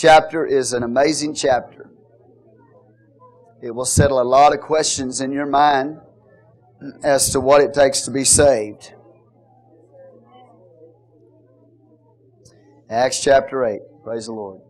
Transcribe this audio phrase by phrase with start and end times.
[0.00, 1.90] chapter is an amazing chapter.
[3.62, 5.98] It will settle a lot of questions in your mind
[7.04, 8.94] as to what it takes to be saved.
[12.88, 13.80] Acts chapter 8.
[14.02, 14.62] Praise the Lord.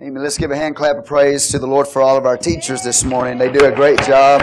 [0.00, 0.22] Amen.
[0.22, 2.82] Let's give a hand clap of praise to the Lord for all of our teachers
[2.82, 3.36] this morning.
[3.36, 4.40] They do a great job.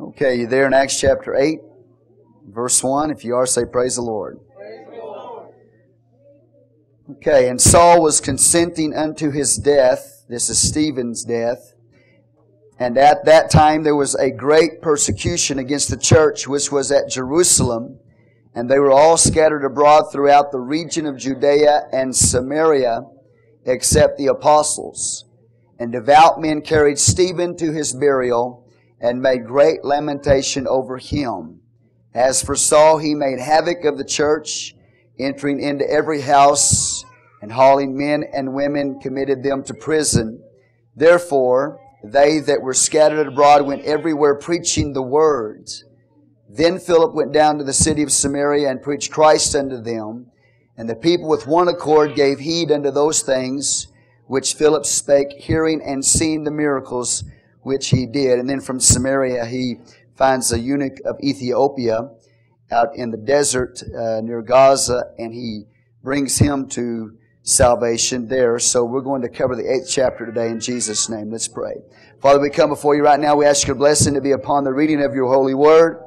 [0.00, 1.58] okay, you there in Acts chapter 8,
[2.48, 3.10] verse 1?
[3.10, 4.40] If you are, say praise the Lord.
[7.08, 10.24] Okay, and Saul was consenting unto his death.
[10.28, 11.74] This is Stephen's death.
[12.78, 17.08] And at that time there was a great persecution against the church which was at
[17.08, 18.00] Jerusalem
[18.56, 23.02] and they were all scattered abroad throughout the region of Judea and Samaria,
[23.66, 25.26] except the apostles.
[25.78, 28.66] And devout men carried Stephen to his burial
[28.98, 31.60] and made great lamentation over him.
[32.14, 34.74] As for Saul, he made havoc of the church,
[35.18, 37.04] entering into every house
[37.42, 40.42] and hauling men and women, committed them to prison.
[40.94, 45.84] Therefore, they that were scattered abroad went everywhere preaching the words.
[46.48, 50.26] Then Philip went down to the city of Samaria and preached Christ unto them.
[50.76, 53.88] And the people with one accord gave heed unto those things
[54.26, 57.24] which Philip spake, hearing and seeing the miracles
[57.62, 58.38] which he did.
[58.38, 59.76] And then from Samaria he
[60.14, 62.10] finds a eunuch of Ethiopia
[62.70, 65.64] out in the desert uh, near Gaza, and he
[66.02, 68.58] brings him to salvation there.
[68.58, 71.30] So we're going to cover the eighth chapter today in Jesus' name.
[71.30, 71.74] Let's pray.
[72.20, 73.36] Father, we come before you right now.
[73.36, 76.02] We ask your blessing to be upon the reading of your holy word.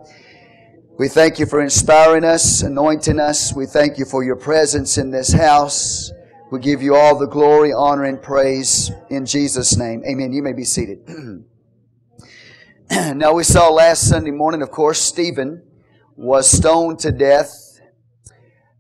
[0.98, 3.54] We thank you for inspiring us, anointing us.
[3.54, 6.12] We thank you for your presence in this house.
[6.52, 10.04] We give you all the glory, honor, and praise in Jesus' name.
[10.06, 10.34] Amen.
[10.34, 11.00] You may be seated.
[12.92, 15.64] now, we saw last Sunday morning, of course, Stephen
[16.20, 17.80] was stoned to death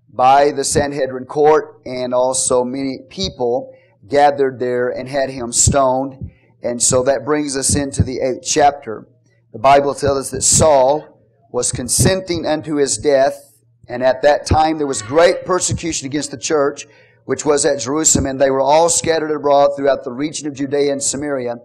[0.09, 3.73] by the Sanhedrin court, and also many people
[4.05, 6.31] gathered there and had him stoned.
[6.61, 9.07] And so that brings us into the eighth chapter.
[9.53, 11.15] The Bible tells us that Saul,
[11.51, 13.53] was consenting unto his death,
[13.87, 16.87] and at that time there was great persecution against the church,
[17.23, 20.91] which was at Jerusalem, and they were all scattered abroad throughout the region of Judea
[20.91, 21.55] and Samaria,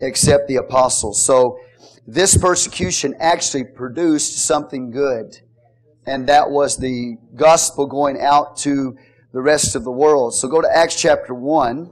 [0.00, 1.20] except the apostles.
[1.20, 1.58] So,
[2.06, 5.40] this persecution actually produced something good,
[6.06, 8.96] and that was the gospel going out to
[9.32, 10.34] the rest of the world.
[10.34, 11.90] So go to Acts chapter 1.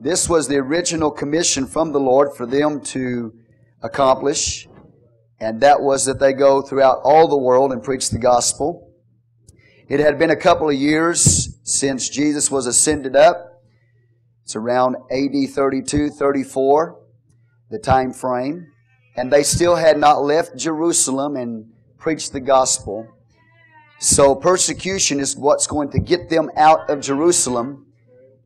[0.00, 3.34] This was the original commission from the Lord for them to
[3.82, 4.68] accomplish
[5.40, 8.94] and that was that they go throughout all the world and preach the gospel.
[9.88, 13.62] It had been a couple of years since Jesus was ascended up.
[14.44, 16.98] It's around AD 32, 34,
[17.70, 18.72] the time frame.
[19.16, 23.08] And they still had not left Jerusalem and preached the gospel.
[23.98, 27.86] So persecution is what's going to get them out of Jerusalem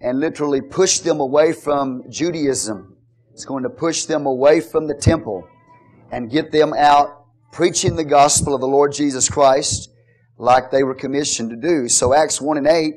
[0.00, 2.96] and literally push them away from Judaism.
[3.32, 5.46] It's going to push them away from the temple
[6.10, 9.90] and get them out preaching the gospel of the Lord Jesus Christ
[10.38, 11.88] like they were commissioned to do.
[11.88, 12.94] So Acts 1 and 8,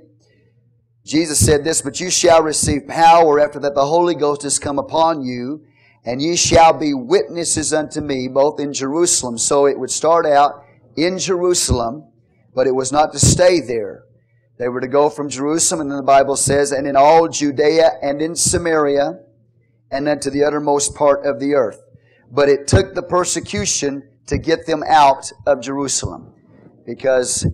[1.06, 4.80] Jesus said this, But you shall receive power after that the Holy Ghost has come
[4.80, 5.66] upon you,
[6.06, 9.38] and ye shall be witnesses unto me, both in Jerusalem.
[9.38, 10.66] So it would start out
[10.96, 12.06] in Jerusalem,
[12.54, 14.04] but it was not to stay there.
[14.58, 17.92] They were to go from Jerusalem, and then the Bible says, and in all Judea
[18.02, 19.20] and in Samaria,
[19.90, 21.82] and unto the uttermost part of the earth.
[22.32, 26.34] But it took the persecution to get them out of Jerusalem.
[26.86, 27.48] Because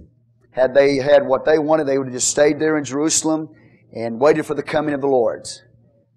[0.52, 3.50] had they had what they wanted, they would have just stayed there in Jerusalem
[3.94, 5.48] and waited for the coming of the Lord.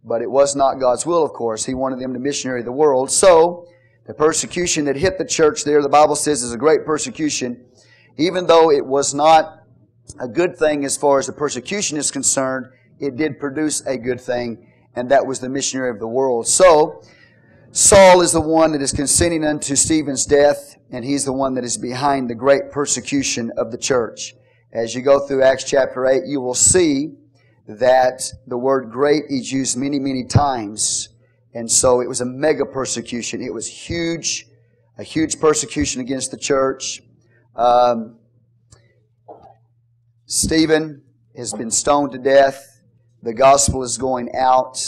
[0.04, 1.64] But it was not God's will, of course.
[1.64, 3.10] He wanted them to missionary the world.
[3.10, 3.68] So,
[4.06, 7.64] the persecution that hit the church there, the Bible says, is a great persecution.
[8.16, 9.62] Even though it was not
[10.18, 12.66] a good thing as far as the persecution is concerned,
[12.98, 16.48] it did produce a good thing, and that was the missionary of the world.
[16.48, 17.02] So,
[17.70, 21.64] Saul is the one that is consenting unto Stephen's death, and he's the one that
[21.64, 24.34] is behind the great persecution of the church.
[24.72, 27.12] As you go through Acts chapter 8, you will see
[27.66, 31.08] that the word great is used many, many times.
[31.54, 33.42] And so it was a mega persecution.
[33.42, 34.46] It was huge,
[34.98, 37.02] a huge persecution against the church.
[37.54, 38.18] Um,
[40.26, 41.02] Stephen
[41.36, 42.80] has been stoned to death.
[43.22, 44.78] The gospel is going out,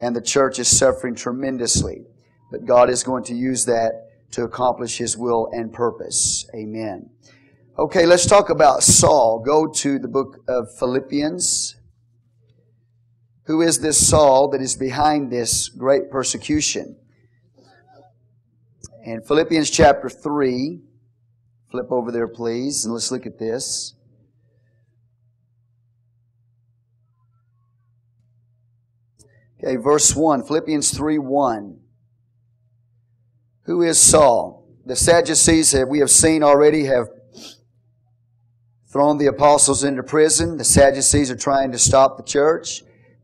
[0.00, 2.04] and the church is suffering tremendously.
[2.50, 6.46] But God is going to use that to accomplish His will and purpose.
[6.54, 7.10] Amen.
[7.78, 9.38] Okay, let's talk about Saul.
[9.38, 11.76] Go to the book of Philippians.
[13.44, 16.96] Who is this Saul that is behind this great persecution?
[19.04, 20.80] In Philippians chapter 3,
[21.72, 23.94] Flip over there, please, and let's look at this.
[29.58, 31.80] Okay, verse 1, Philippians 3 1.
[33.62, 34.68] Who is Saul?
[34.84, 37.08] The Sadducees, have, we have seen already, have
[38.92, 40.58] thrown the apostles into prison.
[40.58, 42.82] The Sadducees are trying to stop the church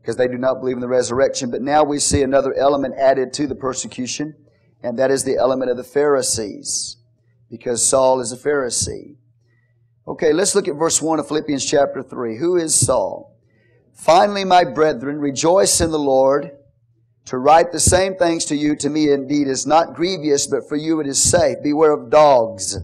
[0.09, 1.51] because they do not believe in the resurrection.
[1.51, 4.33] But now we see another element added to the persecution,
[4.81, 6.97] and that is the element of the Pharisees
[7.47, 9.17] because Saul is a Pharisee.
[10.07, 12.39] Okay, let's look at verse 1 of Philippians chapter 3.
[12.39, 13.37] Who is Saul?
[13.93, 16.57] Finally, my brethren, rejoice in the Lord.
[17.25, 20.75] To write the same things to you, to me indeed, is not grievous, but for
[20.75, 21.57] you it is safe.
[21.61, 22.79] Beware of dogs.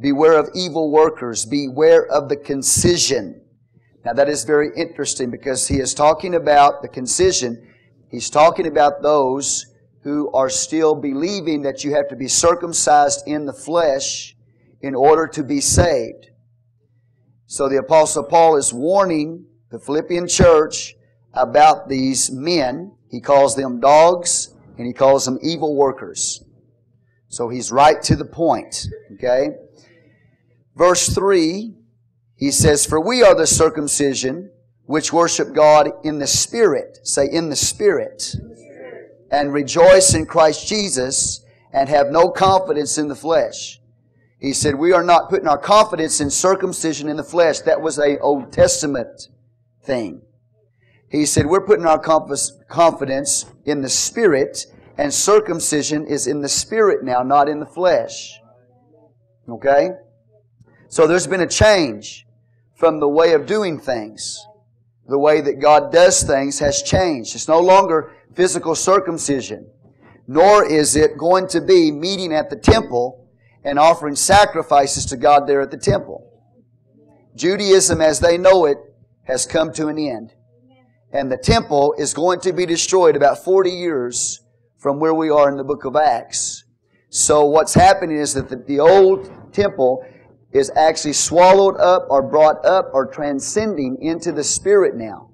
[0.00, 1.44] Beware of evil workers.
[1.44, 3.41] Beware of the concision.
[4.04, 7.68] Now that is very interesting because he is talking about the concision.
[8.10, 9.66] He's talking about those
[10.02, 14.36] who are still believing that you have to be circumcised in the flesh
[14.80, 16.26] in order to be saved.
[17.46, 20.94] So the apostle Paul is warning the Philippian church
[21.32, 22.96] about these men.
[23.10, 26.42] He calls them dogs and he calls them evil workers.
[27.28, 28.86] So he's right to the point.
[29.14, 29.50] Okay?
[30.74, 31.74] Verse 3,
[32.42, 34.50] he says, For we are the circumcision
[34.86, 36.98] which worship God in the Spirit.
[37.04, 38.34] Say, in the Spirit
[39.30, 43.80] and rejoice in Christ Jesus and have no confidence in the flesh.
[44.40, 47.60] He said, we are not putting our confidence in circumcision in the flesh.
[47.60, 49.28] That was a Old Testament
[49.84, 50.22] thing.
[51.08, 54.66] He said, we're putting our confidence in the Spirit
[54.98, 58.40] and circumcision is in the Spirit now, not in the flesh.
[59.48, 59.90] Okay?
[60.88, 62.26] So there's been a change
[62.82, 64.44] from the way of doing things.
[65.06, 67.36] The way that God does things has changed.
[67.36, 69.70] It's no longer physical circumcision,
[70.26, 73.30] nor is it going to be meeting at the temple
[73.62, 76.28] and offering sacrifices to God there at the temple.
[77.36, 78.78] Judaism as they know it
[79.28, 80.32] has come to an end.
[81.12, 84.42] And the temple is going to be destroyed about 40 years
[84.76, 86.64] from where we are in the book of Acts.
[87.10, 90.04] So what's happening is that the, the old temple
[90.52, 95.30] is actually swallowed up or brought up or transcending into the Spirit now.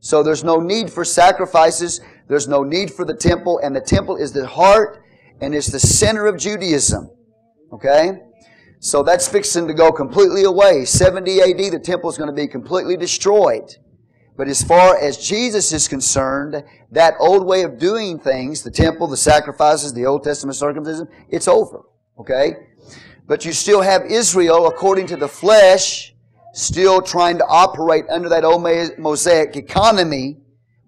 [0.00, 2.00] So there's no need for sacrifices.
[2.28, 3.60] There's no need for the temple.
[3.62, 5.04] And the temple is the heart
[5.40, 7.10] and it's the center of Judaism.
[7.72, 8.20] Okay?
[8.80, 10.84] So that's fixing to go completely away.
[10.84, 13.76] 70 AD, the temple is going to be completely destroyed.
[14.36, 19.06] But as far as Jesus is concerned, that old way of doing things, the temple,
[19.06, 21.82] the sacrifices, the Old Testament circumcision, it's over.
[22.18, 22.54] Okay?
[23.30, 26.12] But you still have Israel, according to the flesh,
[26.52, 28.66] still trying to operate under that old
[28.98, 30.38] Mosaic economy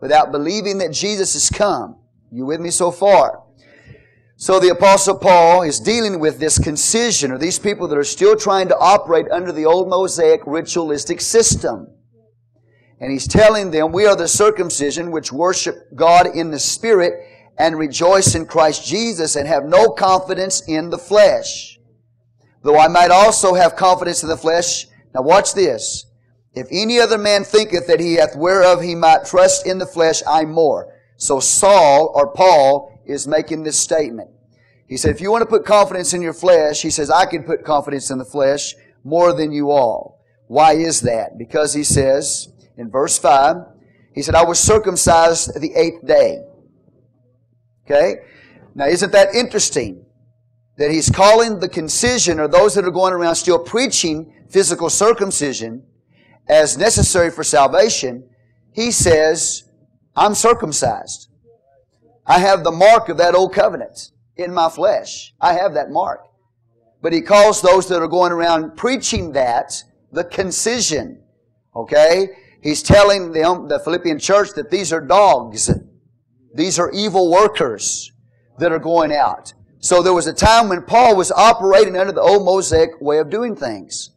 [0.00, 2.00] without believing that Jesus has come.
[2.32, 3.44] You with me so far?
[4.34, 8.34] So the apostle Paul is dealing with this concision, or these people that are still
[8.34, 11.86] trying to operate under the old Mosaic ritualistic system.
[12.98, 17.12] And he's telling them, we are the circumcision which worship God in the Spirit
[17.56, 21.71] and rejoice in Christ Jesus and have no confidence in the flesh.
[22.62, 26.06] Though I might also have confidence in the flesh, now watch this.
[26.54, 30.22] If any other man thinketh that he hath whereof he might trust in the flesh,
[30.26, 30.94] I more.
[31.16, 34.30] So Saul or Paul is making this statement.
[34.86, 37.44] He said, if you want to put confidence in your flesh, he says, I can
[37.44, 40.20] put confidence in the flesh more than you all.
[40.48, 41.38] Why is that?
[41.38, 43.56] Because he says in verse 5,
[44.14, 46.42] he said, I was circumcised the eighth day.
[47.86, 48.16] Okay?
[48.74, 50.04] Now isn't that interesting?
[50.78, 55.84] That he's calling the concision or those that are going around still preaching physical circumcision
[56.48, 58.28] as necessary for salvation,
[58.72, 59.64] he says,
[60.16, 61.28] I'm circumcised.
[62.26, 65.34] I have the mark of that old covenant in my flesh.
[65.40, 66.26] I have that mark.
[67.00, 71.22] But he calls those that are going around preaching that the concision.
[71.74, 72.28] Okay?
[72.62, 75.70] He's telling them, the Philippian church, that these are dogs.
[76.54, 78.12] These are evil workers
[78.58, 79.52] that are going out.
[79.82, 83.30] So there was a time when Paul was operating under the old Mosaic way of
[83.30, 84.10] doing things.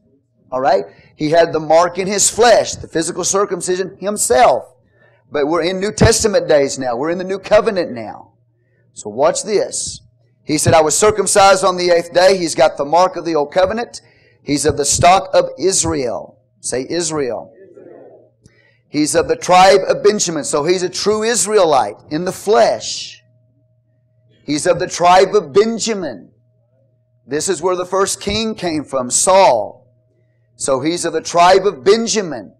[0.51, 0.86] Alright?
[1.15, 4.75] He had the mark in his flesh, the physical circumcision himself.
[5.31, 6.95] But we're in New Testament days now.
[6.95, 8.34] We're in the New Covenant now.
[8.93, 10.01] So watch this.
[10.43, 12.38] He said, I was circumcised on the eighth day.
[12.38, 14.01] He's got the mark of the old covenant.
[14.43, 16.39] He's of the stock of Israel.
[16.60, 17.51] Say Israel.
[18.88, 20.43] He's of the tribe of Benjamin.
[20.43, 23.14] So he's a true Israelite in the flesh.
[24.45, 26.31] He's of the tribe of Benjamin.
[27.27, 29.87] This is where the first king came from, Saul.
[30.55, 32.55] So he's of the tribe of Benjamin.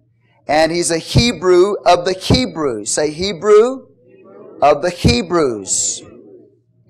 [0.48, 2.92] And he's a Hebrew of the Hebrews.
[2.92, 3.88] Say Hebrew,
[4.62, 6.01] of the Hebrews.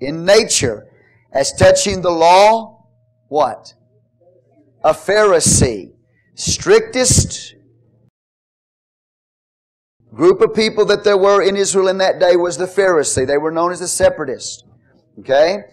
[0.00, 0.86] In nature.
[1.32, 2.86] As touching the law,
[3.28, 3.74] what?
[4.86, 5.92] a Pharisee.
[6.34, 7.56] Strictest
[10.14, 13.26] group of people that there were in Israel in that day was the Pharisee.
[13.26, 14.62] They were known as the separatists.
[15.18, 15.64] Okay?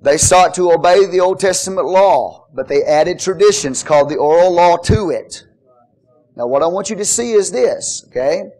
[0.00, 4.52] They sought to obey the Old Testament law, but they added traditions called the oral
[4.52, 5.44] law to it.
[6.36, 8.50] Now what I want you to see is this, okay?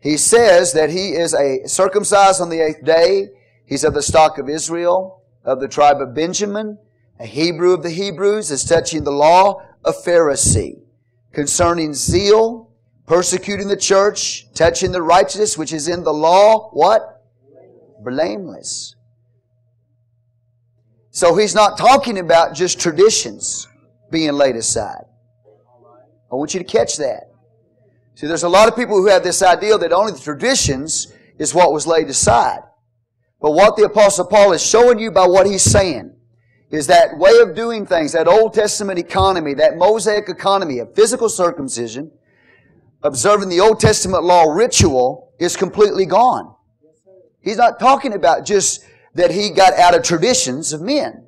[0.00, 3.28] He says that he is a circumcised on the eighth day.
[3.64, 6.78] He's of the stock of Israel, of the tribe of Benjamin,
[7.20, 10.80] a Hebrew of the Hebrews, is touching the law, a Pharisee.
[11.32, 12.70] Concerning zeal,
[13.06, 17.24] persecuting the church, touching the righteousness which is in the law, what?
[18.02, 18.96] Blameless.
[21.14, 23.68] So he's not talking about just traditions
[24.10, 25.04] being laid aside.
[26.30, 27.24] I want you to catch that.
[28.14, 31.54] See, there's a lot of people who have this idea that only the traditions is
[31.54, 32.60] what was laid aside.
[33.42, 36.14] But what the Apostle Paul is showing you by what he's saying
[36.70, 41.28] is that way of doing things, that Old Testament economy, that Mosaic economy of physical
[41.28, 42.10] circumcision,
[43.02, 46.54] observing the Old Testament law ritual is completely gone.
[47.42, 51.26] He's not talking about just that he got out of traditions of men.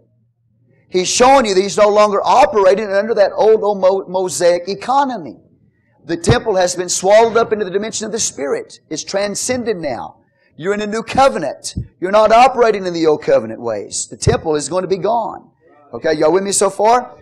[0.89, 5.41] He's showing you that he's no longer operating under that old, old Mosaic economy.
[6.05, 8.81] The temple has been swallowed up into the dimension of the Spirit.
[8.91, 10.21] It's transcended now.
[10.57, 11.75] You're in a new covenant.
[12.01, 14.07] You're not operating in the old covenant ways.
[14.07, 15.51] The temple is going to be gone.
[15.93, 17.19] Okay, y'all with me so far?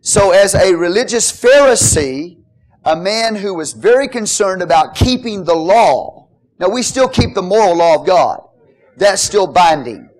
[0.00, 2.38] So as a religious Pharisee,
[2.84, 6.28] a man who was very concerned about keeping the law.
[6.60, 8.47] Now we still keep the moral law of God.
[8.98, 10.10] That's still binding.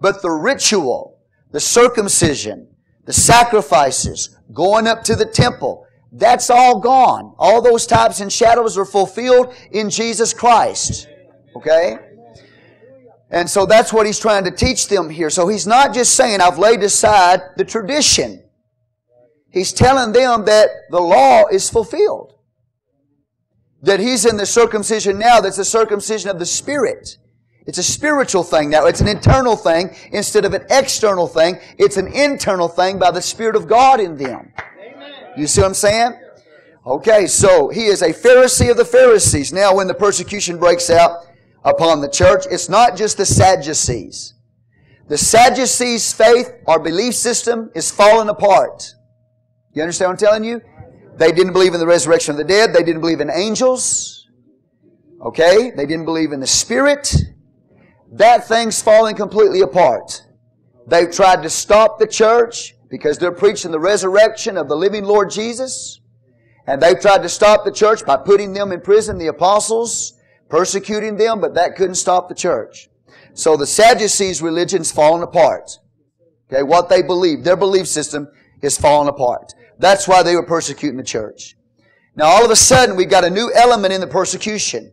[0.00, 1.18] But the ritual,
[1.50, 2.68] the circumcision,
[3.04, 7.34] the sacrifices, going up to the temple, that's all gone.
[7.38, 11.08] All those types and shadows are fulfilled in Jesus Christ.
[11.56, 11.98] Okay?
[13.30, 15.28] And so that's what he's trying to teach them here.
[15.30, 18.42] So he's not just saying, I've laid aside the tradition.
[19.50, 22.34] He's telling them that the law is fulfilled.
[23.82, 27.18] That he's in the circumcision now that's the circumcision of the Spirit.
[27.68, 28.86] It's a spiritual thing now.
[28.86, 31.58] It's an internal thing instead of an external thing.
[31.76, 34.50] It's an internal thing by the Spirit of God in them.
[35.36, 36.18] You see what I'm saying?
[36.86, 39.52] Okay, so he is a Pharisee of the Pharisees.
[39.52, 41.26] Now when the persecution breaks out
[41.62, 44.32] upon the church, it's not just the Sadducees.
[45.08, 48.94] The Sadducees' faith or belief system is falling apart.
[49.74, 50.62] You understand what I'm telling you?
[51.16, 52.72] They didn't believe in the resurrection of the dead.
[52.72, 54.26] They didn't believe in angels.
[55.20, 55.70] Okay?
[55.70, 57.14] They didn't believe in the Spirit
[58.12, 60.24] that thing's falling completely apart.
[60.86, 65.30] They've tried to stop the church because they're preaching the resurrection of the living Lord
[65.30, 66.00] Jesus.
[66.66, 70.14] And they've tried to stop the church by putting them in prison, the apostles,
[70.48, 72.88] persecuting them, but that couldn't stop the church.
[73.34, 75.78] So the Sadducees' religion's fallen apart.
[76.50, 78.28] Okay, what they believe, their belief system
[78.62, 79.54] is falling apart.
[79.78, 81.56] That's why they were persecuting the church.
[82.16, 84.92] Now all of a sudden we've got a new element in the persecution.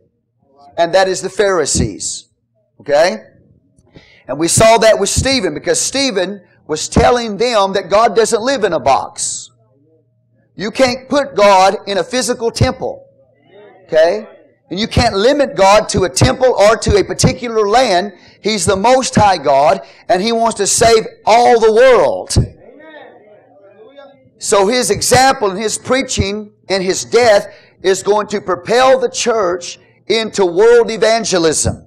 [0.78, 2.25] And that is the Pharisees.
[2.80, 3.16] Okay?
[4.28, 8.64] And we saw that with Stephen because Stephen was telling them that God doesn't live
[8.64, 9.50] in a box.
[10.56, 13.06] You can't put God in a physical temple.
[13.84, 14.26] Okay?
[14.68, 18.14] And you can't limit God to a temple or to a particular land.
[18.42, 22.34] He's the Most High God, and He wants to save all the world.
[24.38, 27.46] So His example and His preaching and His death
[27.82, 29.78] is going to propel the church
[30.08, 31.85] into world evangelism.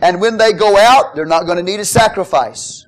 [0.00, 2.86] And when they go out, they're not going to need a sacrifice.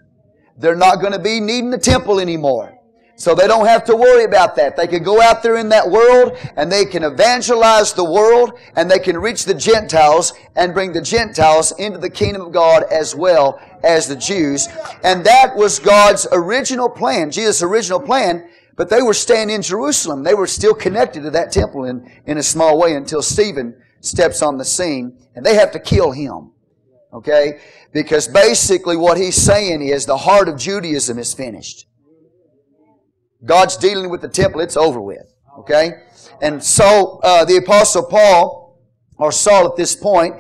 [0.56, 2.78] They're not going to be needing the temple anymore.
[3.16, 4.76] So they don't have to worry about that.
[4.76, 8.90] They can go out there in that world and they can evangelize the world and
[8.90, 13.14] they can reach the Gentiles and bring the Gentiles into the kingdom of God as
[13.14, 14.66] well as the Jews.
[15.04, 20.25] And that was God's original plan, Jesus' original plan, but they were staying in Jerusalem.
[20.25, 24.42] They were still connected to that temple in, in a small way until Stephen steps
[24.42, 26.52] on the scene and they have to kill him.
[27.12, 27.61] Okay?
[27.92, 31.87] Because basically what he's saying is the heart of Judaism is finished.
[33.45, 35.33] God's dealing with the temple, it's over with.
[35.59, 35.92] Okay?
[36.40, 38.81] And so, uh, the apostle Paul,
[39.16, 40.37] or Saul at this point,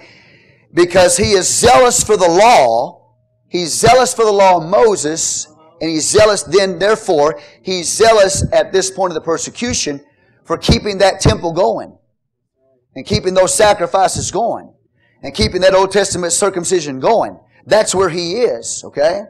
[0.72, 3.14] because he is zealous for the law,
[3.48, 5.46] he's zealous for the law of Moses,
[5.80, 10.00] and he's zealous then, therefore, he's zealous at this point of the persecution
[10.44, 11.96] for keeping that temple going
[12.94, 14.72] and keeping those sacrifices going
[15.22, 17.38] and keeping that Old Testament circumcision going.
[17.66, 19.22] That's where he is, okay?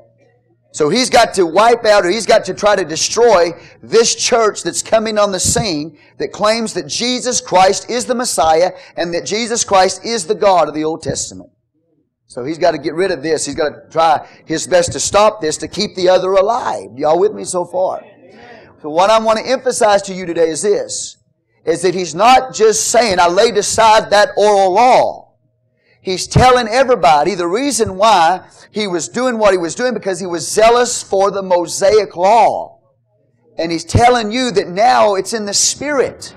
[0.72, 3.50] So he's got to wipe out or he's got to try to destroy
[3.82, 8.72] this church that's coming on the scene that claims that Jesus Christ is the Messiah
[8.96, 11.50] and that Jesus Christ is the God of the Old Testament.
[12.26, 13.44] So he's got to get rid of this.
[13.44, 16.88] He's got to try his best to stop this to keep the other alive.
[16.96, 18.02] Y'all with me so far?
[18.80, 21.18] So what I want to emphasize to you today is this,
[21.66, 25.21] is that he's not just saying, I laid aside that oral law.
[26.02, 30.26] He's telling everybody the reason why he was doing what he was doing because he
[30.26, 32.80] was zealous for the Mosaic law.
[33.56, 36.34] And he's telling you that now it's in the Spirit.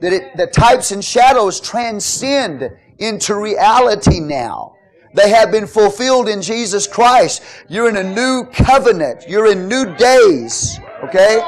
[0.00, 4.76] That it, the types and shadows transcend into reality now.
[5.14, 7.42] They have been fulfilled in Jesus Christ.
[7.68, 9.24] You're in a new covenant.
[9.28, 10.78] You're in new days.
[11.02, 11.40] Okay?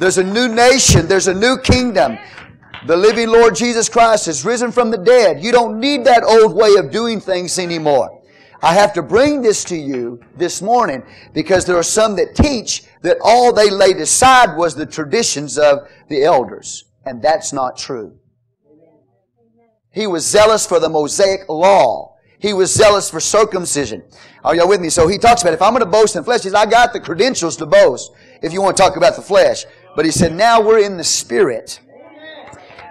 [0.00, 1.06] There's a new nation.
[1.06, 2.18] There's a new kingdom.
[2.86, 5.42] The living Lord Jesus Christ has risen from the dead.
[5.42, 8.20] You don't need that old way of doing things anymore.
[8.62, 12.84] I have to bring this to you this morning because there are some that teach
[13.00, 16.84] that all they laid aside was the traditions of the elders.
[17.06, 18.18] And that's not true.
[19.90, 22.16] He was zealous for the Mosaic law.
[22.38, 24.02] He was zealous for circumcision.
[24.42, 24.90] Are y'all with me?
[24.90, 26.92] So he talks about if I'm going to boast in flesh, he says, I got
[26.92, 28.12] the credentials to boast
[28.42, 29.64] if you want to talk about the flesh.
[29.96, 31.80] But he said, now we're in the spirit.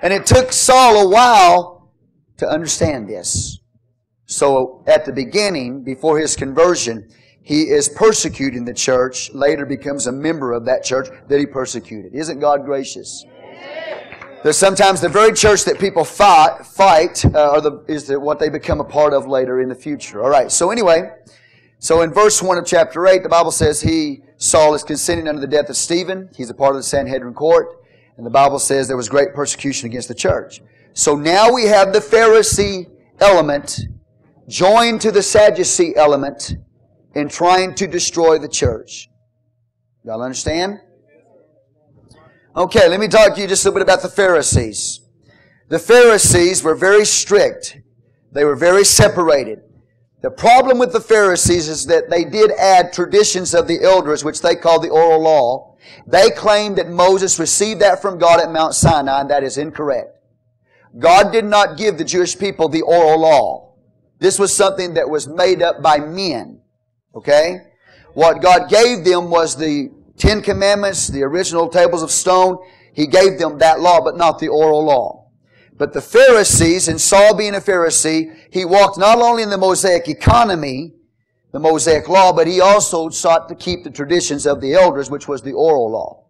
[0.03, 1.89] And it took Saul a while
[2.37, 3.59] to understand this.
[4.25, 7.09] So at the beginning, before his conversion,
[7.41, 12.13] he is persecuting the church, later becomes a member of that church that he persecuted.
[12.13, 13.25] Isn't God gracious?
[14.43, 18.49] There's sometimes the very church that people fight, fight uh, the, is the, what they
[18.49, 20.21] become a part of later in the future.
[20.21, 20.51] All right.
[20.51, 21.11] So anyway,
[21.79, 25.39] so in verse 1 of chapter 8, the Bible says he, Saul, is consenting unto
[25.39, 26.29] the death of Stephen.
[26.35, 27.82] He's a part of the Sanhedrin court.
[28.17, 30.61] And the Bible says there was great persecution against the church.
[30.93, 32.89] So now we have the Pharisee
[33.19, 33.79] element
[34.47, 36.55] joined to the Sadducee element
[37.15, 39.09] in trying to destroy the church.
[40.03, 40.79] Y'all understand?
[42.55, 45.01] Okay, let me talk to you just a little bit about the Pharisees.
[45.69, 47.79] The Pharisees were very strict.
[48.31, 49.61] They were very separated.
[50.21, 54.41] The problem with the Pharisees is that they did add traditions of the elders, which
[54.41, 55.72] they called the oral law.
[56.07, 60.09] They claim that Moses received that from God at Mount Sinai, and that is incorrect.
[60.97, 63.73] God did not give the Jewish people the oral law.
[64.19, 66.61] This was something that was made up by men.
[67.15, 67.61] Okay?
[68.13, 72.57] What God gave them was the Ten Commandments, the original tables of stone.
[72.93, 75.31] He gave them that law, but not the oral law.
[75.75, 80.07] But the Pharisees, and Saul being a Pharisee, he walked not only in the Mosaic
[80.07, 80.93] economy,
[81.53, 85.27] the Mosaic law, but he also sought to keep the traditions of the elders, which
[85.27, 86.25] was the oral law.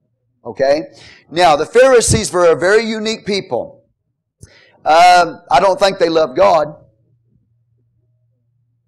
[0.45, 0.91] Okay?
[1.31, 3.85] Now, the Pharisees were a very unique people.
[4.85, 6.75] Um, I don't think they loved God,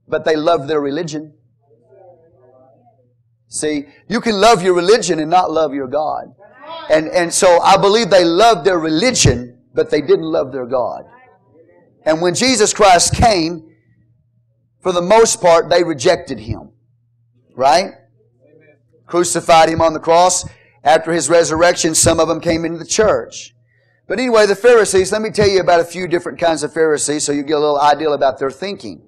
[0.10, 1.34] but they loved their religion.
[3.48, 6.36] See, you can love your religion and not love your God.
[6.90, 11.06] And, and so I believe they loved their religion, but they didn't love their God.
[12.06, 13.75] And when Jesus Christ came,
[14.86, 16.70] for the most part, they rejected Him.
[17.56, 17.94] Right?
[19.08, 20.48] Crucified Him on the cross.
[20.84, 23.56] After His resurrection, some of them came into the church.
[24.08, 27.24] But anyway, the Pharisees, let me tell you about a few different kinds of Pharisees
[27.24, 29.02] so you get a little idea about their thinking.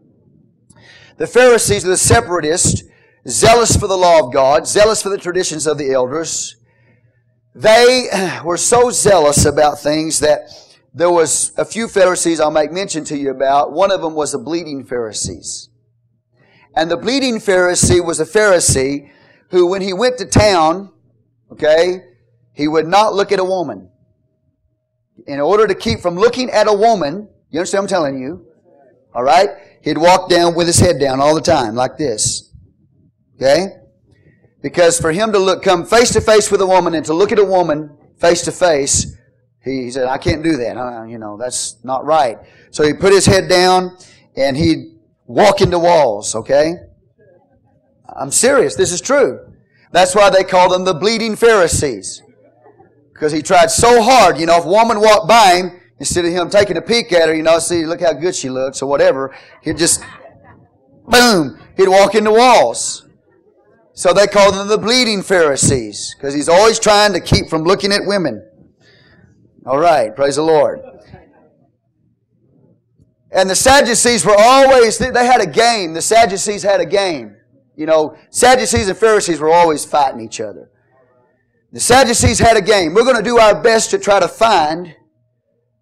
[1.18, 2.82] The Pharisees are the separatists,
[3.28, 6.56] zealous for the law of God, zealous for the traditions of the elders,
[7.54, 8.10] they
[8.44, 10.50] were so zealous about things that
[10.98, 13.72] there was a few Pharisees I'll make mention to you about.
[13.72, 15.70] One of them was the bleeding Pharisees.
[16.76, 19.12] And the bleeding Pharisee was a Pharisee
[19.52, 20.92] who, when he went to town,
[21.52, 22.04] okay,
[22.54, 23.90] he would not look at a woman.
[25.28, 28.48] In order to keep from looking at a woman, you understand what I'm telling you?
[29.14, 29.50] All right?
[29.84, 32.52] He'd walk down with his head down all the time, like this.
[33.36, 33.68] Okay?
[34.64, 37.32] Because for him to look, come face to face with a woman and to look
[37.32, 39.16] at a woman face to face,
[39.64, 40.78] he, said, I can't do that.
[40.78, 42.38] Uh, you know, that's not right.
[42.72, 43.98] So he put his head down
[44.36, 46.76] and he'd walk into walls, okay?
[48.16, 48.76] I'm serious.
[48.76, 49.40] This is true.
[49.92, 52.22] That's why they call them the bleeding Pharisees.
[53.14, 56.32] Because he tried so hard, you know, if a woman walked by him, instead of
[56.32, 58.90] him taking a peek at her, you know, see, look how good she looks or
[58.90, 60.04] whatever, he'd just,
[61.08, 63.08] boom, he'd walk into walls.
[63.94, 67.92] So they called them the bleeding Pharisees because he's always trying to keep from looking
[67.92, 68.47] at women.
[69.68, 70.80] All right, praise the Lord.
[73.34, 75.94] And the Sadducees were always, they had a game.
[75.94, 77.36] The Sadducees had a game.
[77.76, 80.72] You know, Sadducees and Pharisees were always fighting each other.
[81.74, 82.94] The Sadducees had a game.
[82.94, 84.96] We're going to do our best to try to find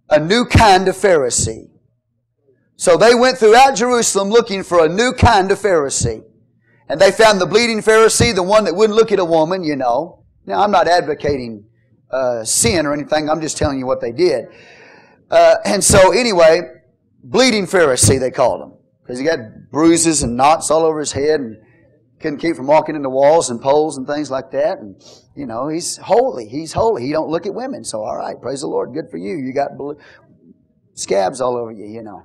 [0.10, 1.70] a new kind of Pharisee.
[2.78, 6.24] So they went throughout Jerusalem looking for a new kind of Pharisee.
[6.90, 9.76] And they found the bleeding Pharisee, the one that wouldn't look at a woman, you
[9.76, 10.26] know.
[10.48, 11.66] Now, I'm not advocating
[12.16, 13.30] uh, sin or anything.
[13.30, 14.46] I'm just telling you what they did.
[15.30, 16.62] Uh, and so, anyway,
[17.24, 18.74] bleeding Pharisee, they called him.
[19.02, 19.40] Because he got
[19.72, 21.58] bruises and knots all over his head and
[22.20, 24.80] couldn't keep from walking into walls and poles and things like that.
[24.80, 25.00] And
[25.36, 26.48] you know, he's holy.
[26.48, 27.04] He's holy.
[27.04, 27.84] He don't look at women.
[27.84, 28.94] So all right, praise the Lord.
[28.94, 29.36] Good for you.
[29.36, 29.72] You got
[30.96, 31.86] scabs all over you.
[31.86, 32.24] You know.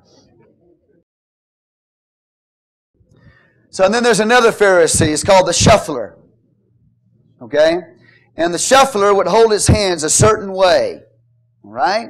[3.69, 5.09] So and then there's another Pharisee.
[5.09, 6.17] It's called the shuffler.
[7.43, 7.81] Okay,
[8.41, 11.03] and the shuffler would hold his hands a certain way.
[11.63, 12.09] Right?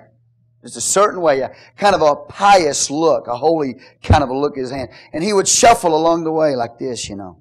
[0.62, 4.36] Just a certain way, a kind of a pious look, a holy kind of a
[4.36, 4.90] look in his hand.
[5.12, 7.38] And he would shuffle along the way like this, you know.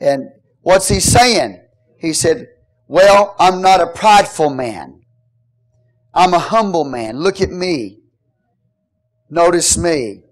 [0.00, 0.30] And
[0.62, 1.60] what's he saying?
[1.98, 2.48] He said,
[2.88, 5.02] Well, I'm not a prideful man.
[6.14, 7.18] I'm a humble man.
[7.18, 7.98] Look at me.
[9.28, 10.22] Notice me.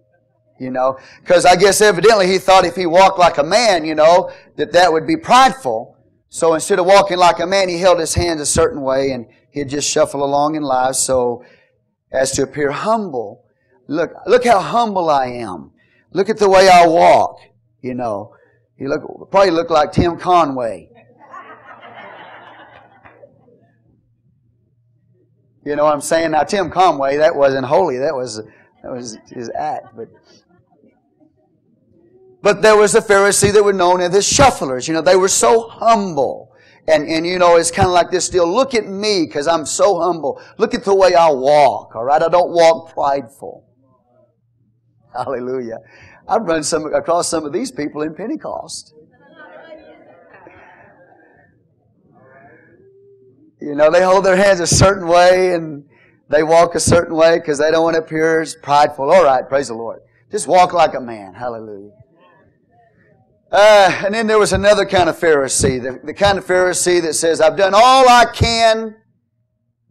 [0.58, 3.96] You know, because I guess evidently he thought if he walked like a man, you
[3.96, 5.98] know, that that would be prideful.
[6.34, 9.26] So instead of walking like a man, he held his hands a certain way and
[9.50, 11.44] he'd just shuffle along in life so
[12.10, 13.44] as to appear humble.
[13.86, 15.72] Look, look how humble I am.
[16.10, 17.36] Look at the way I walk.
[17.82, 18.34] You know,
[18.78, 20.88] he look probably looked like Tim Conway.
[25.66, 26.30] You know what I'm saying?
[26.30, 27.98] Now Tim Conway, that wasn't holy.
[27.98, 28.38] That was
[28.82, 30.08] that was his act, but
[32.42, 34.88] but there was a Pharisee that were known as the shufflers.
[34.88, 36.52] You know, they were so humble.
[36.88, 38.52] And, and you know, it's kind of like this deal.
[38.52, 40.42] Look at me, because I'm so humble.
[40.58, 42.20] Look at the way I walk, all right?
[42.20, 43.64] I don't walk prideful.
[45.14, 45.78] Hallelujah.
[46.26, 48.94] I've run some, across some of these people in Pentecost.
[53.60, 55.84] You know, they hold their hands a certain way and
[56.28, 59.08] they walk a certain way because they don't want to appear as prideful.
[59.08, 60.00] All right, praise the Lord.
[60.32, 61.34] Just walk like a man.
[61.34, 61.92] Hallelujah.
[63.52, 67.12] Uh, and then there was another kind of Pharisee, the, the kind of Pharisee that
[67.12, 68.96] says, I've done all I can.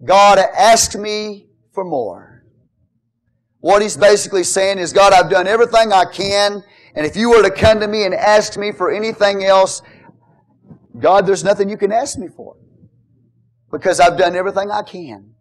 [0.04, 2.43] God asked me for more.
[3.60, 6.63] What he's basically saying is, God, I've done everything I can,
[6.95, 9.84] and if you were to come to me and ask me for anything else,
[10.97, 12.58] God, there's nothing you can ask me for.
[13.71, 15.36] Because I've done everything I can.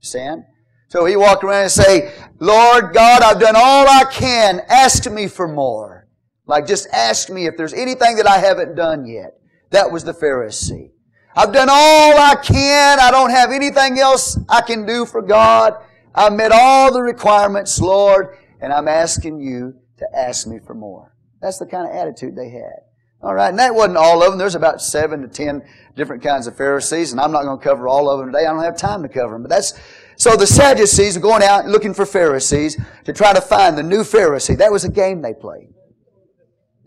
[0.00, 0.44] Stand.
[0.88, 4.60] So he walked around and say, Lord God, I've done all I can.
[4.68, 6.07] Ask me for more.
[6.48, 9.38] Like, just ask me if there's anything that I haven't done yet.
[9.70, 10.90] That was the Pharisee.
[11.36, 12.98] I've done all I can.
[12.98, 15.74] I don't have anything else I can do for God.
[16.14, 21.14] I've met all the requirements, Lord, and I'm asking you to ask me for more.
[21.40, 22.80] That's the kind of attitude they had.
[23.22, 24.38] All right, and that wasn't all of them.
[24.38, 25.62] There's about seven to ten
[25.96, 28.46] different kinds of Pharisees, and I'm not going to cover all of them today.
[28.46, 29.42] I don't have time to cover them.
[29.42, 29.74] But that's
[30.16, 34.02] so the Sadducees are going out looking for Pharisees to try to find the new
[34.02, 34.56] Pharisee.
[34.56, 35.68] That was a game they played.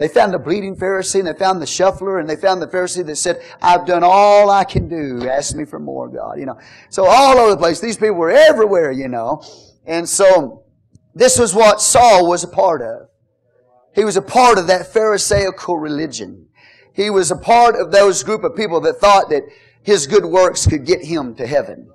[0.02, 3.06] They found the bleeding Pharisee and they found the shuffler and they found the Pharisee
[3.06, 5.30] that said, I've done all I can do.
[5.30, 6.40] Ask me for more, God.
[6.40, 6.58] You know.
[6.90, 7.80] So all over the place.
[7.80, 9.44] These people were everywhere, you know.
[9.86, 10.64] And so
[11.14, 13.10] this was what Saul was a part of.
[13.94, 16.48] He was a part of that Pharisaical religion.
[16.96, 19.44] He was a part of those group of people that thought that
[19.84, 21.88] his good works could get him to heaven.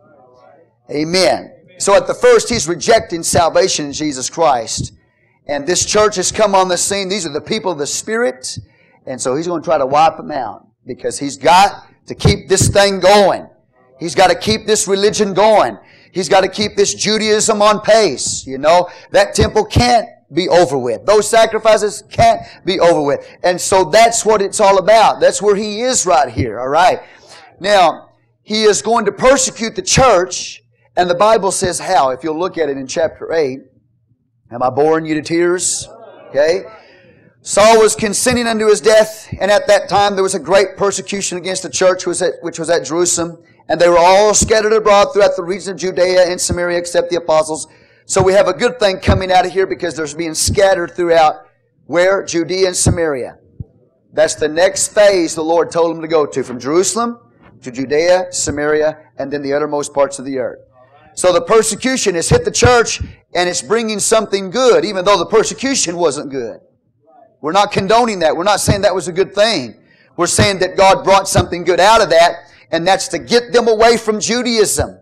[0.88, 1.52] Amen.
[1.78, 4.92] So at the first, he's rejecting salvation in Jesus Christ.
[5.46, 7.08] And this church has come on the scene.
[7.08, 8.58] These are the people of the Spirit.
[9.06, 12.48] And so he's going to try to wipe them out because he's got to keep
[12.48, 13.48] this thing going.
[13.98, 15.78] He's got to keep this religion going.
[16.12, 18.46] He's got to keep this Judaism on pace.
[18.46, 21.06] You know, that temple can't be over with.
[21.06, 23.26] Those sacrifices can't be over with.
[23.42, 25.20] And so that's what it's all about.
[25.20, 26.58] That's where he is right here.
[26.58, 27.00] All right.
[27.60, 28.10] Now,
[28.42, 30.62] he is going to persecute the church.
[30.96, 32.10] And the Bible says how.
[32.10, 33.60] If you'll look at it in chapter 8,
[34.50, 35.88] Am I boring you to tears?
[36.28, 36.64] Okay.
[37.42, 41.38] Saul was consenting unto his death, and at that time there was a great persecution
[41.38, 44.72] against the church which was at, which was at Jerusalem, and they were all scattered
[44.72, 47.66] abroad throughout the region of Judea and Samaria except the apostles.
[48.04, 51.46] So we have a good thing coming out of here because there's being scattered throughout
[51.86, 52.24] where?
[52.24, 53.38] Judea and Samaria.
[54.12, 57.18] That's the next phase the Lord told him to go to, from Jerusalem
[57.62, 60.65] to Judea, Samaria, and then the uttermost parts of the earth.
[61.16, 63.00] So the persecution has hit the church
[63.34, 66.60] and it's bringing something good, even though the persecution wasn't good.
[67.40, 68.36] We're not condoning that.
[68.36, 69.80] We're not saying that was a good thing.
[70.18, 73.66] We're saying that God brought something good out of that, and that's to get them
[73.66, 74.98] away from Judaism.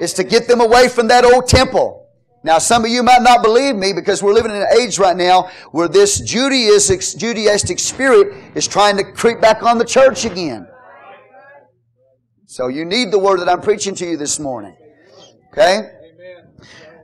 [0.00, 2.08] It's to get them away from that old temple.
[2.42, 5.16] Now, some of you might not believe me because we're living in an age right
[5.16, 10.66] now where this Judaistic, Judaistic spirit is trying to creep back on the church again.
[12.46, 14.76] So you need the word that I'm preaching to you this morning.
[15.56, 15.90] Okay?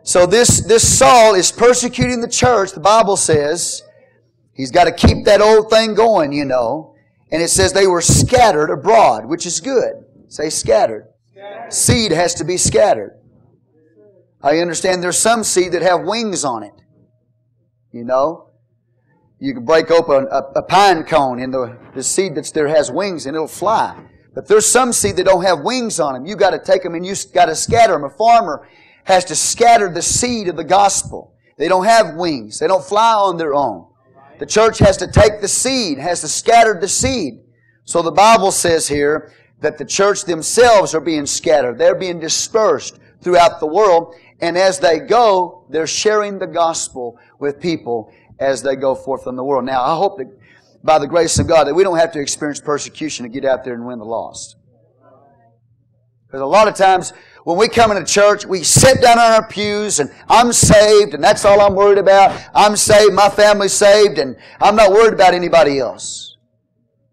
[0.02, 2.72] So this, this Saul is persecuting the church.
[2.72, 3.82] The Bible says
[4.52, 6.94] he's got to keep that old thing going, you know.
[7.30, 10.04] And it says they were scattered abroad, which is good.
[10.28, 11.08] Say scattered.
[11.30, 11.72] scattered.
[11.72, 13.18] Seed has to be scattered.
[14.42, 16.74] I understand there's some seed that have wings on it.
[17.92, 18.50] You know?
[19.38, 22.90] You can break open a, a pine cone and the, the seed that's there has
[22.90, 23.96] wings and it'll fly.
[24.34, 26.26] But there's some seed that don't have wings on them.
[26.26, 28.04] You got to take them and you got to scatter them.
[28.04, 28.66] A farmer
[29.04, 31.34] has to scatter the seed of the gospel.
[31.58, 32.58] They don't have wings.
[32.58, 33.86] They don't fly on their own.
[34.38, 37.40] The church has to take the seed, has to scatter the seed.
[37.84, 41.78] So the Bible says here that the church themselves are being scattered.
[41.78, 44.14] They're being dispersed throughout the world.
[44.40, 49.36] And as they go, they're sharing the gospel with people as they go forth in
[49.36, 49.64] the world.
[49.64, 50.26] Now, I hope that
[50.82, 53.64] by the grace of God that we don't have to experience persecution to get out
[53.64, 54.56] there and win the lost.
[56.26, 57.12] Because a lot of times
[57.44, 61.22] when we come into church, we sit down on our pews and I'm saved and
[61.22, 62.40] that's all I'm worried about.
[62.54, 66.36] I'm saved, my family's saved, and I'm not worried about anybody else.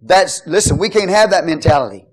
[0.01, 2.05] That's, listen, we can't have that mentality.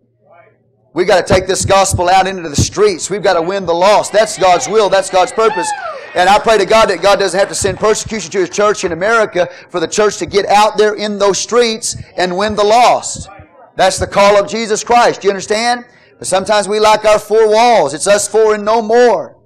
[0.94, 3.10] We got to take this gospel out into the streets.
[3.10, 4.12] We've got to win the lost.
[4.14, 4.88] That's God's will.
[4.88, 5.70] That's God's purpose.
[6.16, 8.84] And I pray to God that God doesn't have to send persecution to His church
[8.84, 12.64] in America for the church to get out there in those streets and win the
[12.64, 13.28] lost.
[13.76, 15.20] That's the call of Jesus Christ.
[15.20, 15.84] Do you understand?
[16.18, 17.92] But sometimes we like our four walls.
[17.92, 19.36] It's us four and no more.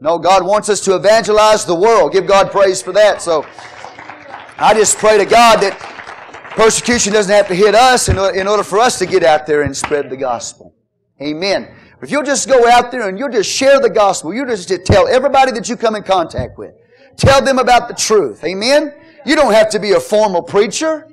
[0.00, 2.12] No, God wants us to evangelize the world.
[2.12, 3.22] Give God praise for that.
[3.22, 3.46] So
[4.58, 5.78] I just pray to God that
[6.56, 9.76] persecution doesn't have to hit us in order for us to get out there and
[9.76, 10.74] spread the gospel.
[11.20, 11.72] Amen.
[12.02, 15.06] If you'll just go out there and you'll just share the gospel, you'll just tell
[15.06, 16.74] everybody that you come in contact with.
[17.16, 18.42] Tell them about the truth.
[18.42, 18.92] Amen?
[19.24, 21.08] You don't have to be a formal preacher.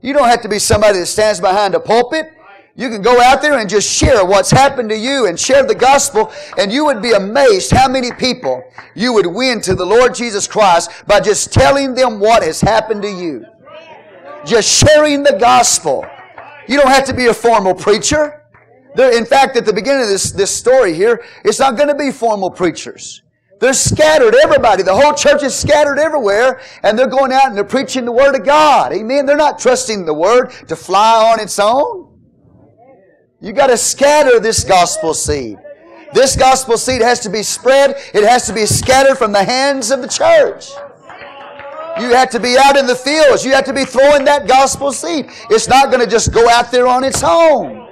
[0.00, 2.32] You don't have to be somebody that stands behind a pulpit.
[2.76, 5.74] You can go out there and just share what's happened to you and share the
[5.74, 8.62] gospel, and you would be amazed how many people
[8.94, 13.02] you would win to the Lord Jesus Christ by just telling them what has happened
[13.02, 13.44] to you.
[14.46, 16.06] Just sharing the gospel.
[16.68, 18.44] You don't have to be a formal preacher.
[18.96, 22.10] In fact, at the beginning of this, this story here, it's not going to be
[22.10, 23.22] formal preachers.
[23.60, 24.82] They're scattered, everybody.
[24.82, 28.36] The whole church is scattered everywhere, and they're going out and they're preaching the Word
[28.36, 28.92] of God.
[28.92, 29.26] Amen.
[29.26, 32.18] They're not trusting the Word to fly on its own.
[33.40, 35.58] You got to scatter this gospel seed.
[36.12, 37.96] This gospel seed has to be spread.
[38.14, 40.70] It has to be scattered from the hands of the church.
[42.00, 43.44] You have to be out in the fields.
[43.44, 45.30] You have to be throwing that gospel seed.
[45.50, 47.87] It's not going to just go out there on its own.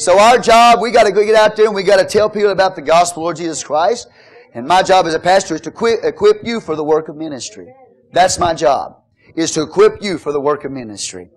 [0.00, 2.52] So our job, we got to get out there and we got to tell people
[2.52, 4.08] about the gospel, Lord Jesus Christ.
[4.54, 7.16] And my job as a pastor is to equip, equip you for the work of
[7.16, 7.70] ministry.
[8.10, 9.02] That's my job,
[9.36, 11.28] is to equip you for the work of ministry.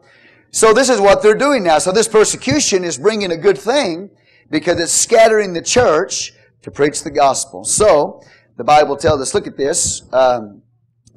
[0.52, 1.78] So this is what they're doing now.
[1.80, 4.10] So this persecution is bringing a good thing
[4.50, 7.66] because it's scattering the church to preach the gospel.
[7.66, 8.22] So
[8.56, 10.04] the Bible tells us, look at this.
[10.14, 10.62] Um,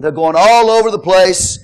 [0.00, 1.60] they're going all over the place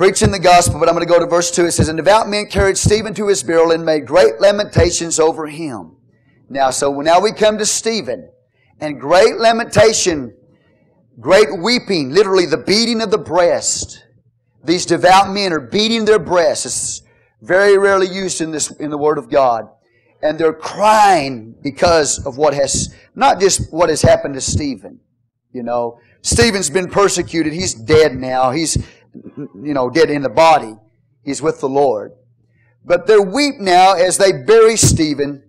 [0.00, 1.66] preaching the gospel, but I'm going to go to verse 2.
[1.66, 5.46] It says, And devout men carried Stephen to his burial and made great lamentations over
[5.46, 5.94] him.
[6.48, 8.30] Now, so now we come to Stephen.
[8.80, 10.34] And great lamentation,
[11.20, 14.02] great weeping, literally the beating of the breast.
[14.64, 16.64] These devout men are beating their breasts.
[16.64, 17.02] It's
[17.42, 19.68] very rarely used in this, in the Word of God.
[20.22, 25.00] And they're crying because of what has, not just what has happened to Stephen.
[25.52, 27.52] You know, Stephen's been persecuted.
[27.52, 28.50] He's dead now.
[28.50, 28.78] He's,
[29.14, 30.74] you know, dead in the body.
[31.24, 32.12] He's with the Lord.
[32.84, 35.42] But they weep now as they bury Stephen.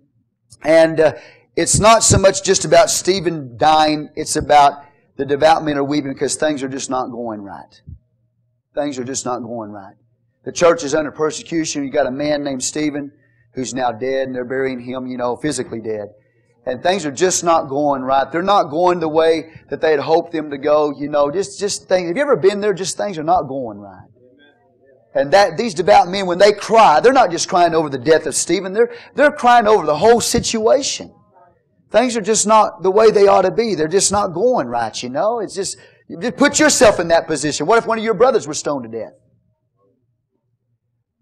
[0.63, 1.13] And uh,
[1.56, 4.10] it's not so much just about Stephen dying.
[4.15, 4.84] It's about
[5.17, 7.82] the devout men are weeping because things are just not going right.
[8.74, 9.95] Things are just not going right.
[10.43, 11.84] The church is under persecution.
[11.84, 13.12] You got a man named Stephen
[13.54, 16.08] who's now dead and they're burying him, you know, physically dead.
[16.65, 18.32] And things are just not going right.
[18.32, 21.60] They're not going the way that they had hoped them to go, you know, just,
[21.60, 22.08] just things.
[22.08, 22.74] Have you ever been there?
[22.74, 24.08] Just things are not going right.
[25.13, 28.26] And that, these devout men, when they cry, they're not just crying over the death
[28.28, 31.13] of Stephen, they're, they're crying over the whole situation.
[31.89, 33.76] Things are just not the way they ought to be.
[33.76, 35.39] They're just not going right, you know.
[35.39, 35.78] It's just,
[36.21, 37.65] just put yourself in that position.
[37.65, 39.12] What if one of your brothers were stoned to death?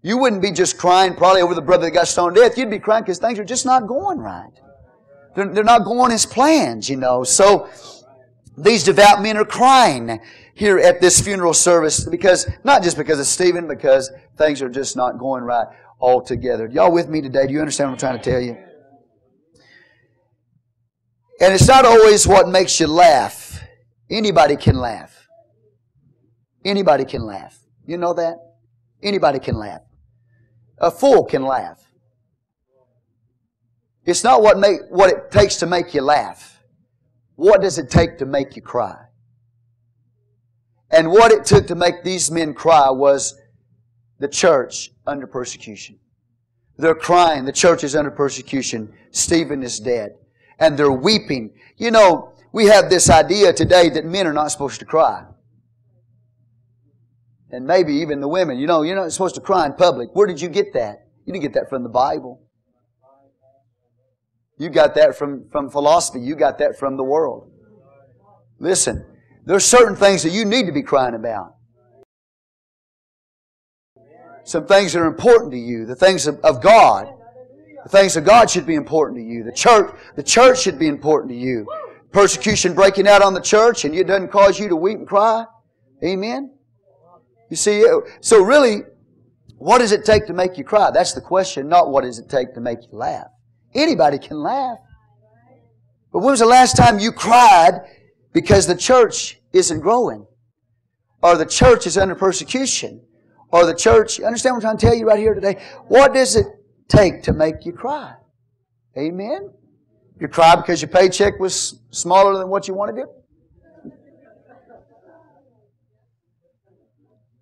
[0.02, 2.56] You wouldn't be just crying probably over the brother that got stoned to death.
[2.56, 4.52] You'd be crying because things are just not going right.
[5.34, 7.24] They're, they're not going as planned, you know.
[7.24, 7.68] So
[8.56, 10.20] these devout men are crying
[10.54, 14.96] here at this funeral service because, not just because of Stephen, because things are just
[14.96, 15.66] not going right
[16.00, 16.66] altogether.
[16.66, 17.46] Y'all with me today?
[17.46, 18.56] Do you understand what I'm trying to tell you?
[21.40, 23.62] And it's not always what makes you laugh.
[24.10, 25.28] Anybody can laugh.
[26.64, 27.58] Anybody can laugh.
[27.86, 28.36] You know that?
[29.02, 29.80] Anybody can laugh.
[30.78, 31.89] A fool can laugh.
[34.04, 36.62] It's not what, make, what it takes to make you laugh.
[37.36, 38.96] What does it take to make you cry?
[40.90, 43.38] And what it took to make these men cry was
[44.18, 45.98] the church under persecution.
[46.76, 47.44] They're crying.
[47.44, 48.92] The church is under persecution.
[49.10, 50.16] Stephen is dead.
[50.58, 51.52] And they're weeping.
[51.76, 55.24] You know, we have this idea today that men are not supposed to cry.
[57.50, 58.58] And maybe even the women.
[58.58, 60.10] You know, you're not supposed to cry in public.
[60.14, 61.06] Where did you get that?
[61.24, 62.42] You didn't get that from the Bible.
[64.60, 66.20] You got that from, from philosophy.
[66.20, 67.50] You got that from the world.
[68.58, 69.06] Listen,
[69.46, 71.54] there's certain things that you need to be crying about.
[74.44, 75.86] Some things that are important to you.
[75.86, 77.08] The things of, of God.
[77.84, 79.44] The things of God should be important to you.
[79.44, 81.66] The church, the church should be important to you.
[82.12, 85.46] Persecution breaking out on the church and it doesn't cause you to weep and cry.
[86.04, 86.52] Amen?
[87.48, 88.82] You see, uh, so really,
[89.56, 90.90] what does it take to make you cry?
[90.90, 93.28] That's the question, not what does it take to make you laugh.
[93.74, 94.78] Anybody can laugh.
[96.12, 97.80] But when was the last time you cried
[98.32, 100.26] because the church isn't growing?
[101.22, 103.02] Or the church is under persecution?
[103.52, 105.60] Or the church, you understand what I'm trying to tell you right here today?
[105.88, 106.46] What does it
[106.88, 108.14] take to make you cry?
[108.96, 109.50] Amen?
[110.20, 113.08] You cry because your paycheck was smaller than what you wanted it?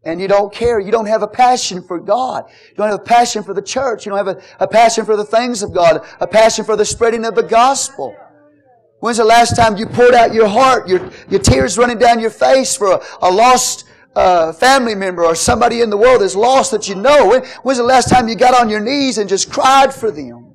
[0.09, 0.81] And you don't care.
[0.81, 2.45] You don't have a passion for God.
[2.71, 4.07] You don't have a passion for the church.
[4.07, 6.85] You don't have a, a, passion for the things of God, a passion for the
[6.85, 8.17] spreading of the gospel.
[9.01, 12.31] When's the last time you poured out your heart, your, your tears running down your
[12.31, 13.85] face for a, a lost
[14.17, 17.29] uh, family member or somebody in the world that's lost that you know?
[17.29, 20.55] When, when's the last time you got on your knees and just cried for them?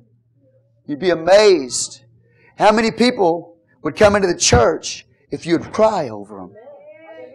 [0.86, 2.02] You'd be amazed
[2.58, 6.54] how many people would come into the church if you'd cry over them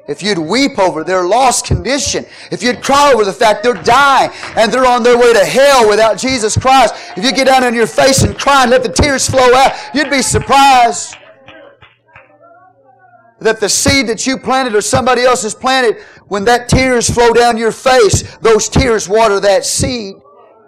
[0.10, 4.32] if you'd weep over their lost condition, if you'd cry over the fact they're dying
[4.56, 7.76] and they're on their way to hell without Jesus Christ, if you get down on
[7.76, 11.15] your face and cry and let the tears flow out, you'd be surprised
[13.39, 17.32] that the seed that you planted or somebody else has planted, when that tears flow
[17.32, 20.15] down your face, those tears water that seed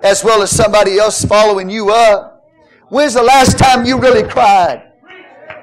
[0.03, 2.47] as well as somebody else following you up.
[2.89, 4.90] When's the last time you really cried?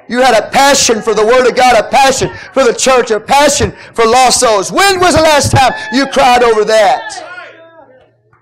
[0.08, 3.20] You had a passion for the Word of God, a passion for the church, a
[3.20, 4.72] passion for lost souls.
[4.72, 7.24] When was the last time you cried over that?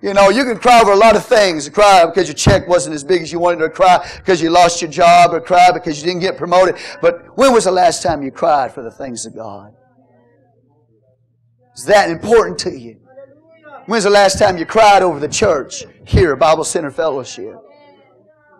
[0.02, 1.68] You know, you can cry over a lot of things.
[1.68, 4.80] Cry because your check wasn't as big as you wanted to cry because you lost
[4.80, 6.76] your job or cry because you didn't get promoted.
[7.00, 9.74] But when was the last time you cried for the things of God?
[11.74, 13.00] Is that important to you?
[13.86, 17.56] When's the last time you cried over the church here, Bible Center Fellowship?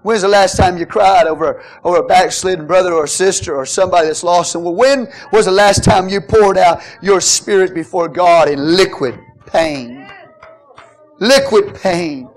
[0.06, 4.06] When's the last time you cried over, over a backslidden brother or sister or somebody
[4.06, 4.54] that's lost?
[4.54, 8.76] And well, when was the last time you poured out your spirit before God in
[8.76, 10.08] liquid pain?
[11.18, 12.30] Liquid pain.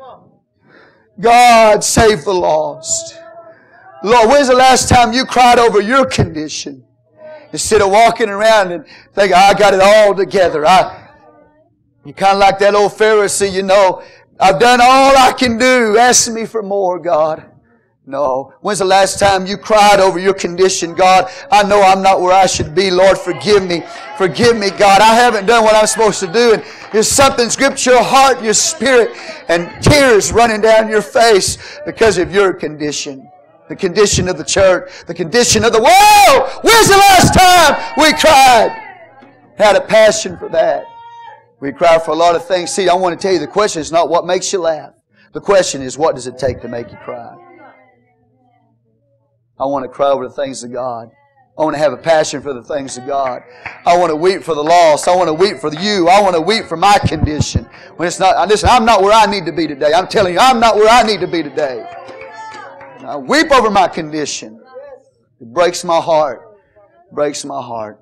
[1.20, 3.20] God save the lost.
[4.04, 6.84] Lord, when's the last time you cried over your condition?
[7.54, 10.66] Instead of walking around and thinking, I got it all together.
[10.66, 11.08] I,
[12.04, 14.02] you kind of like that old Pharisee, you know,
[14.40, 16.00] I've done all I can do.
[16.00, 17.46] Ask me for more, God.
[18.10, 18.56] No.
[18.62, 20.96] When's the last time you cried over your condition?
[20.96, 22.90] God, I know I'm not where I should be.
[22.90, 23.84] Lord, forgive me.
[24.18, 25.00] Forgive me, God.
[25.00, 26.54] I haven't done what I'm supposed to do.
[26.56, 29.16] And there's something gripped your heart, your spirit,
[29.48, 33.30] and tears running down your face because of your condition.
[33.68, 36.50] The condition of the church, the condition of the world.
[36.64, 38.76] When's the last time we cried?
[39.60, 40.84] Had a passion for that.
[41.60, 42.72] We cry for a lot of things.
[42.72, 44.94] See, I want to tell you the question is not what makes you laugh.
[45.34, 47.39] The question is what does it take to make you cry?
[49.60, 51.12] I want to cry over the things of God.
[51.58, 53.42] I want to have a passion for the things of God.
[53.86, 55.10] I want to weep for the lost.
[55.10, 56.08] I want to weep for you.
[56.08, 57.66] I want to weep for my condition.
[57.98, 59.92] When it's not, listen, I'm not where I need to be today.
[59.94, 61.86] I'm telling you, I'm not where I need to be today.
[63.06, 64.64] I weep over my condition.
[65.42, 66.58] It breaks my heart.
[67.12, 68.00] It breaks my heart.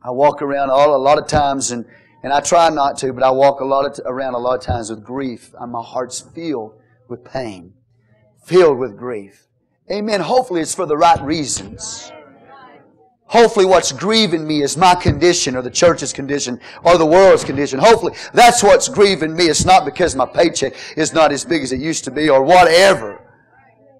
[0.00, 1.84] I walk around all a lot of times and,
[2.22, 4.60] and I try not to, but I walk a lot of around a lot of
[4.60, 5.52] times with grief.
[5.58, 6.74] And my heart's filled
[7.08, 7.72] with pain,
[8.44, 9.48] filled with grief.
[9.90, 10.20] Amen.
[10.20, 12.10] Hopefully it's for the right reasons.
[13.26, 17.78] Hopefully what's grieving me is my condition or the church's condition or the world's condition.
[17.78, 19.46] Hopefully that's what's grieving me.
[19.46, 22.42] It's not because my paycheck is not as big as it used to be or
[22.42, 23.20] whatever.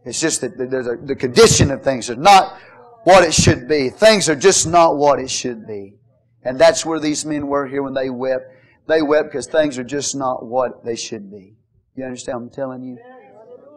[0.05, 2.59] It's just that a, the condition of things are not
[3.05, 3.90] what it should be.
[3.90, 5.97] Things are just not what it should be.
[6.44, 8.44] And that's where these men were here when they wept.
[8.87, 11.56] They wept because things are just not what they should be.
[11.96, 12.98] You understand what I'm telling you?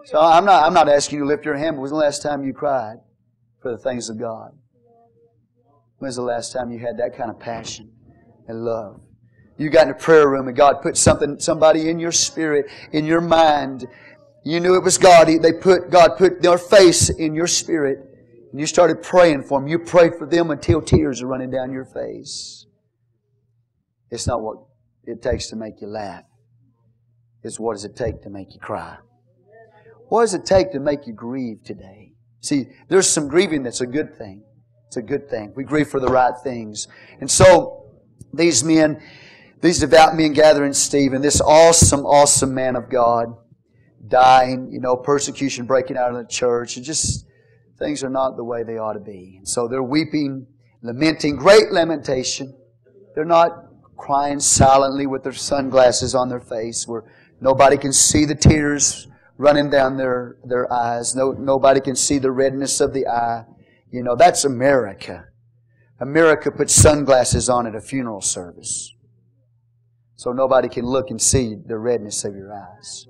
[0.08, 2.22] So I'm not, I'm not asking you to lift your hand, but was the last
[2.22, 2.96] time you cried
[3.62, 4.58] for the things of God?
[5.98, 7.92] When's the last time you had that kind of passion
[8.48, 9.02] and love?
[9.58, 13.06] You got in a prayer room and God put something, somebody in your spirit, in
[13.06, 13.86] your mind.
[14.46, 15.28] You knew it was God.
[15.28, 17.98] They put, God put their face in your spirit.
[18.54, 19.68] And you started praying for them.
[19.68, 22.66] You prayed for them until tears are running down your face.
[24.10, 24.60] It's not what
[25.04, 26.24] it takes to make you laugh.
[27.44, 29.00] It's what does it take to make you cry.
[30.10, 32.14] What does it take to make you grieve today?
[32.42, 34.44] See, there's some grieving that's a good thing.
[34.88, 35.54] It's a good thing.
[35.56, 36.88] We grieve for the right things.
[37.20, 37.92] And so,
[38.34, 39.02] these men,
[39.62, 43.36] these devout men gathering Stephen, this awesome, awesome man of God,
[44.08, 47.26] dying, you know, persecution breaking out in the church, and just
[47.78, 49.36] things are not the way they ought to be.
[49.40, 50.48] And so they're weeping,
[50.82, 52.56] lamenting, great lamentation.
[53.14, 53.66] They're not
[53.98, 57.04] crying silently with their sunglasses on their face where
[57.42, 59.08] nobody can see the tears
[59.38, 61.16] running down their, their eyes.
[61.16, 63.46] No, nobody can see the redness of the eye.
[63.92, 65.26] You know, that's America.
[66.00, 68.94] America puts sunglasses on at a funeral service.
[70.16, 73.08] So nobody can look and see the redness of your eyes.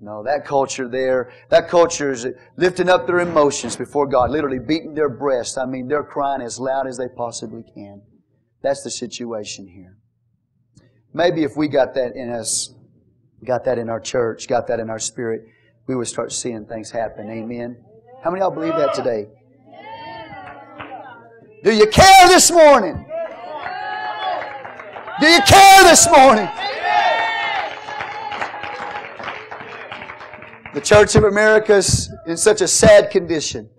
[0.00, 2.26] No, that culture there, that culture is
[2.56, 5.56] lifting up their emotions before God, literally beating their breast.
[5.56, 8.02] I mean, they're crying as loud as they possibly can.
[8.62, 9.96] That's the situation here.
[11.14, 12.74] Maybe if we got that in us,
[13.46, 15.46] got that in our church, got that in our spirit,
[15.86, 17.30] we would start seeing things happen.
[17.30, 17.76] Amen.
[18.22, 19.28] How many of y'all believe that today?
[21.62, 23.06] Do you care this morning?
[25.20, 26.48] Do you care this morning?
[30.74, 33.70] The Church of America is in such a sad condition.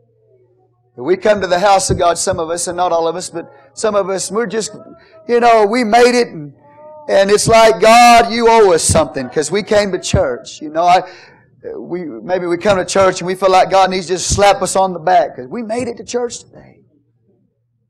[0.95, 3.29] We come to the house of God, some of us, and not all of us,
[3.29, 4.75] but some of us, we're just,
[5.27, 6.53] you know, we made it and,
[7.07, 10.61] and it's like, God, you owe us something because we came to church.
[10.61, 11.03] You know, I,
[11.77, 14.61] we, maybe we come to church and we feel like God needs to just slap
[14.61, 16.81] us on the back because we made it to church today.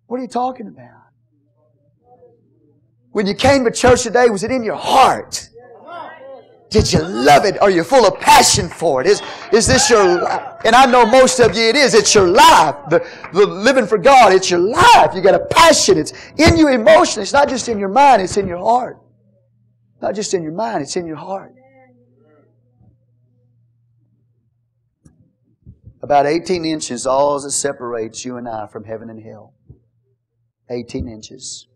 [0.06, 0.92] What are you talking about?
[3.12, 5.50] When you came to church today, was it in your heart?
[6.70, 7.60] Did you love it?
[7.62, 9.08] Are you full of passion for it?
[9.08, 9.22] Is,
[9.54, 10.62] is this your life?
[10.66, 11.94] And I know most of you it is.
[11.94, 12.76] It's your life.
[12.90, 15.12] The, the living for God, it's your life.
[15.16, 15.98] You got a passion.
[15.98, 17.24] It's in you emotionally.
[17.24, 19.00] It's not just in your mind, it's in your heart.
[20.02, 21.54] Not just in your mind, it's in your heart.
[26.02, 29.54] About 18 inches, all that separates you and I from heaven and hell.
[30.70, 31.68] 18 inches.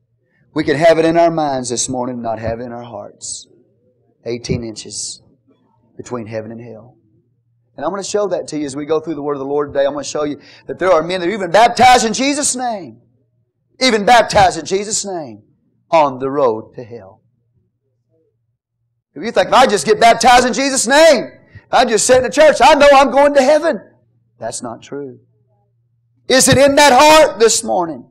[0.53, 3.47] We can have it in our minds this morning, not have it in our hearts.
[4.25, 5.21] 18 inches
[5.97, 6.97] between heaven and hell.
[7.75, 9.39] And I'm going to show that to you as we go through the Word of
[9.39, 9.85] the Lord today.
[9.85, 12.55] I'm going to show you that there are men that are even baptized in Jesus'
[12.55, 13.01] name.
[13.79, 15.43] Even baptized in Jesus' name
[15.89, 17.20] on the road to hell.
[19.13, 21.31] If you think, I just get baptized in Jesus' name,
[21.71, 23.81] I just sit in the church, I know I'm going to heaven.
[24.39, 25.19] That's not true.
[26.27, 28.09] Is it in that heart this morning?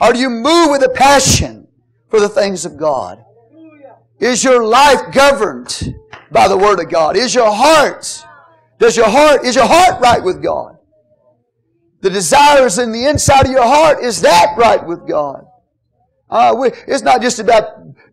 [0.00, 1.68] Or do you move with a passion
[2.08, 3.24] for the things of God?
[4.18, 5.94] Is your life governed
[6.30, 7.16] by the Word of God?
[7.16, 8.24] Is your heart,
[8.78, 10.76] does your heart, is your heart right with God?
[12.00, 15.46] The desires in the inside of your heart, is that right with God?
[16.28, 17.64] Uh, we, it's not just about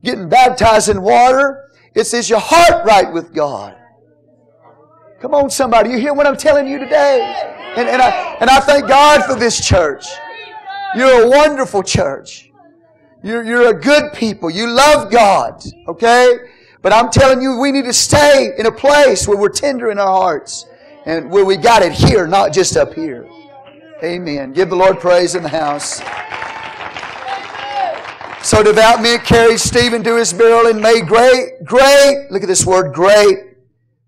[0.04, 1.67] getting baptized in water.
[1.98, 3.76] It's is your heart right with God?
[5.20, 5.90] Come on, somebody.
[5.90, 7.22] You hear what I'm telling you today?
[7.76, 10.06] And, and, I, and I thank God for this church.
[10.96, 12.52] You're a wonderful church.
[13.24, 14.52] You're, you're a good people.
[14.52, 15.64] You love God.
[15.88, 16.38] Okay?
[16.84, 19.98] But I'm telling you, we need to stay in a place where we're tender in
[19.98, 20.68] our hearts
[21.08, 23.28] and where we got it here, not just up here.
[24.04, 24.54] Amen.
[24.54, 26.00] Give the Lord praise in the house.
[28.48, 32.66] So devout men carried Stephen to his burial and made great, great, look at this
[32.66, 33.40] word, great.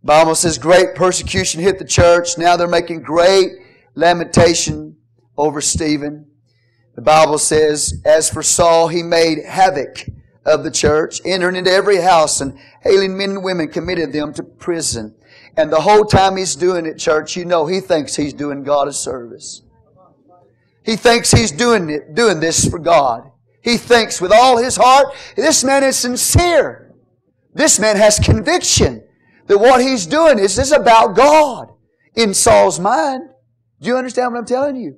[0.02, 2.38] Bible says great persecution hit the church.
[2.38, 3.50] Now they're making great
[3.96, 4.96] lamentation
[5.38, 6.26] over Stephen.
[6.96, 10.06] The Bible says, as for Saul, he made havoc
[10.46, 14.44] of the church, entering into every house and hailing men and women, committed them to
[14.44, 15.16] prison.
[15.58, 18.88] And the whole time he's doing it, church, you know, he thinks he's doing God
[18.88, 19.64] a service.
[20.86, 23.30] He thinks he's doing it, doing this for God.
[23.62, 26.94] He thinks with all his heart, this man is sincere.
[27.54, 29.04] This man has conviction
[29.48, 31.70] that what he's doing is, is about God
[32.16, 33.30] in Saul's mind.
[33.82, 34.98] Do you understand what I'm telling you?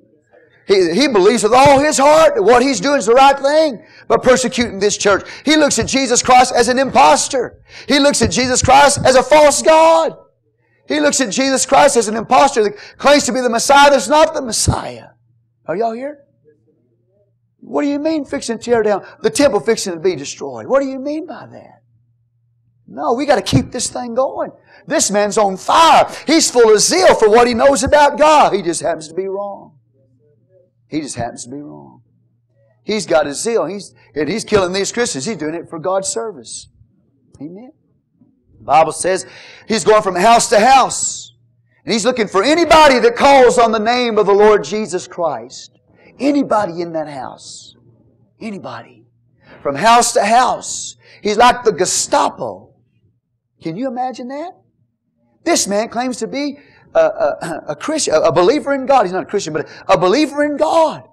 [0.66, 3.84] He, he believes with all his heart that what he's doing is the right thing
[4.06, 5.28] by persecuting this church.
[5.44, 7.62] He looks at Jesus Christ as an impostor.
[7.88, 10.16] He looks at Jesus Christ as a false God.
[10.86, 14.08] He looks at Jesus Christ as an impostor that claims to be the Messiah that's
[14.08, 15.08] not the Messiah.
[15.66, 16.24] Are y'all here?
[17.62, 19.06] What do you mean fixing to tear down?
[19.22, 20.66] The temple fixing to be destroyed.
[20.66, 21.82] What do you mean by that?
[22.88, 24.50] No, we got to keep this thing going.
[24.86, 26.12] This man's on fire.
[26.26, 28.52] He's full of zeal for what he knows about God.
[28.52, 29.78] He just happens to be wrong.
[30.88, 32.02] He just happens to be wrong.
[32.84, 33.64] He's got his zeal.
[33.64, 35.24] He's, and he's killing these Christians.
[35.24, 36.68] He's doing it for God's service.
[37.40, 37.72] Amen.
[38.58, 39.24] The Bible says
[39.68, 41.32] he's going from house to house.
[41.84, 45.78] And he's looking for anybody that calls on the name of the Lord Jesus Christ.
[46.22, 47.74] Anybody in that house.
[48.40, 49.04] Anybody.
[49.60, 50.96] From house to house.
[51.20, 52.74] He's like the Gestapo.
[53.60, 54.52] Can you imagine that?
[55.44, 56.58] This man claims to be
[56.94, 59.04] a, a, a Christian, a believer in God.
[59.04, 61.08] He's not a Christian, but a believer in God.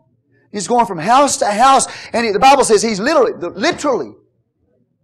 [0.51, 4.13] He's going from house to house, and he, the Bible says he's literally, literally,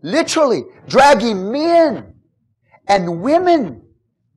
[0.02, 2.14] literally dragging men
[2.88, 3.82] and women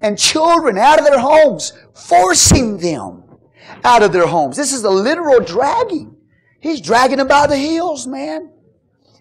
[0.00, 3.27] and children out of their homes, forcing them
[3.84, 4.56] out of their homes.
[4.56, 6.16] This is a literal dragging.
[6.60, 8.50] He's dragging them by the heels, man.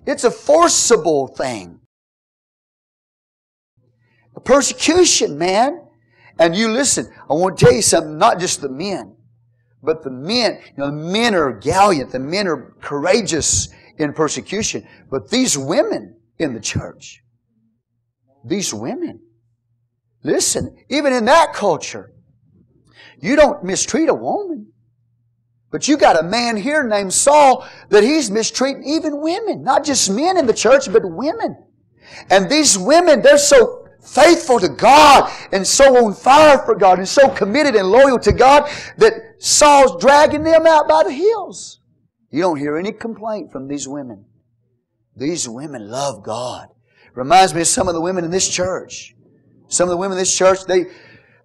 [0.06, 1.80] It's a forcible thing.
[4.36, 5.82] A persecution, man.
[6.40, 9.16] And you listen, I want to tell you something, not just the men,
[9.82, 14.88] but the men, you know, the men are gallant, the men are courageous in persecution.
[15.10, 17.24] But these women in the church,
[18.46, 19.20] these women,
[20.24, 22.14] listen, even in that culture,
[23.20, 24.72] you don't mistreat a woman.
[25.70, 30.10] But you got a man here named Saul that he's mistreating even women, not just
[30.10, 31.58] men in the church, but women.
[32.30, 37.08] And these women, they're so faithful to God and so on fire for God and
[37.08, 41.82] so committed and loyal to God that Saul's dragging them out by the heels.
[42.30, 44.26] You don't hear any complaint from these women.
[45.16, 46.70] These women love God.
[47.14, 49.16] Reminds me of some of the women in this church.
[49.68, 50.86] Some of the women in this church, they,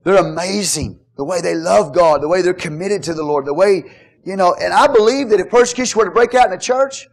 [0.05, 1.01] they're amazing.
[1.17, 3.85] The way they love God, the way they're committed to the Lord, the way,
[4.25, 7.07] you know, and I believe that if persecution were to break out in the church,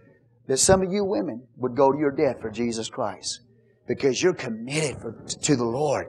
[0.47, 3.41] that some of you women would go to your death for Jesus Christ.
[3.87, 6.07] Because you're committed for, to the Lord.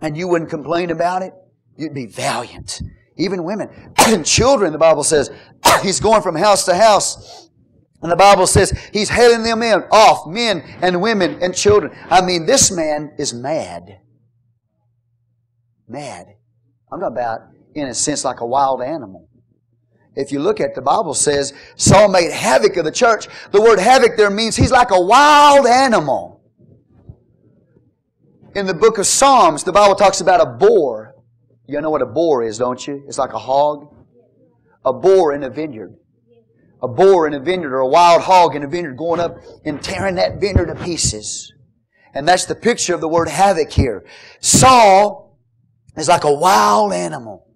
[0.00, 1.32] And you wouldn't complain about it.
[1.76, 2.80] You'd be valiant.
[3.16, 3.68] Even women.
[4.06, 5.30] and children, the Bible says,
[5.82, 7.50] he's going from house to house.
[8.02, 11.96] And the Bible says he's hailing them in off, men and women and children.
[12.10, 14.00] I mean, this man is mad.
[15.88, 16.34] Mad.
[16.92, 17.40] I'm talking about,
[17.74, 19.28] in a sense, like a wild animal.
[20.16, 23.26] If you look at the Bible says Saul made havoc of the church.
[23.50, 26.40] The word havoc there means he's like a wild animal.
[28.54, 31.16] In the book of Psalms, the Bible talks about a boar.
[31.66, 33.02] You know what a boar is, don't you?
[33.08, 33.92] It's like a hog.
[34.84, 35.96] A boar in a vineyard.
[36.80, 39.82] A boar in a vineyard or a wild hog in a vineyard going up and
[39.82, 41.52] tearing that vineyard to pieces.
[42.12, 44.04] And that's the picture of the word havoc here.
[44.40, 45.23] Saul
[45.96, 47.46] He's like a wild animal.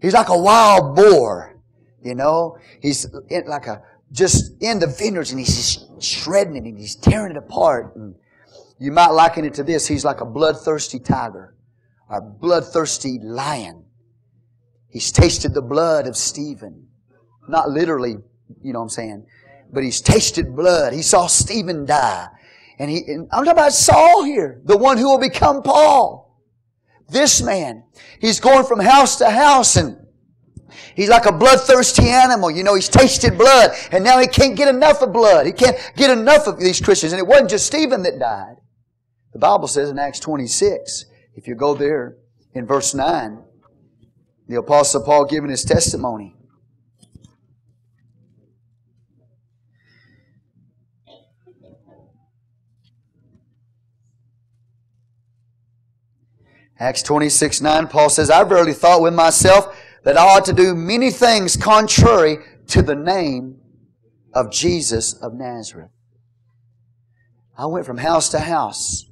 [0.00, 1.60] He's like a wild boar.
[2.02, 3.06] You know, he's
[3.46, 7.36] like a just in the vineyards and he's just shredding it and he's tearing it
[7.36, 7.94] apart.
[7.96, 8.14] And
[8.78, 9.86] you might liken it to this.
[9.86, 11.54] He's like a bloodthirsty tiger,
[12.10, 13.84] a bloodthirsty lion.
[14.88, 16.88] He's tasted the blood of Stephen.
[17.48, 18.16] Not literally,
[18.62, 19.26] you know what I'm saying,
[19.72, 20.92] but he's tasted blood.
[20.92, 22.28] He saw Stephen die.
[22.78, 26.21] And he, and I'm talking about Saul here, the one who will become Paul.
[27.12, 27.84] This man,
[28.20, 29.98] he's going from house to house and
[30.94, 32.50] He's like a bloodthirsty animal.
[32.50, 35.46] You know, he's tasted blood and now he can't get enough of blood.
[35.46, 37.12] He can't get enough of these Christians.
[37.12, 38.56] And it wasn't just Stephen that died.
[39.32, 42.16] The Bible says in Acts 26, if you go there
[42.54, 43.42] in verse 9,
[44.48, 46.36] the Apostle Paul giving his testimony.
[56.82, 60.74] Acts 26, 9, Paul says, I verily thought with myself that I ought to do
[60.74, 63.60] many things contrary to the name
[64.34, 65.92] of Jesus of Nazareth.
[67.56, 69.08] I went from house to house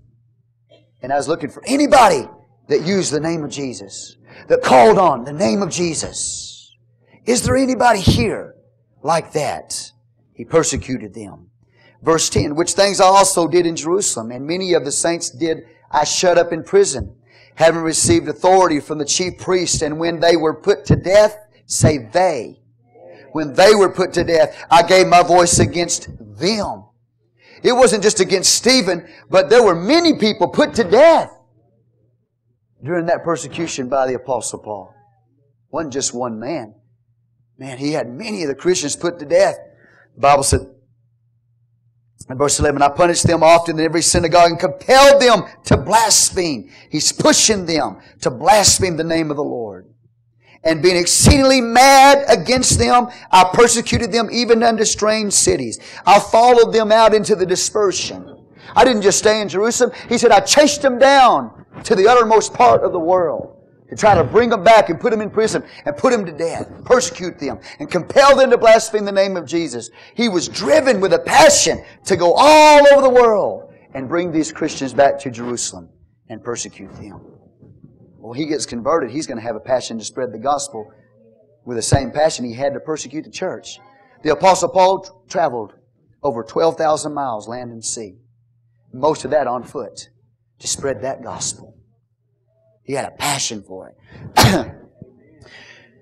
[1.01, 2.29] and I was looking for anybody
[2.67, 4.17] that used the name of Jesus,
[4.49, 6.75] that called on the name of Jesus.
[7.25, 8.57] Is there anybody here
[9.05, 9.93] like that?
[10.35, 11.51] He persecuted them.
[12.03, 15.59] Verse 10, which things I also did in Jerusalem, and many of the saints did
[15.89, 17.15] I shut up in prison
[17.55, 21.37] having received authority from the chief priest, and when they were put to death,
[21.67, 22.61] say they.
[23.33, 26.85] When they were put to death, I gave my voice against them.
[27.63, 31.31] It wasn't just against Stephen, but there were many people put to death
[32.83, 34.95] during that persecution by the Apostle Paul.
[34.95, 36.75] It wasn't just one man.
[37.59, 39.57] Man, he had many of the Christians put to death.
[40.15, 40.67] The Bible said,
[42.31, 46.71] in verse 11, I punished them often in every synagogue and compelled them to blaspheme.
[46.91, 49.87] He's pushing them to blaspheme the name of the Lord.
[50.63, 55.79] And being exceedingly mad against them, I persecuted them even unto strange cities.
[56.05, 58.47] I followed them out into the dispersion.
[58.77, 59.93] I didn't just stay in Jerusalem.
[60.09, 63.60] He said, I chased them down to the uttermost part of the world
[63.91, 66.33] to try to bring them back and put them in prison and put them to
[66.33, 69.91] death, persecute them, and compel them to blaspheme the name of Jesus.
[70.15, 74.53] He was driven with a passion to go all over the world and bring these
[74.53, 75.89] Christians back to Jerusalem
[76.29, 77.21] and persecute them.
[78.19, 80.93] Well, he gets converted, he's going to have a passion to spread the gospel
[81.65, 83.81] with the same passion he had to persecute the church.
[84.23, 85.75] The Apostle Paul traveled
[86.23, 88.19] over 12,000 miles land and sea,
[88.93, 90.11] most of that on foot,
[90.61, 91.80] to spread that gospel.
[92.91, 94.75] He had a passion for it.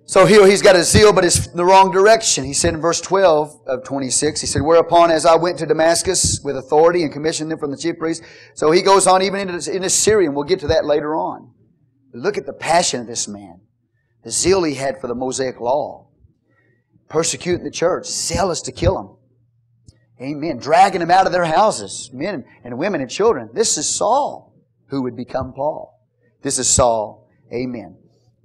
[0.06, 2.42] So here he's got a zeal, but it's the wrong direction.
[2.42, 6.40] He said in verse 12 of 26, he said, Whereupon as I went to Damascus
[6.42, 8.24] with authority and commissioned them from the chief priests.
[8.54, 11.52] So he goes on even into, into Syria, and we'll get to that later on.
[12.10, 13.60] But look at the passion of this man.
[14.24, 16.08] The zeal he had for the Mosaic law.
[17.10, 20.26] Persecuting the church, zealous to kill them.
[20.26, 20.56] Amen.
[20.56, 23.50] Dragging them out of their houses, men and women and children.
[23.52, 24.54] This is Saul
[24.86, 25.97] who would become Paul.
[26.42, 27.28] This is Saul.
[27.52, 27.96] Amen.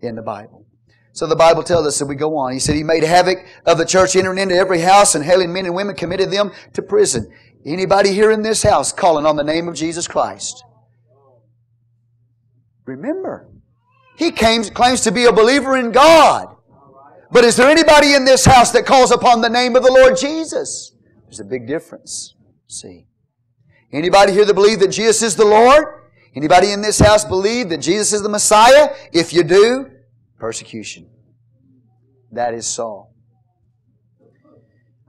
[0.01, 0.65] In the Bible.
[1.11, 2.53] So the Bible tells us that we go on.
[2.53, 5.65] He said he made havoc of the church, entering into every house and hailing men
[5.65, 7.31] and women, committed them to prison.
[7.65, 10.63] Anybody here in this house calling on the name of Jesus Christ?
[12.85, 13.47] Remember,
[14.17, 16.55] he came, claims to be a believer in God.
[17.31, 20.17] But is there anybody in this house that calls upon the name of the Lord
[20.17, 20.93] Jesus?
[21.25, 22.35] There's a big difference.
[22.67, 23.07] See.
[23.91, 26.02] Anybody here that believe that Jesus is the Lord?
[26.35, 28.89] Anybody in this house believe that Jesus is the Messiah?
[29.11, 29.89] If you do,
[30.43, 31.09] Persecution.
[32.33, 33.13] That is Saul.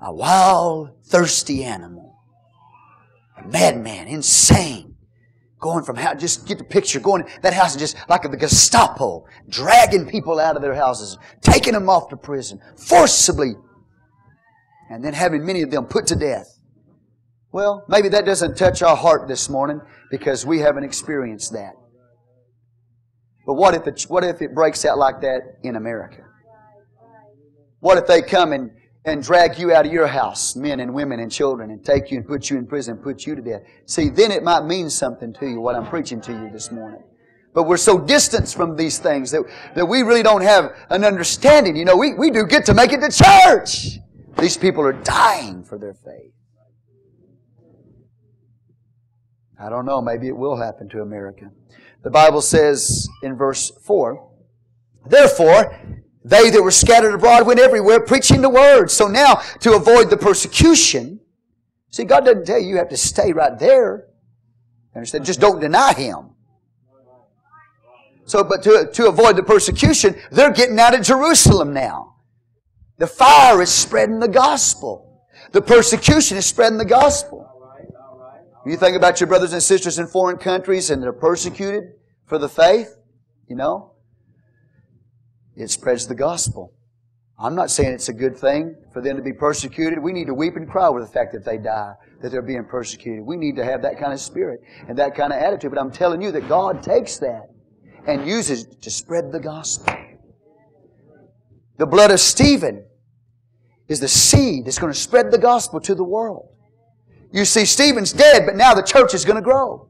[0.01, 2.17] A wild, thirsty animal.
[3.37, 4.95] A madman, insane.
[5.59, 9.25] Going from house, just get the picture, going that house and just like the Gestapo,
[9.49, 13.55] dragging people out of their houses, taking them off to prison, forcibly,
[14.91, 16.61] and then having many of them put to death.
[17.51, 19.81] Well, maybe that doesn't touch our heart this morning
[20.15, 21.73] because we haven't experienced that.
[23.45, 26.23] But what if, it, what if it breaks out like that in America?
[27.81, 28.71] What if they come and,
[29.05, 32.19] and drag you out of your house, men and women and children, and take you
[32.19, 33.63] and put you in prison put you to death?
[33.87, 37.03] See, then it might mean something to you, what I'm preaching to you this morning.
[37.53, 39.43] But we're so distanced from these things that,
[39.75, 41.75] that we really don't have an understanding.
[41.75, 43.99] You know, we, we do get to make it to church.
[44.39, 46.31] These people are dying for their faith.
[49.65, 51.51] I don't know, maybe it will happen to America.
[52.03, 54.31] The Bible says in verse 4,
[55.07, 55.81] Therefore,
[56.23, 58.91] they that were scattered abroad went everywhere preaching the word.
[58.91, 61.21] So now, to avoid the persecution,
[61.91, 64.09] see, God doesn't tell you you have to stay right there.
[64.95, 65.25] Understand?
[65.25, 66.31] Just don't deny Him.
[68.27, 72.17] So, but to, to avoid the persecution, they're getting out of Jerusalem now.
[72.99, 75.23] The fire is spreading the gospel.
[75.53, 77.54] The persecution is spreading the gospel.
[78.67, 81.93] You think about your brothers and sisters in foreign countries and they're persecuted
[82.27, 82.97] for the faith,
[83.47, 83.93] you know,
[85.55, 86.73] it spreads the gospel.
[87.39, 89.99] I'm not saying it's a good thing for them to be persecuted.
[89.99, 91.93] We need to weep and cry over the fact that they die,
[92.23, 93.25] that they're being persecuted.
[93.25, 95.71] We need to have that kind of spirit and that kind of attitude.
[95.71, 97.51] But I'm telling you that God takes that
[98.07, 99.95] and uses it to spread the gospel.
[101.77, 102.87] The blood of Stephen
[103.89, 106.54] is the seed that's going to spread the gospel to the world.
[107.35, 109.89] You see, Stephen's dead, but now the church is going to grow.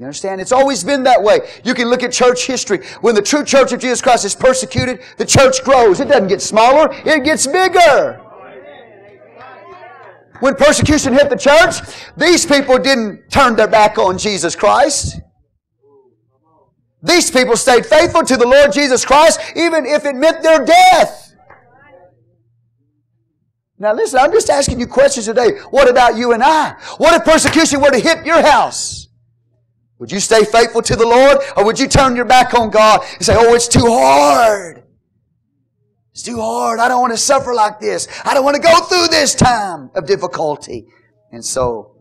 [0.00, 0.40] You understand?
[0.40, 1.48] It's always been that way.
[1.62, 2.84] You can look at church history.
[3.02, 6.00] When the true church of Jesus Christ is persecuted, the church grows.
[6.00, 8.20] It doesn't get smaller, it gets bigger.
[10.40, 11.76] When persecution hit the church,
[12.16, 15.20] these people didn't turn their back on Jesus Christ.
[17.00, 21.21] These people stayed faithful to the Lord Jesus Christ, even if it meant their death.
[23.82, 25.58] Now listen, I'm just asking you questions today.
[25.70, 26.76] What about you and I?
[26.98, 29.08] What if persecution were to hit your house?
[29.98, 33.00] Would you stay faithful to the Lord or would you turn your back on God
[33.14, 34.84] and say, oh, it's too hard.
[36.12, 36.78] It's too hard.
[36.78, 38.06] I don't want to suffer like this.
[38.24, 40.86] I don't want to go through this time of difficulty.
[41.32, 41.96] And so,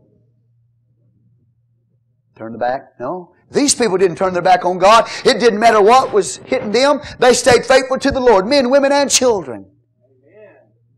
[2.38, 2.94] turn the back?
[3.00, 3.34] No.
[3.50, 5.10] These people didn't turn their back on God.
[5.26, 7.02] It didn't matter what was hitting them.
[7.18, 8.46] They stayed faithful to the Lord.
[8.46, 9.66] Men, women, and children.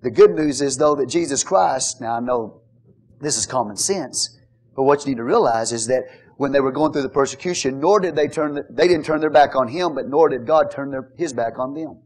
[0.04, 2.62] The good news is, though, that Jesus Christ, now I know
[3.22, 4.38] this is common sense,
[4.76, 6.04] but what you need to realize is that
[6.36, 9.22] when they were going through the persecution, nor did they turn, the, they didn't turn
[9.22, 12.02] their back on Him, but nor did God turn their, His back on them.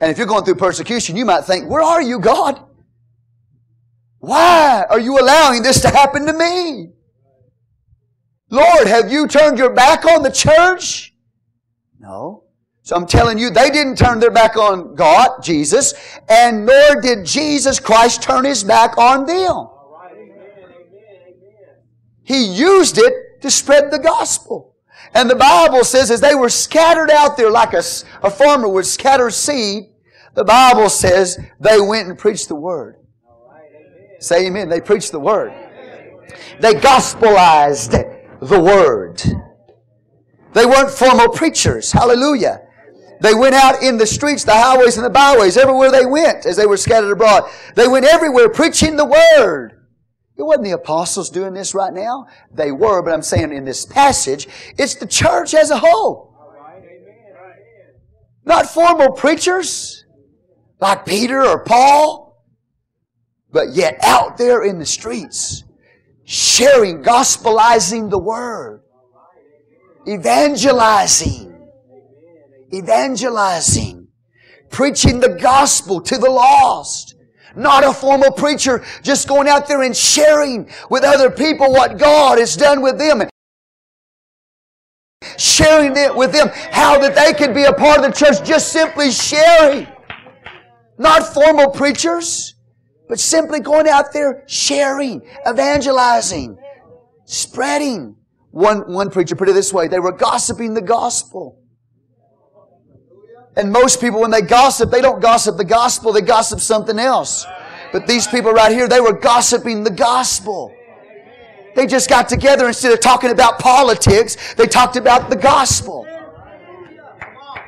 [0.00, 2.62] And if you're going through persecution, you might think, where are you, God?
[4.18, 6.90] Why are you allowing this to happen to me?
[8.50, 11.14] Lord, have you turned your back on the church?
[11.98, 12.45] No.
[12.86, 15.92] So I'm telling you, they didn't turn their back on God, Jesus,
[16.28, 19.66] and nor did Jesus Christ turn his back on them.
[22.22, 24.76] He used it to spread the gospel.
[25.14, 27.82] And the Bible says as they were scattered out there like a,
[28.22, 29.86] a farmer would scatter seed,
[30.34, 33.04] the Bible says they went and preached the word.
[34.20, 34.68] Say amen.
[34.68, 35.52] They preached the word.
[36.60, 37.90] They gospelized
[38.38, 39.24] the word.
[40.52, 41.90] They weren't formal preachers.
[41.90, 42.62] Hallelujah.
[43.20, 46.56] They went out in the streets, the highways, and the byways, everywhere they went as
[46.56, 47.50] they were scattered abroad.
[47.74, 49.72] They went everywhere preaching the word.
[50.38, 52.26] It wasn't the apostles doing this right now.
[52.52, 54.46] They were, but I'm saying in this passage,
[54.76, 56.34] it's the church as a whole.
[58.44, 60.04] Not formal preachers
[60.78, 62.44] like Peter or Paul,
[63.50, 65.64] but yet out there in the streets,
[66.24, 68.82] sharing, gospelizing the word,
[70.06, 71.55] evangelizing,
[72.72, 74.08] evangelizing,
[74.70, 77.14] preaching the gospel to the lost.
[77.56, 82.38] Not a formal preacher just going out there and sharing with other people what God
[82.38, 83.22] has done with them.
[85.38, 88.72] Sharing it with them how that they can be a part of the church, just
[88.72, 89.88] simply sharing.
[90.98, 92.54] Not formal preachers,
[93.08, 96.58] but simply going out there sharing, evangelizing,
[97.24, 98.16] spreading.
[98.50, 101.62] One, one preacher put it this way, they were gossiping the gospel.
[103.56, 107.46] And most people, when they gossip, they don't gossip the gospel, they gossip something else.
[107.92, 110.74] But these people right here, they were gossiping the gospel.
[111.74, 116.06] They just got together instead of talking about politics, they talked about the gospel.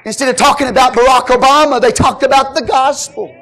[0.04, 3.34] Instead of talking about Barack Obama, they talked about the gospel.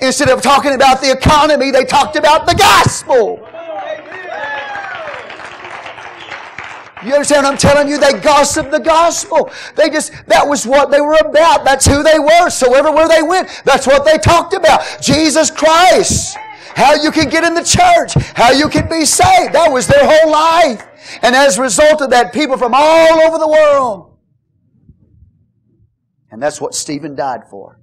[0.00, 3.40] Instead of talking about the economy, they talked about the gospel.
[7.04, 7.98] You understand I'm telling you?
[7.98, 9.50] They gossiped the gospel.
[9.76, 11.64] They just, that was what they were about.
[11.64, 12.50] That's who they were.
[12.50, 14.82] So everywhere they went, that's what they talked about.
[15.00, 16.36] Jesus Christ.
[16.74, 18.14] How you can get in the church.
[18.36, 19.54] How you can be saved.
[19.54, 20.84] That was their whole life.
[21.22, 24.16] And as a result of that, people from all over the world.
[26.30, 27.80] And that's what Stephen died for.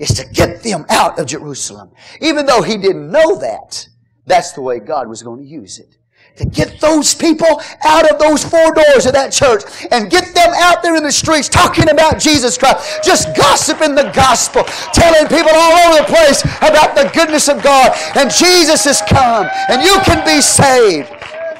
[0.00, 1.92] Is to get them out of Jerusalem.
[2.20, 3.88] Even though he didn't know that,
[4.26, 5.97] that's the way God was going to use it
[6.38, 10.52] to get those people out of those four doors of that church and get them
[10.56, 14.62] out there in the streets talking about Jesus Christ, just gossiping the gospel,
[14.92, 19.48] telling people all over the place about the goodness of God and Jesus has come
[19.68, 21.10] and you can be saved.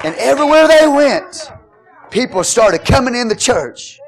[0.03, 1.51] And everywhere they went,
[2.09, 3.99] people started coming in the church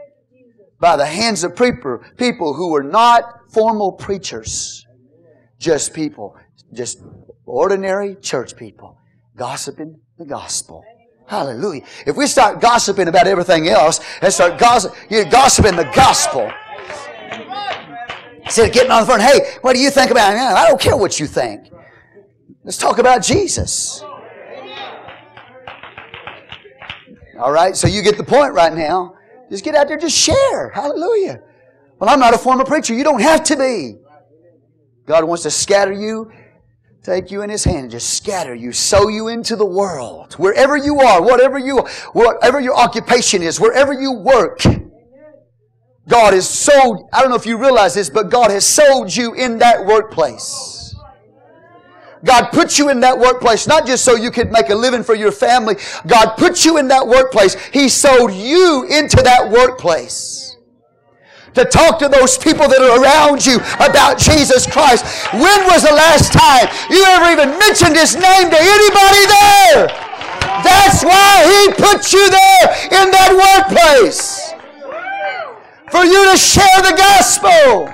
[0.79, 4.87] by the hands of people, people who were not formal preachers,
[5.59, 6.35] just people,
[6.73, 7.03] just
[7.45, 8.97] ordinary church people,
[9.35, 10.85] gossiping the gospel.
[11.27, 11.83] Hallelujah.
[12.05, 16.51] If we start gossiping about everything else and start gossip, you gossiping the gospel.
[18.43, 20.35] Instead of getting on the phone, hey, what do you think about?
[20.35, 21.71] I don't care what you think.
[22.63, 24.03] Let's talk about Jesus.
[27.39, 29.15] All right, so you get the point right now.
[29.49, 30.69] Just get out there, just share.
[30.69, 31.41] Hallelujah.
[31.97, 32.93] Well, I'm not a former preacher.
[32.93, 33.97] You don't have to be.
[35.05, 36.31] God wants to scatter you
[37.03, 40.33] take you in his hand and just scatter you, sow you into the world.
[40.33, 41.79] Wherever you are, whatever you,
[42.13, 44.61] whatever your occupation is, wherever you work.
[46.07, 49.33] God has sold, I don't know if you realize this, but God has sold you
[49.33, 50.95] in that workplace.
[52.23, 55.15] God put you in that workplace not just so you could make a living for
[55.15, 55.77] your family.
[56.05, 57.55] God put you in that workplace.
[57.69, 60.50] He sold you into that workplace
[61.53, 65.03] to talk to those people that are around you about Jesus Christ.
[65.33, 70.11] When was the last time you ever even mentioned his name to anybody there?
[70.63, 72.65] That's why he put you there
[73.03, 74.53] in that workplace.
[75.91, 77.91] For you to share the gospel.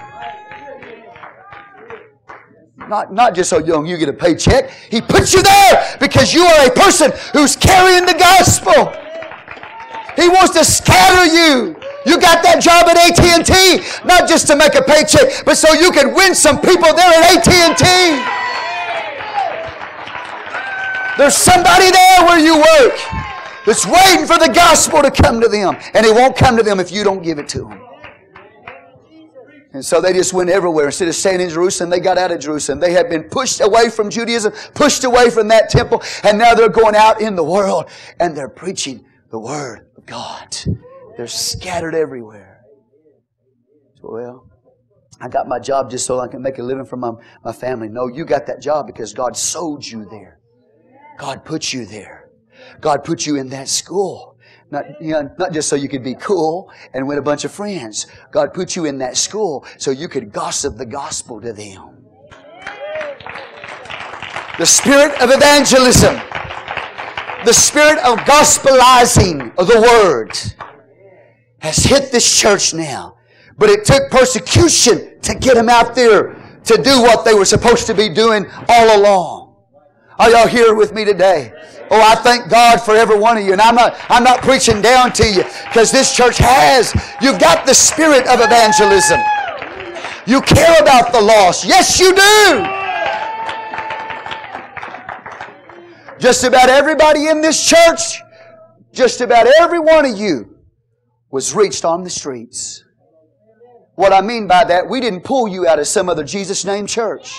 [2.87, 4.69] Not, not just so young you get a paycheck.
[4.69, 8.93] He puts you there because you are a person who's carrying the gospel.
[10.15, 11.75] He wants to scatter you
[12.07, 15.91] you got that job at AT&T not just to make a paycheck, but so you
[15.91, 17.85] can win some people there at AT&T.
[21.17, 22.97] There's somebody there where you work
[23.65, 26.79] that's waiting for the gospel to come to them, and it won't come to them
[26.79, 27.81] if you don't give it to them.
[29.73, 30.85] And so they just went everywhere.
[30.85, 32.79] Instead of staying in Jerusalem, they got out of Jerusalem.
[32.79, 36.69] They had been pushed away from Judaism, pushed away from that temple, and now they're
[36.69, 37.89] going out in the world
[38.19, 40.55] and they're preaching the Word of God.
[41.17, 42.63] They're scattered everywhere.
[44.03, 44.47] Well,
[45.19, 47.11] I got my job just so I can make a living for my,
[47.43, 47.89] my family.
[47.89, 50.39] No, you got that job because God sold you there.
[51.17, 52.29] God put you there.
[52.81, 54.37] God put you in that school.
[54.69, 57.51] Not, you know, not just so you could be cool and win a bunch of
[57.51, 58.05] friends.
[58.31, 62.05] God put you in that school so you could gossip the gospel to them.
[64.59, 66.15] The spirit of evangelism.
[67.43, 70.37] The spirit of gospelizing of the word
[71.67, 73.17] has hit this church now.
[73.57, 77.87] But it took persecution to get them out there to do what they were supposed
[77.87, 79.55] to be doing all along.
[80.17, 81.51] Are y'all here with me today?
[81.91, 83.51] Oh, I thank God for every one of you.
[83.51, 87.65] And I'm not, I'm not preaching down to you because this church has, you've got
[87.65, 89.19] the spirit of evangelism.
[90.25, 91.65] You care about the lost.
[91.65, 92.65] Yes, you do.
[96.19, 98.21] Just about everybody in this church,
[98.91, 100.56] just about every one of you
[101.37, 102.83] was reached on the streets.
[103.93, 106.87] What I mean by that, we didn't pull you out of some other Jesus name
[106.87, 107.31] church.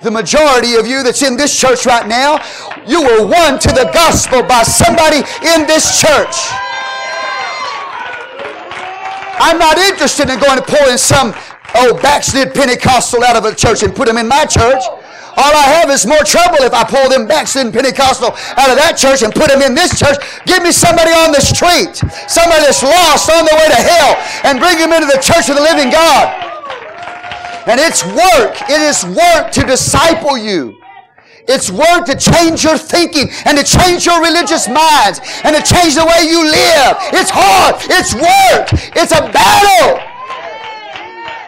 [0.00, 2.38] The majority of you that's in this church right now,
[2.86, 6.36] you were won to the gospel by somebody in this church.
[9.42, 11.34] I'm not interested in going to pull in some
[11.82, 14.84] old backslid Pentecostal out of a church and put them in my church.
[15.36, 18.78] All I have is more trouble if I pull them back backslidden Pentecostal out of
[18.78, 20.14] that church and put them in this church.
[20.46, 21.98] Give me somebody on the street,
[22.30, 24.14] somebody that's lost on their way to hell,
[24.46, 26.30] and bring them into the church of the living God.
[27.66, 28.62] And it's work.
[28.70, 30.78] It is work to disciple you.
[31.50, 35.98] It's work to change your thinking and to change your religious minds and to change
[35.98, 36.94] the way you live.
[37.10, 37.82] It's hard.
[37.90, 38.70] It's work.
[38.94, 39.98] It's a battle.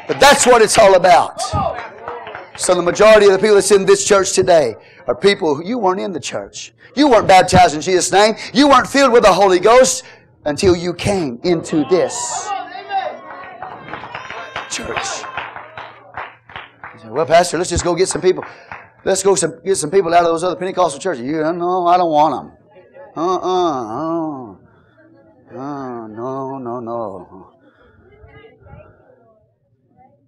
[0.09, 1.39] But that's what it's all about.
[2.57, 4.77] So the majority of the people that's in this church today
[5.07, 6.73] are people who you weren't in the church.
[6.95, 8.37] You weren't baptized in Jesus' name.
[8.53, 10.05] You weren't filled with the Holy Ghost
[10.45, 12.15] until you came into this
[14.71, 15.25] church.
[17.07, 18.45] well, Pastor, let's just go get some people.
[19.05, 21.25] Let's go some, get some people out of those other Pentecostal churches.
[21.25, 22.57] You no, I don't want them.
[23.17, 24.53] Uh-uh.
[24.53, 24.57] Uh,
[25.57, 27.54] uh, no, no, no.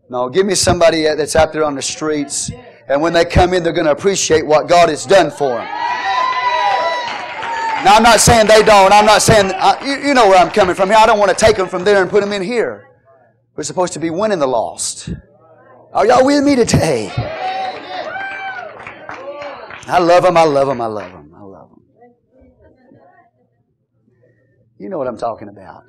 [0.09, 2.51] No, give me somebody that's out there on the streets,
[2.89, 5.67] and when they come in, they're going to appreciate what God has done for them.
[7.85, 8.93] Now, I'm not saying they don't.
[8.93, 10.99] I'm not saying, uh, you, you know where I'm coming from here.
[10.99, 12.89] I don't want to take them from there and put them in here.
[13.55, 15.11] We're supposed to be winning the lost.
[15.93, 17.11] Are y'all with me today?
[19.89, 20.37] I love them.
[20.37, 20.81] I love them.
[20.81, 21.35] I love them.
[21.37, 21.83] I love them.
[24.79, 25.85] You know what I'm talking about.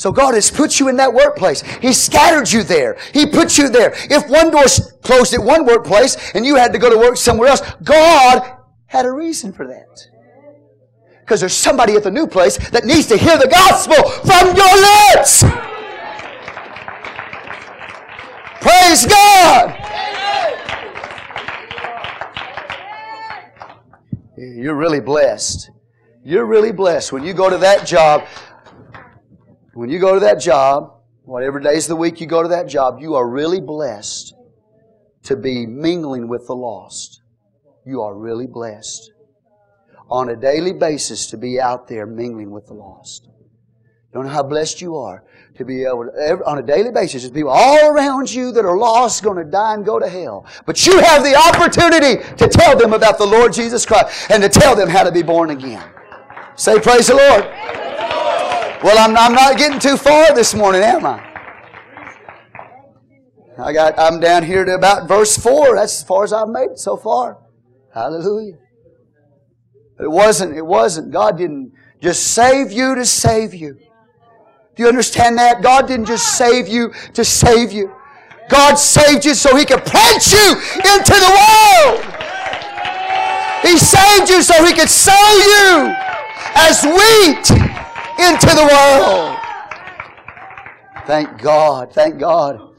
[0.00, 1.60] So God has put you in that workplace.
[1.60, 2.96] He scattered you there.
[3.12, 3.92] He put you there.
[3.94, 4.64] If one door
[5.02, 9.04] closed at one workplace and you had to go to work somewhere else, God had
[9.04, 10.08] a reason for that.
[11.20, 14.74] Because there's somebody at the new place that needs to hear the gospel from your
[15.14, 15.44] lips.
[18.62, 19.76] Praise God.
[24.38, 25.70] You're really blessed.
[26.24, 28.24] You're really blessed when you go to that job.
[29.74, 30.94] When you go to that job,
[31.24, 34.34] whatever days of the week you go to that job, you are really blessed
[35.24, 37.22] to be mingling with the lost.
[37.86, 39.12] You are really blessed
[40.10, 43.28] on a daily basis to be out there mingling with the lost.
[44.12, 45.22] Don't know how blessed you are
[45.56, 48.76] to be able to, on a daily basis, there's people all around you that are
[48.76, 50.46] lost, going to die and go to hell.
[50.66, 54.48] But you have the opportunity to tell them about the Lord Jesus Christ and to
[54.48, 55.88] tell them how to be born again.
[56.56, 57.79] Say, Praise the Lord.
[58.82, 61.26] Well, I'm, I'm not getting too far this morning, am I?
[63.58, 65.74] I got, I'm down here to about verse 4.
[65.74, 67.36] That's as far as I've made so far.
[67.92, 68.56] Hallelujah.
[70.00, 71.10] It wasn't, it wasn't.
[71.10, 73.74] God didn't just save you to save you.
[74.76, 75.60] Do you understand that?
[75.60, 77.94] God didn't just save you to save you.
[78.48, 82.00] God saved you so He could plant you into the world.
[83.60, 85.94] He saved you so He could sow you
[86.54, 87.69] as wheat
[88.20, 89.38] into the world.
[91.06, 91.92] Thank God.
[91.92, 92.70] Thank God.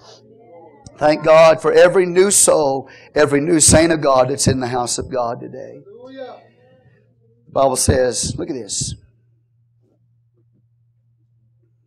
[0.97, 4.99] Thank God for every new soul, every new saint of God that's in the house
[4.99, 5.81] of God today.
[7.47, 8.93] The Bible says, look at this.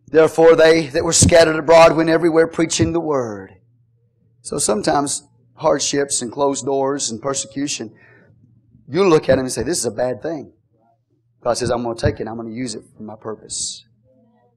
[0.09, 3.55] Therefore, they that were scattered abroad went everywhere preaching the word.
[4.43, 7.95] So sometimes hardships and closed doors and persecution,
[8.87, 10.53] you look at them and say, This is a bad thing.
[11.45, 12.27] God says, I'm going to take it.
[12.27, 13.85] I'm going to use it for my purpose.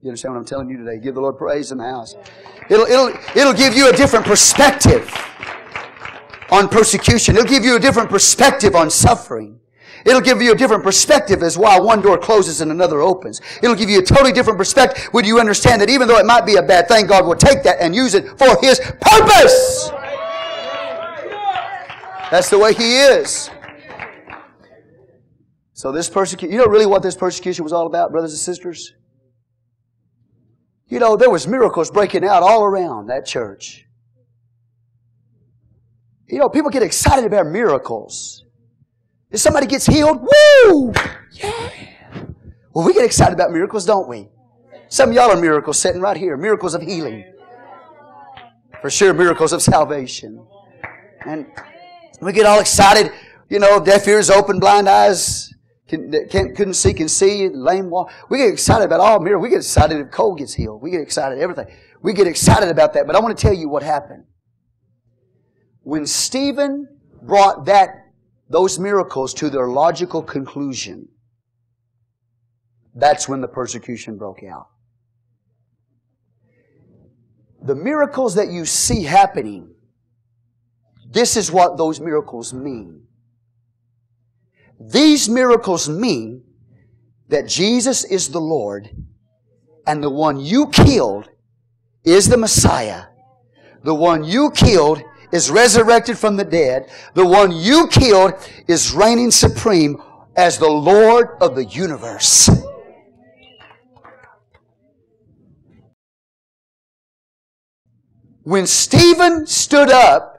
[0.00, 0.98] You understand what I'm telling you today?
[0.98, 2.14] Give the Lord praise in the house.
[2.70, 5.12] It'll, it'll, it'll give you a different perspective
[6.50, 7.36] on persecution.
[7.36, 9.60] It'll give you a different perspective on suffering.
[10.06, 13.42] It'll give you a different perspective as why one door closes and another opens.
[13.62, 16.46] It'll give you a totally different perspective when you understand that even though it might
[16.46, 19.90] be a bad thing, God will take that and use it for His purpose.
[22.30, 23.50] That's the way He is.
[25.78, 28.94] So this persecution, you know really what this persecution was all about, brothers and sisters?
[30.88, 33.86] You know, there was miracles breaking out all around that church.
[36.26, 38.44] You know, people get excited about miracles.
[39.30, 40.92] If somebody gets healed, woo!
[41.34, 41.70] Yeah!
[42.74, 44.26] Well, we get excited about miracles, don't we?
[44.88, 46.36] Some y'all are miracles sitting right here.
[46.36, 47.24] Miracles of healing.
[48.80, 50.44] For sure, miracles of salvation.
[51.24, 51.46] And
[52.20, 53.12] we get all excited.
[53.48, 55.54] You know, deaf ears open, blind eyes
[55.88, 58.12] can, not couldn't see, can see, lame walk.
[58.30, 59.42] We get excited about all miracles.
[59.42, 60.82] We get excited if Cole gets healed.
[60.82, 61.66] We get excited everything.
[62.02, 63.06] We get excited about that.
[63.06, 64.24] But I want to tell you what happened.
[65.82, 66.86] When Stephen
[67.22, 67.88] brought that,
[68.50, 71.08] those miracles to their logical conclusion,
[72.94, 74.68] that's when the persecution broke out.
[77.62, 79.74] the miracles that you see happening,
[81.10, 83.02] this is what those miracles mean.
[84.80, 86.44] These miracles mean
[87.28, 88.90] that Jesus is the Lord
[89.86, 91.28] and the one you killed
[92.04, 93.04] is the Messiah.
[93.82, 95.02] The one you killed
[95.32, 96.90] is resurrected from the dead.
[97.14, 98.34] The one you killed
[98.66, 100.02] is reigning supreme
[100.36, 102.48] as the Lord of the universe.
[108.42, 110.37] When Stephen stood up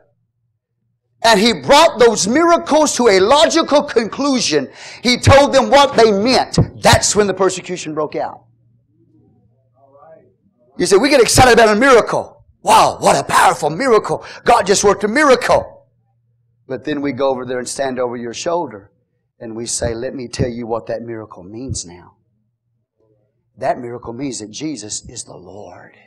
[1.21, 4.69] and he brought those miracles to a logical conclusion.
[5.03, 6.57] He told them what they meant.
[6.81, 8.45] That's when the persecution broke out.
[10.77, 12.45] You say, we get excited about a miracle.
[12.61, 14.23] Wow, what a powerful miracle.
[14.45, 15.87] God just worked a miracle.
[16.67, 18.91] But then we go over there and stand over your shoulder
[19.39, 22.15] and we say, let me tell you what that miracle means now.
[23.57, 25.97] That miracle means that Jesus is the Lord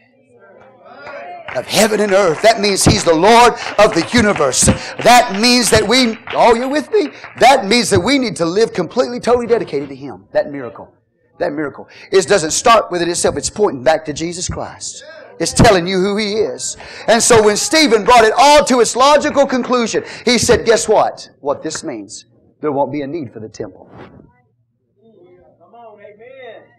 [1.57, 2.43] of heaven and earth.
[2.43, 4.63] That means He's the Lord of the universe.
[5.03, 7.09] That means that we, oh, you're with me?
[7.39, 10.27] That means that we need to live completely, totally dedicated to Him.
[10.33, 10.93] That miracle.
[11.39, 11.89] That miracle.
[12.11, 13.37] It doesn't start with it itself.
[13.37, 15.05] It's pointing back to Jesus Christ.
[15.41, 16.77] It's telling you who He is.
[17.09, 21.29] And so when Stephen brought it all to its logical conclusion, he said, guess what?
[21.41, 22.27] What this means.
[22.61, 23.91] There won't be a need for the temple.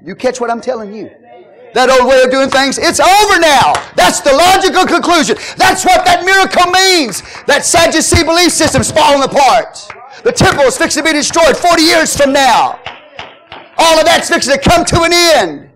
[0.05, 1.09] You catch what I'm telling you?
[1.73, 3.73] That old way of doing things, it's over now.
[3.95, 5.37] That's the logical conclusion.
[5.57, 7.21] That's what that miracle means.
[7.45, 9.87] That Sadducee belief system's falling apart.
[10.23, 12.79] The temple is fixing to be destroyed 40 years from now.
[13.77, 15.69] All of that's fixing to come to an end.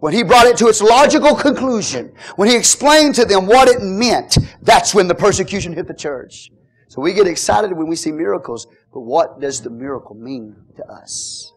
[0.00, 3.82] When he brought it to its logical conclusion, when he explained to them what it
[3.82, 6.50] meant, that's when the persecution hit the church.
[6.88, 10.84] So we get excited when we see miracles, but what does the miracle mean to
[10.84, 11.52] us?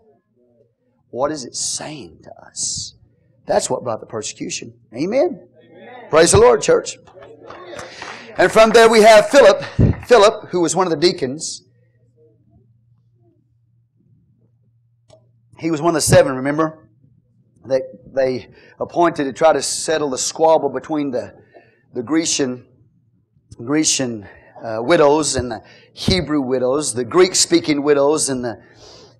[1.12, 2.96] What is it saying to us?
[3.50, 4.76] That's what brought the persecution.
[4.94, 5.48] Amen.
[5.72, 6.08] Amen.
[6.12, 7.00] Praise the Lord, church.
[8.38, 9.64] And from there we have Philip,
[10.06, 11.64] Philip, who was one of the deacons.
[15.58, 16.90] He was one of the seven, remember?
[17.66, 17.82] They,
[18.14, 21.34] they appointed to try to settle the squabble between the,
[21.96, 22.68] the Grecian,
[23.58, 24.30] Grecian
[24.64, 28.62] uh, widows and the Hebrew widows, the Greek speaking widows and the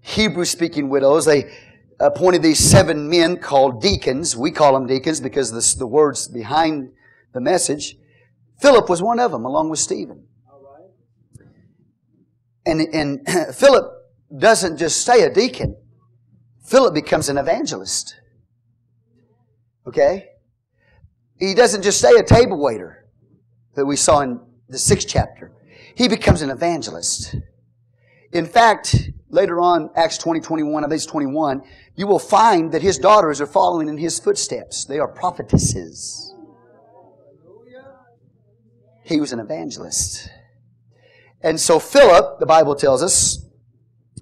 [0.02, 1.26] Hebrew speaking widows.
[1.26, 1.52] They,
[2.00, 4.36] appointed these seven men called deacons.
[4.36, 6.92] We call them deacons because the, the words behind
[7.34, 7.98] the message.
[8.60, 10.26] Philip was one of them, along with Stephen.
[12.66, 13.86] And, and Philip
[14.38, 15.76] doesn't just stay a deacon.
[16.66, 18.16] Philip becomes an evangelist.
[19.88, 20.28] Okay?
[21.40, 23.08] He doesn't just stay a table waiter
[23.76, 25.52] that we saw in the sixth chapter.
[25.96, 27.36] He becomes an evangelist.
[28.32, 31.64] In fact, later on, Acts 20, 21, I think it's 21,
[31.96, 34.86] you will find that his daughters are following in his footsteps.
[34.86, 36.34] They are prophetesses.
[39.04, 40.30] He was an evangelist.
[41.42, 43.44] And so Philip, the Bible tells us,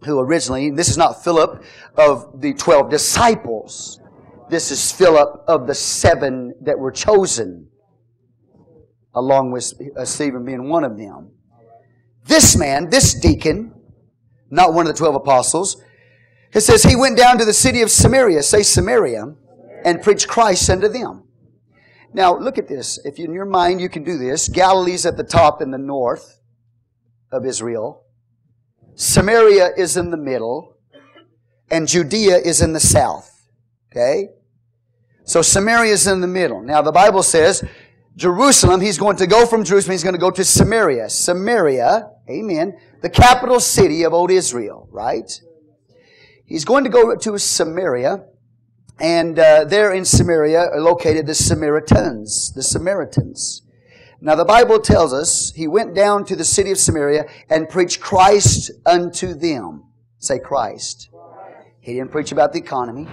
[0.05, 1.63] who originally, this is not Philip
[1.97, 3.99] of the 12 disciples.
[4.49, 7.67] This is Philip of the seven that were chosen,
[9.13, 9.73] along with
[10.05, 11.31] Stephen being one of them.
[12.25, 13.73] This man, this deacon,
[14.49, 15.81] not one of the 12 apostles,
[16.53, 19.35] it says he went down to the city of Samaria, say Samaria,
[19.83, 21.23] and preached Christ unto them.
[22.13, 22.99] Now look at this.
[23.05, 26.39] If in your mind you can do this, Galilee's at the top in the north
[27.31, 28.05] of Israel.
[28.95, 30.77] Samaria is in the middle.
[31.69, 33.45] And Judea is in the south.
[33.91, 34.29] Okay?
[35.25, 36.61] So Samaria is in the middle.
[36.61, 37.63] Now the Bible says
[38.15, 41.09] Jerusalem, he's going to go from Jerusalem, he's going to go to Samaria.
[41.09, 45.41] Samaria, amen, the capital city of old Israel, right?
[46.45, 48.25] He's going to go to Samaria,
[48.99, 53.61] and uh, there in Samaria are located the Samaritans, the Samaritans.
[54.19, 58.01] Now the Bible tells us he went down to the city of Samaria and preached
[58.01, 59.85] Christ unto them.
[60.17, 61.09] Say Christ.
[61.79, 63.07] He didn't preach about the economy.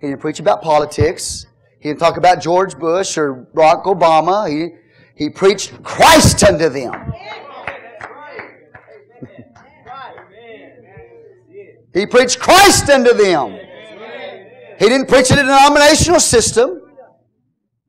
[0.00, 1.46] He didn't preach about politics.
[1.78, 4.50] He didn't talk about George Bush or Barack Obama.
[4.50, 4.70] He,
[5.14, 7.11] he preached Christ unto them.
[11.94, 13.58] He preached Christ unto them.
[14.78, 16.80] He didn't preach a denominational system.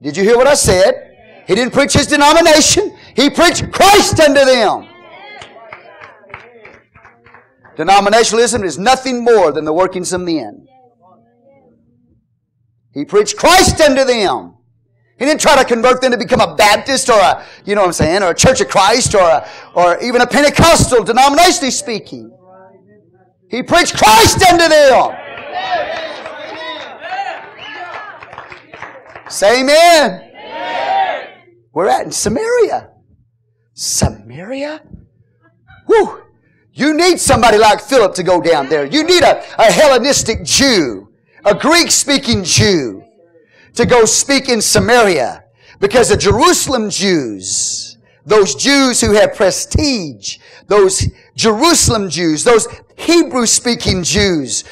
[0.02, 1.12] Did you hear what I said?
[1.48, 2.96] He didn't preach his denomination.
[3.16, 4.88] He preached Christ unto them.
[7.78, 10.68] Denominationalism is nothing more than the workings of men.
[12.94, 14.56] He preached Christ unto them.
[15.18, 17.88] He didn't try to convert them to become a Baptist or a, you know what
[17.88, 22.32] I'm saying, or a Church of Christ or a, or even a Pentecostal, denominationally speaking.
[23.54, 25.16] He preached Christ unto them.
[29.30, 30.32] Say amen.
[31.72, 32.90] We're at in Samaria.
[33.76, 34.82] Samaria?
[35.86, 36.24] Whew.
[36.74, 38.88] You need somebody like Philip to go down there.
[38.88, 41.10] You need a, a Hellenistic Jew,
[41.46, 43.04] a Greek speaking Jew
[43.76, 45.44] to go speak in Samaria.
[45.80, 51.06] Because the Jerusalem Jews, those Jews who have prestige, those
[51.36, 54.64] Jerusalem Jews, those Hebrew speaking Jews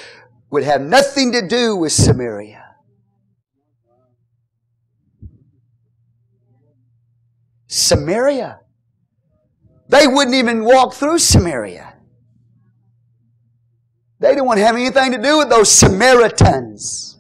[0.50, 2.64] would have nothing to do with Samaria.
[7.68, 8.60] Samaria.
[9.88, 11.96] They wouldn't even walk through Samaria.
[14.20, 17.20] They didn't want to have anything to do with those Samaritans.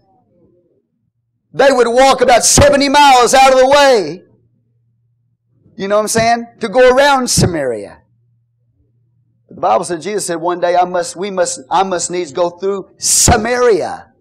[1.54, 4.24] They would walk about 70 miles out of the way.
[5.76, 6.46] You know what I'm saying?
[6.60, 8.01] To go around Samaria.
[9.62, 12.89] Bible said, Jesus said one day, I must, we must, I must needs go through
[12.97, 14.12] Samaria.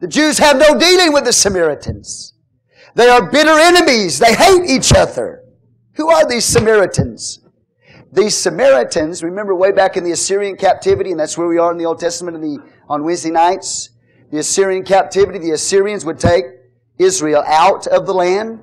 [0.00, 2.34] The Jews have no dealing with the Samaritans.
[2.94, 4.18] They are bitter enemies.
[4.18, 5.42] They hate each other.
[5.94, 7.40] Who are these Samaritans?
[8.12, 11.78] These Samaritans, remember way back in the Assyrian captivity, and that's where we are in
[11.78, 12.58] the Old Testament the,
[12.88, 13.90] on Wednesday nights.
[14.30, 16.44] The Assyrian captivity, the Assyrians would take
[16.98, 18.62] Israel out of the land,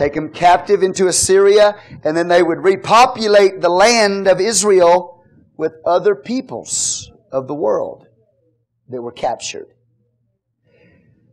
[0.00, 5.22] take them captive into Assyria, and then they would repopulate the land of Israel
[5.58, 8.06] with other peoples of the world
[8.88, 9.66] that were captured.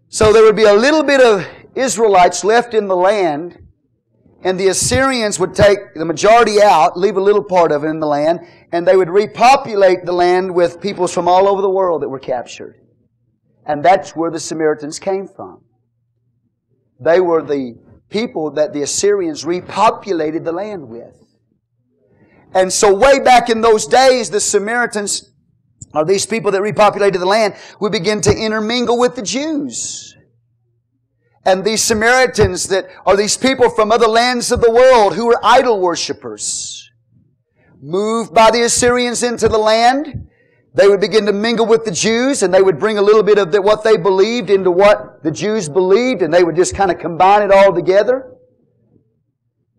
[0.09, 3.57] So there would be a little bit of Israelites left in the land,
[4.43, 8.01] and the Assyrians would take the majority out, leave a little part of it in
[8.01, 8.41] the land,
[8.74, 12.20] and they would repopulate the land with peoples from all over the world that were
[12.20, 12.76] captured.
[13.65, 15.63] And that's where the Samaritans came from.
[16.99, 17.78] They were the
[18.10, 21.16] people that the Assyrians repopulated the land with.
[22.53, 25.32] And so way back in those days, the Samaritans
[25.93, 30.16] or these people that repopulated the land would begin to intermingle with the Jews.
[31.45, 35.39] And these Samaritans that are these people from other lands of the world who were
[35.43, 36.89] idol worshippers.
[37.82, 40.28] Moved by the Assyrians into the land,
[40.74, 43.38] they would begin to mingle with the Jews and they would bring a little bit
[43.38, 46.91] of the, what they believed into what the Jews believed and they would just kind
[46.91, 48.34] of combine it all together.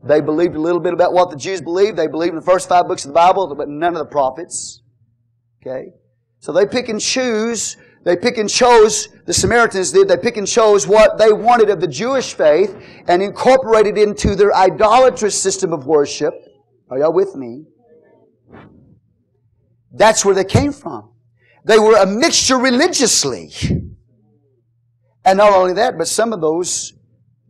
[0.03, 1.97] They believed a little bit about what the Jews believed.
[1.97, 4.82] They believed in the first five books of the Bible, but none of the prophets.
[5.61, 5.89] Okay?
[6.41, 10.47] So they pick and choose, they pick and chose, the Samaritans did, they pick and
[10.47, 12.76] chose what they wanted of the Jewish faith
[13.09, 16.32] and incorporated into their idolatrous system of worship.
[16.91, 17.64] Are y'all with me?
[19.93, 21.11] That's where they came from.
[21.64, 23.53] They were a mixture religiously.
[25.24, 26.95] And not only that, but some of those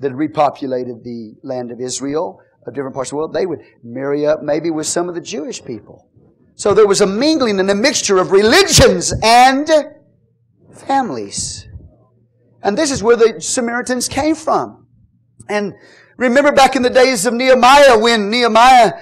[0.01, 4.27] that repopulated the land of Israel, of different parts of the world, they would marry
[4.27, 6.09] up maybe with some of the Jewish people.
[6.55, 9.69] So there was a mingling and a mixture of religions and
[10.75, 11.69] families.
[12.63, 14.87] And this is where the Samaritans came from.
[15.49, 15.75] And
[16.17, 18.93] remember back in the days of Nehemiah when Nehemiah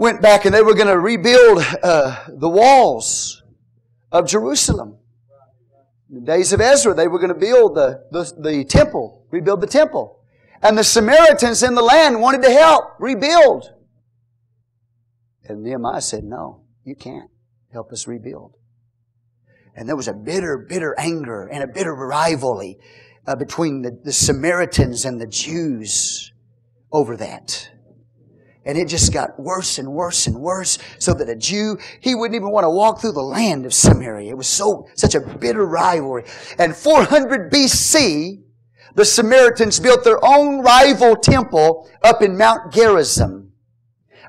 [0.00, 3.42] went back and they were going to rebuild uh, the walls
[4.10, 4.96] of Jerusalem.
[6.08, 9.60] In the days of Ezra, they were going to build the, the, the temple, rebuild
[9.60, 10.18] the temple.
[10.62, 13.74] And the Samaritans in the land wanted to help rebuild.
[15.44, 16.62] And Nehemiah said, no.
[16.82, 17.30] You can't
[17.70, 18.56] help us rebuild.
[19.76, 22.78] And there was a bitter, bitter anger and a bitter rivalry
[23.26, 26.32] uh, between the, the Samaritans and the Jews
[26.90, 27.70] over that.
[28.64, 32.34] And it just got worse and worse and worse so that a Jew, he wouldn't
[32.34, 34.30] even want to walk through the land of Samaria.
[34.30, 36.24] It was so, such a bitter rivalry.
[36.58, 38.42] And 400 BC,
[38.94, 43.50] the Samaritans built their own rival temple up in Mount Gerizim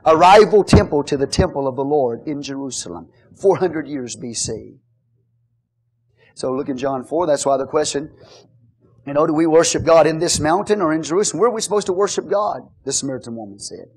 [0.05, 4.77] a rival temple to the temple of the Lord in Jerusalem, 400 years BC.
[6.33, 8.11] So look in John 4, that's why the question,
[9.05, 11.39] you know, do we worship God in this mountain or in Jerusalem?
[11.39, 12.61] Where are we supposed to worship God?
[12.83, 13.87] The Samaritan woman said.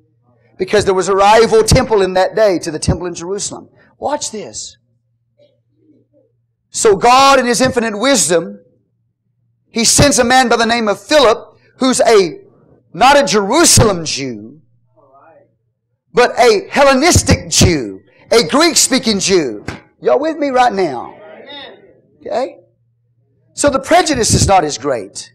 [0.57, 3.69] Because there was a rival temple in that day to the temple in Jerusalem.
[3.99, 4.77] Watch this.
[6.71, 8.61] So God in His infinite wisdom,
[9.71, 12.41] He sends a man by the name of Philip, who's a,
[12.93, 14.63] not a Jerusalem Jew,
[16.13, 18.01] but a Hellenistic Jew,
[18.31, 19.65] a Greek speaking Jew.
[20.01, 21.19] Y'all with me right now?
[22.21, 22.59] Okay?
[23.53, 25.34] So the prejudice is not as great.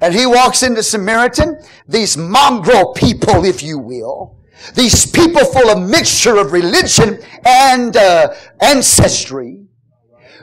[0.00, 4.38] And he walks into Samaritan, these mongrel people, if you will,
[4.74, 9.66] these people full of mixture of religion and uh, ancestry,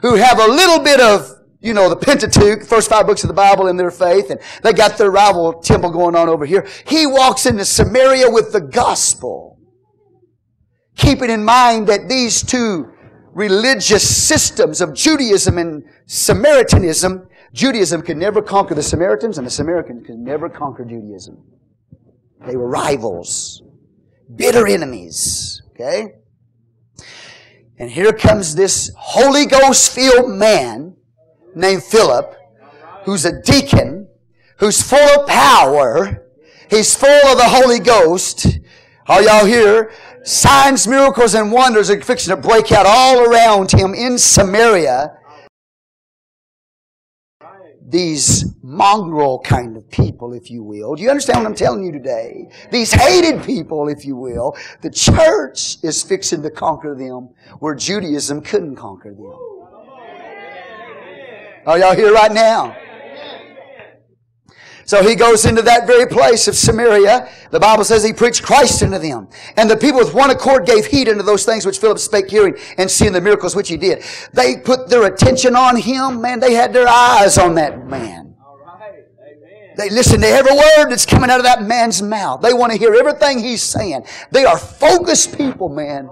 [0.01, 3.33] who have a little bit of you know, the Pentateuch, first five books of the
[3.33, 6.67] Bible in their faith, and they got their rival temple going on over here.
[6.85, 9.59] He walks into Samaria with the gospel.
[10.95, 12.91] Keeping in mind that these two
[13.33, 17.27] religious systems of Judaism and Samaritanism,
[17.57, 21.43] Judaism could never conquer the Samaritans, and the Samaritans could never conquer Judaism.
[22.45, 23.63] They were rivals,
[24.35, 25.63] bitter enemies.
[25.71, 26.13] Okay?
[27.79, 30.97] And here comes this Holy Ghost filled man
[31.55, 32.35] named Philip,
[33.05, 34.07] who's a deacon,
[34.57, 36.27] who's full of power.
[36.69, 38.59] He's full of the Holy Ghost.
[39.07, 39.91] Are y'all here?
[40.23, 45.16] Signs, miracles, and wonders are fixing to break out all around him in Samaria
[47.87, 50.95] these mongrel kind of people, if you will.
[50.95, 52.49] Do you understand what I'm telling you today?
[52.69, 54.57] These hated people, if you will.
[54.81, 59.39] The church is fixing to conquer them where Judaism couldn't conquer them.
[61.65, 62.77] Are y'all here right now?
[64.87, 67.29] So he goes into that very place of Samaria.
[67.51, 69.27] The Bible says he preached Christ unto them.
[69.57, 72.55] And the people with one accord gave heed unto those things which Philip spake hearing
[72.77, 74.01] and seeing the miracles which he did.
[74.31, 76.21] They put their attention on him.
[76.21, 78.33] Man, they had their eyes on that man.
[79.75, 82.41] They listen to every word that's coming out of that man's mouth.
[82.41, 84.05] They want to hear everything he's saying.
[84.31, 86.09] They are focused people, man.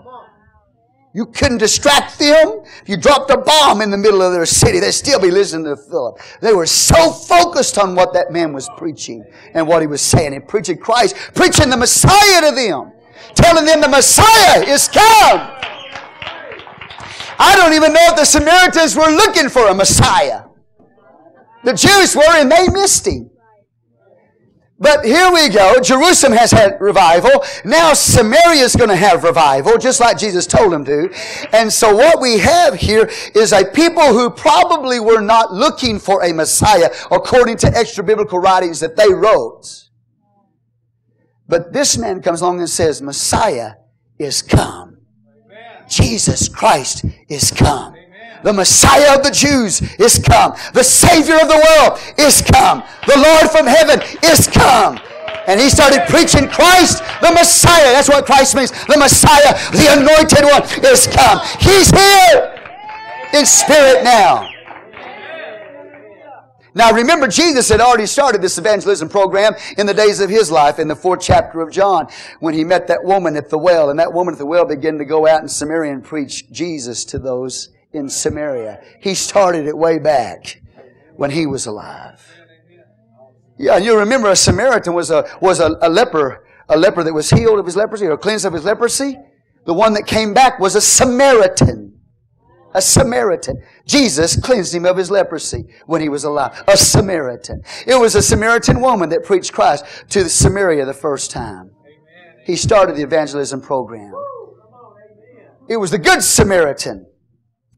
[1.15, 2.61] You couldn't distract them.
[2.81, 4.81] If You dropped a bomb in the middle of their city.
[4.81, 6.19] They'd still be listening to Philip.
[6.41, 9.23] They were so focused on what that man was preaching
[9.53, 12.91] and what he was saying and preaching Christ, preaching the Messiah to them,
[13.33, 15.39] telling them the Messiah is come.
[17.39, 20.43] I don't even know if the Samaritans were looking for a Messiah.
[21.63, 23.29] The Jews were and they missed him.
[24.85, 25.79] But here we go.
[25.81, 27.31] Jerusalem has had revival.
[27.63, 31.11] Now Samaria is going to have revival, just like Jesus told them to.
[31.53, 36.23] And so what we have here is a people who probably were not looking for
[36.23, 39.89] a Messiah according to extra biblical writings that they wrote.
[41.47, 43.71] But this man comes along and says, Messiah
[44.19, 44.99] is come.
[45.89, 47.95] Jesus Christ is come.
[48.45, 50.53] The Messiah of the Jews is come.
[50.73, 52.83] The Savior of the world is come.
[53.07, 54.99] The Lord from heaven is come.
[55.47, 57.91] And he started preaching Christ, the Messiah.
[57.91, 58.69] That's what Christ means.
[58.85, 61.39] The Messiah, the anointed one, is come.
[61.59, 62.61] He's here
[63.33, 64.47] in spirit now.
[66.75, 70.77] Now remember, Jesus had already started this evangelism program in the days of his life
[70.77, 72.09] in the fourth chapter of John
[72.41, 73.89] when he met that woman at the well.
[73.89, 77.05] And that woman at the well began to go out in Samaria and preach Jesus
[77.05, 78.83] to those in Samaria.
[78.99, 80.61] He started it way back
[81.15, 82.21] when he was alive.
[83.57, 87.29] Yeah, you remember a Samaritan was a was a, a leper, a leper that was
[87.29, 89.17] healed of his leprosy or cleansed of his leprosy.
[89.65, 91.93] The one that came back was a Samaritan.
[92.73, 93.63] A Samaritan.
[93.87, 96.61] Jesus cleansed him of his leprosy when he was alive.
[96.67, 97.61] A Samaritan.
[97.87, 101.71] It was a Samaritan woman that preached Christ to Samaria the first time.
[102.45, 104.13] He started the evangelism program.
[105.69, 107.07] It was the Good Samaritan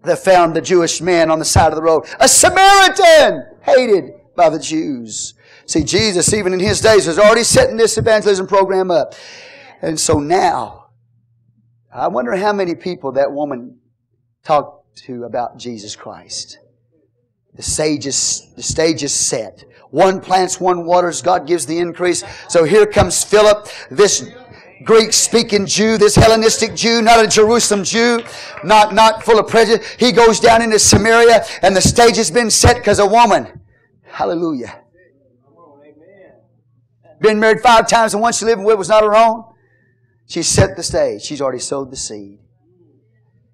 [0.08, 2.06] that found the Jewish man on the side of the road.
[2.20, 3.46] A Samaritan!
[3.62, 5.34] Hated by the Jews.
[5.66, 9.14] See, Jesus, even in his days, was already setting this evangelism program up.
[9.82, 10.88] And so now,
[11.94, 13.80] I wonder how many people that woman
[14.44, 16.60] talked to about Jesus Christ.
[17.54, 19.66] The stage is, the stage is set.
[19.90, 22.24] One plants, one waters, God gives the increase.
[22.48, 24.30] So here comes Philip, this
[24.84, 28.22] Greek speaking Jew, this Hellenistic Jew, not a Jerusalem Jew,
[28.64, 29.96] not, not full of prejudice.
[30.00, 33.62] He goes down into Samaria and the stage has been set because a woman,
[34.04, 34.82] hallelujah,
[37.20, 39.44] been married five times and one she lived with was not her own.
[40.28, 41.22] She set the stage.
[41.22, 42.40] She's already sowed the seed.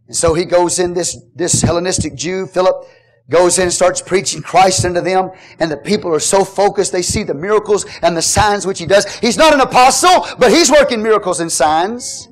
[0.08, 2.86] And so he goes in this, this Hellenistic Jew, Philip,
[3.30, 7.02] goes in and starts preaching Christ unto them, and the people are so focused, they
[7.02, 9.06] see the miracles and the signs which he does.
[9.20, 12.28] He's not an apostle, but he's working miracles and signs.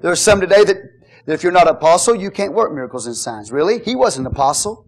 [0.00, 0.76] There are some today that,
[1.26, 3.52] that if you're not an apostle, you can't work miracles and signs.
[3.52, 3.78] Really?
[3.84, 4.86] He wasn't an apostle.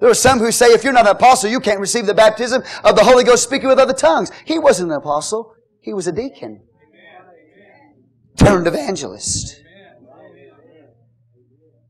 [0.00, 2.62] There are some who say if you're not an apostle, you can't receive the baptism
[2.84, 4.30] of the Holy Ghost speaking with other tongues.
[4.44, 5.54] He wasn't an apostle.
[5.80, 6.62] He was a deacon.
[8.36, 9.62] Turned evangelist.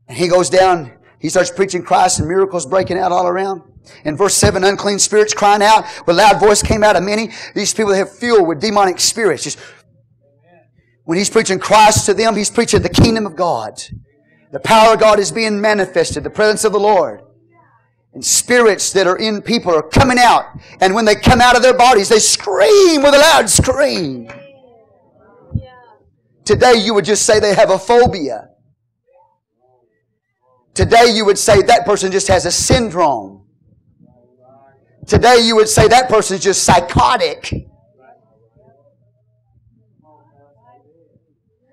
[0.07, 3.61] And he goes down he starts preaching Christ and miracles breaking out all around.
[4.03, 7.31] In verse 7, unclean spirits crying out with loud voice came out of many.
[7.53, 9.43] These people have filled with demonic spirits.
[9.43, 9.59] Just
[11.03, 13.81] when he's preaching Christ to them, he's preaching the kingdom of God.
[14.51, 17.21] The power of God is being manifested, the presence of the Lord.
[18.13, 20.45] And spirits that are in people are coming out.
[20.79, 24.29] And when they come out of their bodies, they scream with a loud scream.
[26.45, 28.49] Today you would just say they have a phobia.
[30.75, 33.47] Today you would say that person just has a syndrome.
[35.07, 37.67] Today you would say that person is just psychotic.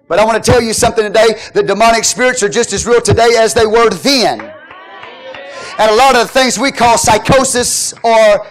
[0.09, 1.41] But I want to tell you something today.
[1.53, 4.41] The demonic spirits are just as real today as they were then.
[4.41, 8.47] And a lot of the things we call psychosis or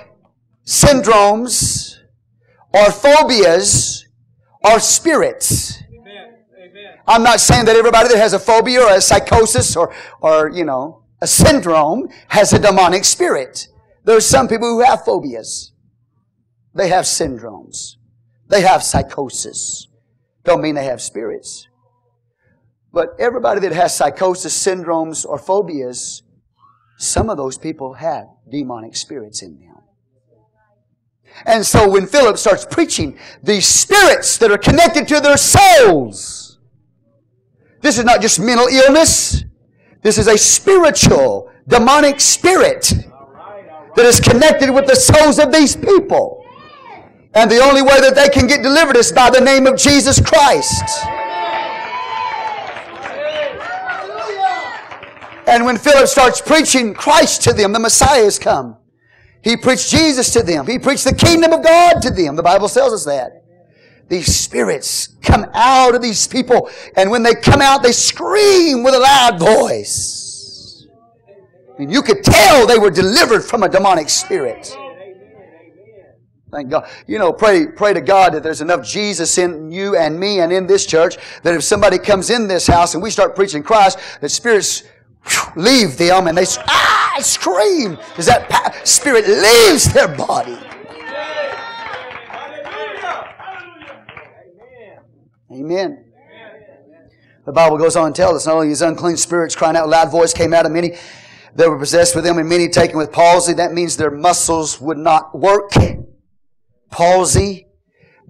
[0.65, 1.97] syndromes
[2.73, 4.05] or phobias
[4.65, 5.80] are spirits.
[7.07, 10.63] I'm not saying that everybody that has a phobia or a psychosis or, or, you
[10.63, 13.67] know, a syndrome has a demonic spirit.
[14.03, 15.71] There are some people who have phobias.
[16.73, 17.95] They have syndromes.
[18.47, 19.87] They have psychosis.
[20.43, 21.67] Don't mean they have spirits.
[22.93, 26.23] But everybody that has psychosis, syndromes, or phobias,
[26.97, 29.67] some of those people have demonic spirits in them.
[31.45, 36.40] And so when Philip starts preaching, these spirits that are connected to their souls,
[37.81, 39.43] this is not just mental illness.
[40.01, 42.93] This is a spiritual, demonic spirit
[43.95, 46.45] that is connected with the souls of these people.
[47.33, 50.19] And the only way that they can get delivered is by the name of Jesus
[50.19, 50.83] Christ.
[55.47, 58.77] And when Philip starts preaching Christ to them, the Messiah has come.
[59.43, 60.67] He preached Jesus to them.
[60.67, 62.35] He preached the kingdom of God to them.
[62.35, 63.40] The Bible tells us that.
[64.11, 68.93] These spirits come out of these people, and when they come out, they scream with
[68.93, 70.85] a loud voice.
[71.79, 74.75] And you could tell they were delivered from a demonic spirit.
[76.51, 76.89] Thank God.
[77.07, 80.51] You know, pray, pray to God that there's enough Jesus in you and me and
[80.51, 83.97] in this church that if somebody comes in this house and we start preaching Christ,
[84.19, 84.83] that spirits
[85.55, 90.59] leave them and they ah, scream as that spirit leaves their body.
[95.53, 96.05] Amen.
[97.45, 100.11] The Bible goes on and tells us not only these unclean spirits crying out loud
[100.11, 100.97] voice came out of many
[101.55, 103.53] that were possessed with them and many taken with palsy.
[103.53, 105.71] That means their muscles would not work.
[106.91, 107.67] Palsy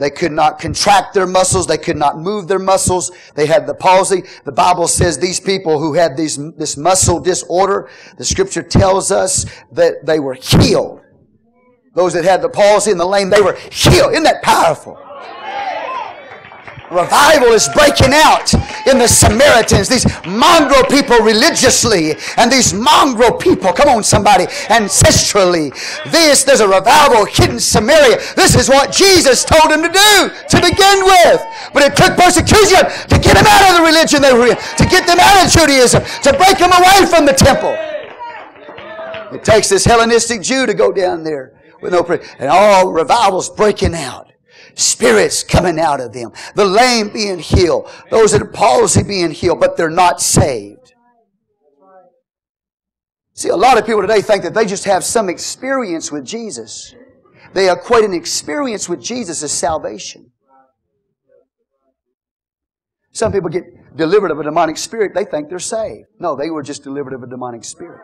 [0.01, 1.67] they could not contract their muscles.
[1.67, 3.11] They could not move their muscles.
[3.35, 4.23] They had the palsy.
[4.45, 7.87] The Bible says these people who had these, this muscle disorder,
[8.17, 11.01] the scripture tells us that they were healed.
[11.93, 14.13] Those that had the palsy and the lame, they were healed.
[14.13, 14.97] Isn't that powerful?
[16.91, 18.53] Revival is breaking out
[18.85, 25.71] in the Samaritans, these mongrel people religiously, and these mongrel people, come on somebody, ancestrally.
[26.11, 28.17] This, there's a revival hidden Samaria.
[28.35, 31.39] This is what Jesus told them to do to begin with.
[31.73, 34.85] But it took persecution to get them out of the religion they were in, to
[34.91, 37.71] get them out of Judaism, to break them away from the temple.
[39.33, 42.21] It takes this Hellenistic Jew to go down there with no prayer.
[42.37, 44.31] And all revival's breaking out
[44.75, 49.59] spirits coming out of them, the lame being healed, those that are palsy being healed,
[49.59, 50.93] but they're not saved.
[53.33, 56.93] See, a lot of people today think that they just have some experience with Jesus.
[57.53, 60.31] They equate an experience with Jesus as salvation.
[63.13, 63.63] Some people get
[63.95, 66.07] delivered of a demonic spirit, they think they're saved.
[66.19, 68.01] No, they were just delivered of a demonic spirit.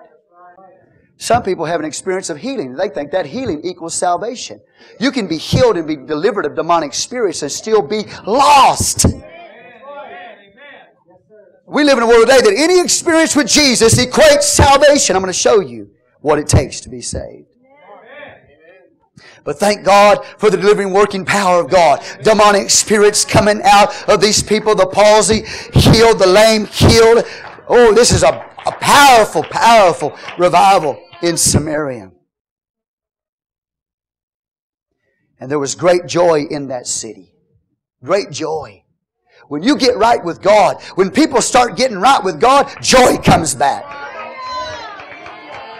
[1.17, 2.73] Some people have an experience of healing.
[2.73, 4.61] They think that healing equals salvation.
[4.99, 9.05] You can be healed and be delivered of demonic spirits and still be lost.
[11.65, 15.15] We live in a world today that any experience with Jesus equates salvation.
[15.15, 15.89] I'm going to show you
[16.21, 17.47] what it takes to be saved.
[19.43, 22.03] But thank God for the delivering working power of God.
[22.21, 27.25] Demonic spirits coming out of these people, the palsy healed, the lame healed.
[27.69, 32.11] Oh, this is a, a powerful, powerful revival in Samaria.
[35.39, 37.33] And there was great joy in that city.
[38.03, 38.83] Great joy.
[39.49, 43.53] When you get right with God, when people start getting right with God, joy comes
[43.55, 43.85] back.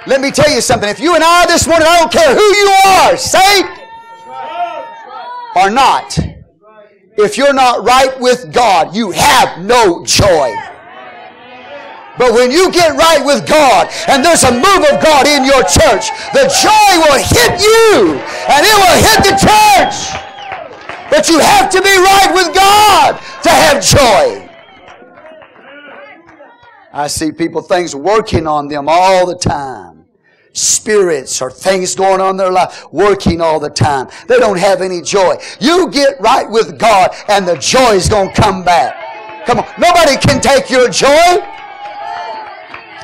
[0.05, 0.88] Let me tell you something.
[0.88, 3.68] If you and I this morning, I don't care who you are, saved
[5.55, 6.18] or not,
[7.18, 10.53] if you're not right with God, you have no joy.
[12.18, 15.61] But when you get right with God and there's a move of God in your
[15.64, 18.18] church, the joy will hit you
[18.49, 20.18] and it will hit the church.
[21.10, 24.49] But you have to be right with God to have joy.
[26.91, 30.06] I see people, things working on them all the time.
[30.53, 34.07] Spirits or things going on in their life, working all the time.
[34.27, 35.35] They don't have any joy.
[35.60, 39.45] You get right with God and the joy is going to come back.
[39.45, 39.65] Come on.
[39.77, 41.45] Nobody can take your joy.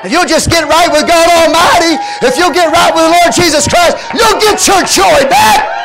[0.04, 3.32] If you'll just get right with God Almighty, if you'll get right with the Lord
[3.32, 5.84] Jesus Christ, you'll get your joy back.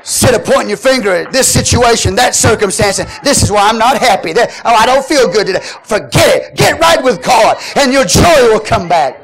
[0.00, 3.78] Instead of pointing your finger at this situation, that circumstance, and this is why I'm
[3.78, 4.32] not happy.
[4.32, 5.60] That, oh, I don't feel good today.
[5.60, 6.56] Forget it.
[6.56, 9.16] Get right with God, and your joy will come back.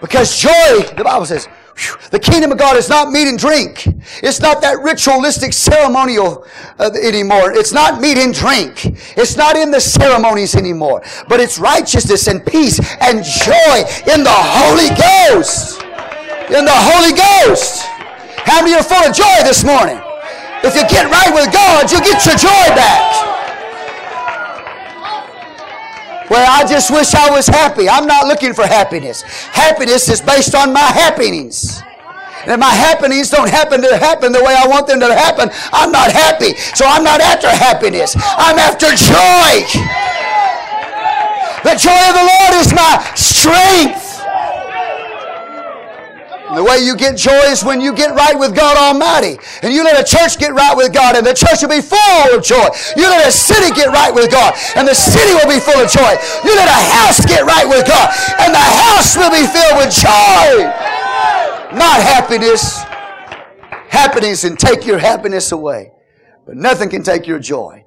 [0.00, 1.48] Because joy, the Bible says,
[2.10, 3.86] The kingdom of God is not meat and drink.
[4.22, 6.46] It's not that ritualistic ceremonial
[6.78, 7.52] uh, anymore.
[7.52, 8.96] It's not meat and drink.
[9.16, 11.02] It's not in the ceremonies anymore.
[11.28, 13.76] But it's righteousness and peace and joy
[14.08, 15.82] in the Holy Ghost.
[16.48, 17.84] In the Holy Ghost.
[18.48, 20.00] How many are full of joy this morning?
[20.64, 23.35] If you get right with God, you'll get your joy back.
[26.30, 27.88] Well, I just wish I was happy.
[27.88, 29.22] I'm not looking for happiness.
[29.22, 31.82] Happiness is based on my happenings.
[32.42, 35.50] And if my happenings don't happen to happen the way I want them to happen,
[35.72, 36.54] I'm not happy.
[36.74, 38.14] So I'm not after happiness.
[38.16, 39.66] I'm after joy.
[41.66, 44.05] The joy of the Lord is my strength.
[46.56, 49.36] The way you get joy is when you get right with God Almighty.
[49.60, 52.32] And you let a church get right with God, and the church will be full
[52.32, 52.64] of joy.
[52.96, 55.92] You let a city get right with God, and the city will be full of
[55.92, 56.16] joy.
[56.48, 58.08] You let a house get right with God,
[58.40, 60.64] and the house will be filled with joy.
[61.76, 62.80] Not happiness.
[63.92, 65.92] Happiness can take your happiness away,
[66.46, 67.84] but nothing can take your joy.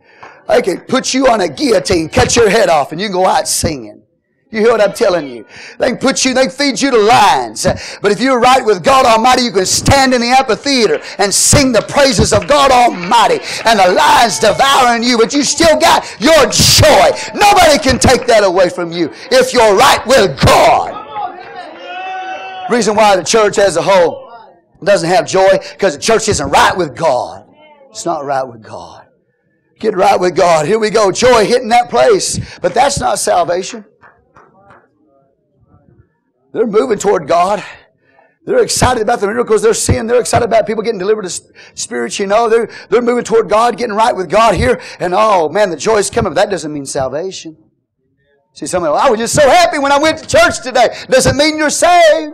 [0.47, 3.25] I can put you on a guillotine, cut your head off, and you can go
[3.25, 3.98] out singing.
[4.51, 5.45] You hear what I'm telling you?
[5.77, 7.67] They can put you, they can feed you to lions.
[8.01, 11.71] But if you're right with God Almighty, you can stand in the amphitheater and sing
[11.71, 16.49] the praises of God Almighty and the lions devouring you, but you still got your
[16.49, 17.11] joy.
[17.35, 20.95] Nobody can take that away from you if you're right with God.
[22.71, 24.31] Reason why the church as a whole
[24.83, 27.45] doesn't have joy because the church isn't right with God.
[27.91, 29.07] It's not right with God.
[29.79, 30.65] Get right with God.
[30.65, 31.11] Here we go.
[31.11, 32.39] Joy hitting that place.
[32.59, 33.85] But that's not salvation.
[36.51, 37.63] They're moving toward God.
[38.45, 40.07] They're excited about the miracles they're seeing.
[40.07, 41.39] They're excited about people getting delivered of
[41.75, 42.49] spirits, you know.
[42.49, 44.81] They're, they're moving toward God, getting right with God here.
[44.99, 46.31] And oh, man, the joy is coming.
[46.33, 47.57] But that doesn't mean salvation.
[48.53, 50.87] See, well, I was just so happy when I went to church today.
[51.07, 52.33] Doesn't mean you're saved.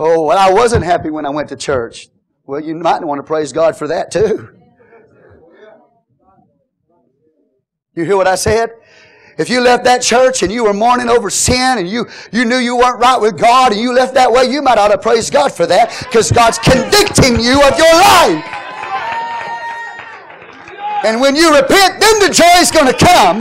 [0.00, 2.08] Oh, well, I wasn't happy when I went to church.
[2.46, 4.54] Well, you might want to praise God for that too.
[7.94, 8.70] You hear what I said?
[9.38, 12.56] If you left that church and you were mourning over sin and you, you knew
[12.56, 15.30] you weren't right with God and you left that way, you might ought to praise
[15.30, 18.44] God for that because God's convicting you of your life.
[21.04, 23.38] And when you repent, then the joy is going to come.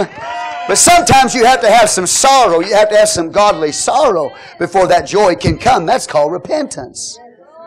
[0.68, 2.60] But sometimes you have to have some sorrow.
[2.60, 4.30] You have to have some godly sorrow
[4.60, 5.88] before that joy can come.
[5.88, 7.18] That's called repentance.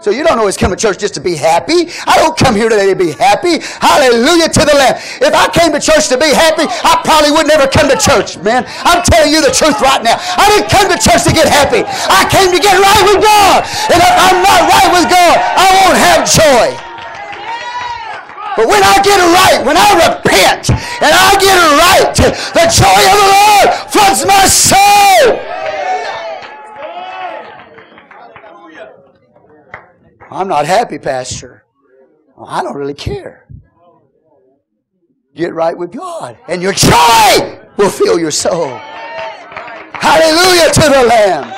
[0.00, 1.92] So you don't always come to church just to be happy.
[2.08, 3.60] I don't come here today to be happy.
[3.84, 4.96] Hallelujah to the Lamb.
[5.20, 8.40] If I came to church to be happy, I probably would never come to church,
[8.40, 8.64] man.
[8.88, 10.16] I'm telling you the truth right now.
[10.16, 11.84] I didn't come to church to get happy.
[11.84, 13.60] I came to get right with God.
[13.92, 16.66] And if I'm not right with God, I won't have joy.
[18.56, 22.08] But when I get it right, when I repent and I get it right,
[22.56, 25.60] the joy of the Lord floods my soul.
[30.30, 31.64] I'm not happy, Pastor.
[32.36, 33.48] Well, I don't really care.
[35.34, 38.68] Get right with God, and your joy will fill your soul.
[39.92, 41.56] Hallelujah to the Lamb.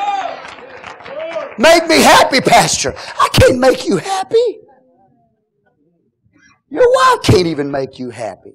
[1.58, 2.94] Make me happy, Pastor.
[2.96, 4.58] I can't make you happy.
[6.70, 8.54] Your wife can't even make you happy.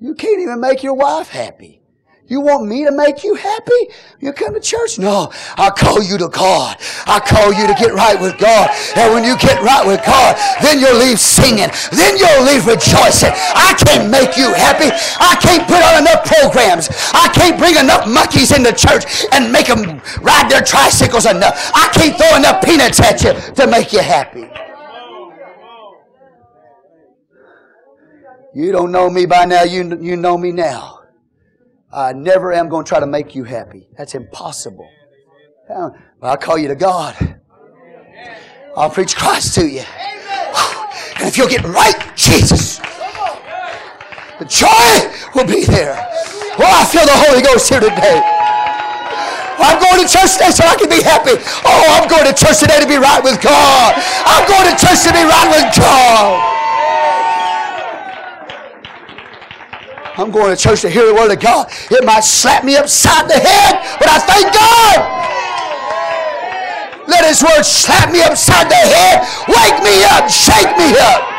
[0.00, 1.82] You can't even make your wife happy.
[2.28, 3.94] You want me to make you happy?
[4.18, 4.98] You come to church?
[4.98, 6.76] No, I call you to God.
[7.06, 8.70] I call you to get right with God.
[8.96, 11.70] And when you get right with God, then you'll leave singing.
[11.92, 13.30] Then you'll leave rejoicing.
[13.30, 14.90] I can't make you happy.
[15.22, 16.90] I can't put on enough programs.
[17.14, 21.70] I can't bring enough monkeys into church and make them ride their tricycles enough.
[21.74, 24.50] I can't throw enough peanuts at you to make you happy.
[28.52, 29.62] You don't know me by now.
[29.62, 30.95] You, you know me now.
[31.92, 33.88] I never am going to try to make you happy.
[33.96, 34.88] That's impossible.
[36.22, 37.40] I'll call you to God.
[38.76, 39.82] I'll preach Christ to you.
[41.18, 42.78] And if you'll get right, Jesus,
[44.38, 45.96] the joy will be there.
[46.58, 48.20] Well, I feel the Holy Ghost here today.
[49.58, 51.40] I'm going to church today so I can be happy.
[51.64, 53.94] Oh, I'm going to church today to be right with God.
[54.26, 56.55] I'm going to church to be right with God.
[60.18, 61.68] I'm going to church to hear the word of God.
[61.90, 65.26] It might slap me upside the head, but I thank God.
[67.08, 71.36] Let his word slap me upside the head, wake me up, shake me up.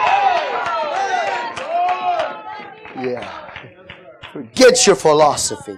[3.03, 3.49] Yeah.
[4.31, 5.77] Forget your philosophy.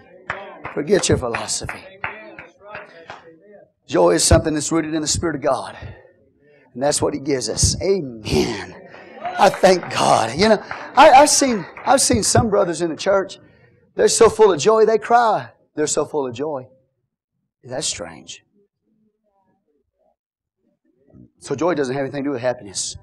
[0.74, 1.84] Forget your philosophy.
[3.88, 5.76] Joy is something that's rooted in the Spirit of God.
[6.74, 7.76] And that's what He gives us.
[7.82, 8.89] Amen.
[9.40, 10.38] I thank God.
[10.38, 10.64] You know,
[10.96, 13.40] I, have seen I've seen some brothers in the church.
[13.96, 15.50] They're so full of joy they cry.
[15.76, 16.68] They're so full of joy.
[17.64, 18.44] That's strange.
[21.40, 22.98] So joy doesn't have anything to do with happiness.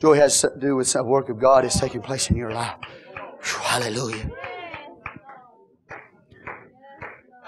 [0.00, 2.76] Joy has to do with some work of God that's taking place in your life.
[3.42, 4.30] Hallelujah.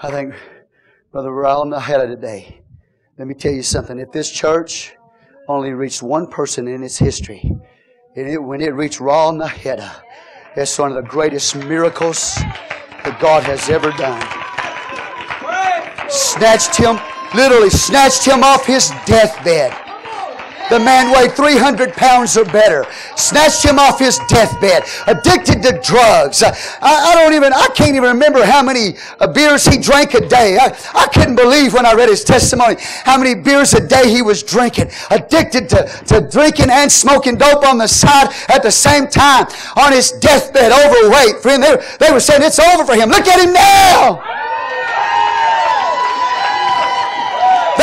[0.01, 0.33] I think
[1.11, 2.61] Brother Raul Naheda today,
[3.17, 3.99] let me tell you something.
[3.99, 4.95] If this church
[5.47, 7.52] only reached one person in its history,
[8.15, 9.99] it, when it reached Raul Naheda, uh,
[10.55, 14.21] it's one of the greatest miracles that God has ever done.
[16.09, 16.99] Snatched him,
[17.35, 19.73] literally snatched him off his deathbed
[20.69, 22.85] the man weighed 300 pounds or better.
[23.15, 24.83] Snatched him off his deathbed.
[25.07, 26.43] Addicted to drugs.
[26.43, 30.27] I, I don't even, I can't even remember how many uh, beers he drank a
[30.27, 30.57] day.
[30.59, 34.21] I, I couldn't believe when I read his testimony how many beers a day he
[34.21, 34.89] was drinking.
[35.11, 39.47] Addicted to, to drinking and smoking dope on the side at the same time.
[39.75, 41.41] On his deathbed, overweight.
[41.41, 43.09] Friend, they, they were saying it's over for him.
[43.09, 44.42] Look at him now.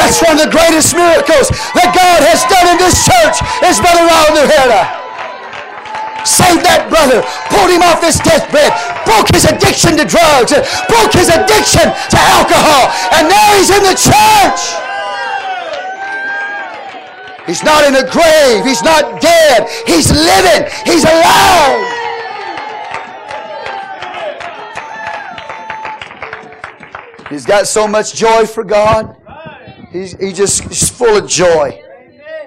[0.01, 3.37] That's one of the greatest miracles that God has done in this church
[3.69, 4.83] is Brother Raul Naheda.
[6.25, 7.21] Saved that brother,
[7.53, 8.73] pulled him off his deathbed,
[9.05, 10.57] broke his addiction to drugs,
[10.89, 14.61] broke his addiction to alcohol, and now he's in the church.
[17.45, 18.65] He's not in a grave.
[18.65, 19.69] He's not dead.
[19.85, 20.71] He's living.
[20.89, 21.85] He's alive.
[27.29, 29.20] He's got so much joy for God.
[29.91, 31.83] He's, he just he's full of joy.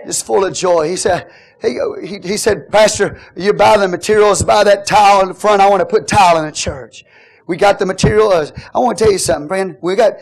[0.06, 0.88] Just full of joy.
[0.88, 5.30] He said, he, he, he said, Pastor, you buy the materials, buy that tile in
[5.30, 5.61] the front.
[5.61, 7.06] I want to put tile in the church.
[7.48, 8.32] We got the material.
[8.34, 9.78] I want to tell you something, friend.
[9.82, 10.14] We got,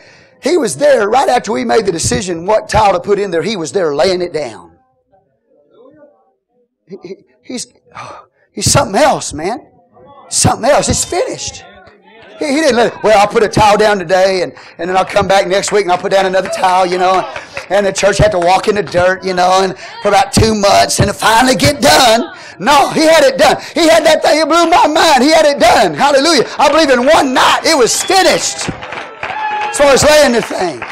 [0.42, 3.42] he was there right after we made the decision what tile to put in there.
[3.42, 4.78] He was there laying it down.
[6.88, 9.68] He, he, he's, oh, he's something else, man.
[10.28, 10.88] Something else.
[10.88, 11.64] It's finished.
[12.42, 14.96] He, he didn't let it, well, I'll put a towel down today and, and then
[14.96, 17.22] I'll come back next week and I'll put down another towel, you know.
[17.70, 20.54] And the church had to walk in the dirt, you know, and for about two
[20.54, 22.34] months and finally get done.
[22.58, 23.62] No, he had it done.
[23.74, 24.42] He had that thing.
[24.42, 25.22] It blew my mind.
[25.22, 25.94] He had it done.
[25.94, 26.42] Hallelujah.
[26.58, 28.66] I believe in one night it was finished.
[29.78, 30.82] So I was laying the thing.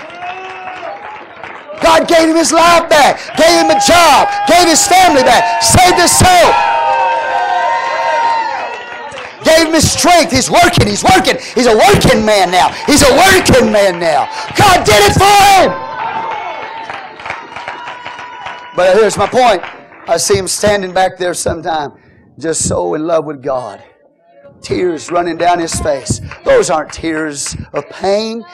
[1.83, 5.99] God gave him his life back, gave him a job, gave his family back, saved
[5.99, 6.80] his soul
[9.45, 10.33] gave him strength.
[10.33, 10.87] He's working.
[10.87, 11.37] He's working.
[11.55, 12.69] He's a working man now.
[12.87, 14.29] He's a working man now.
[14.57, 15.71] God did it for him.
[18.77, 19.63] But here's my point.
[20.09, 21.93] I see him standing back there sometime,
[22.39, 23.83] just so in love with God.
[24.63, 26.21] Tears running down his face.
[26.45, 28.45] Those aren't tears of pain.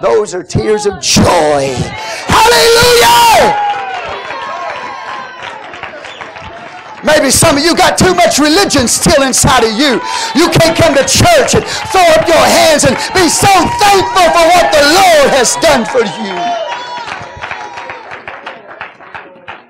[0.00, 1.74] Those are tears of joy.
[2.26, 3.73] Hallelujah!
[7.04, 10.00] Maybe some of you got too much religion still inside of you.
[10.34, 14.44] You can't come to church and throw up your hands and be so thankful for
[14.48, 16.64] what the Lord has done for you.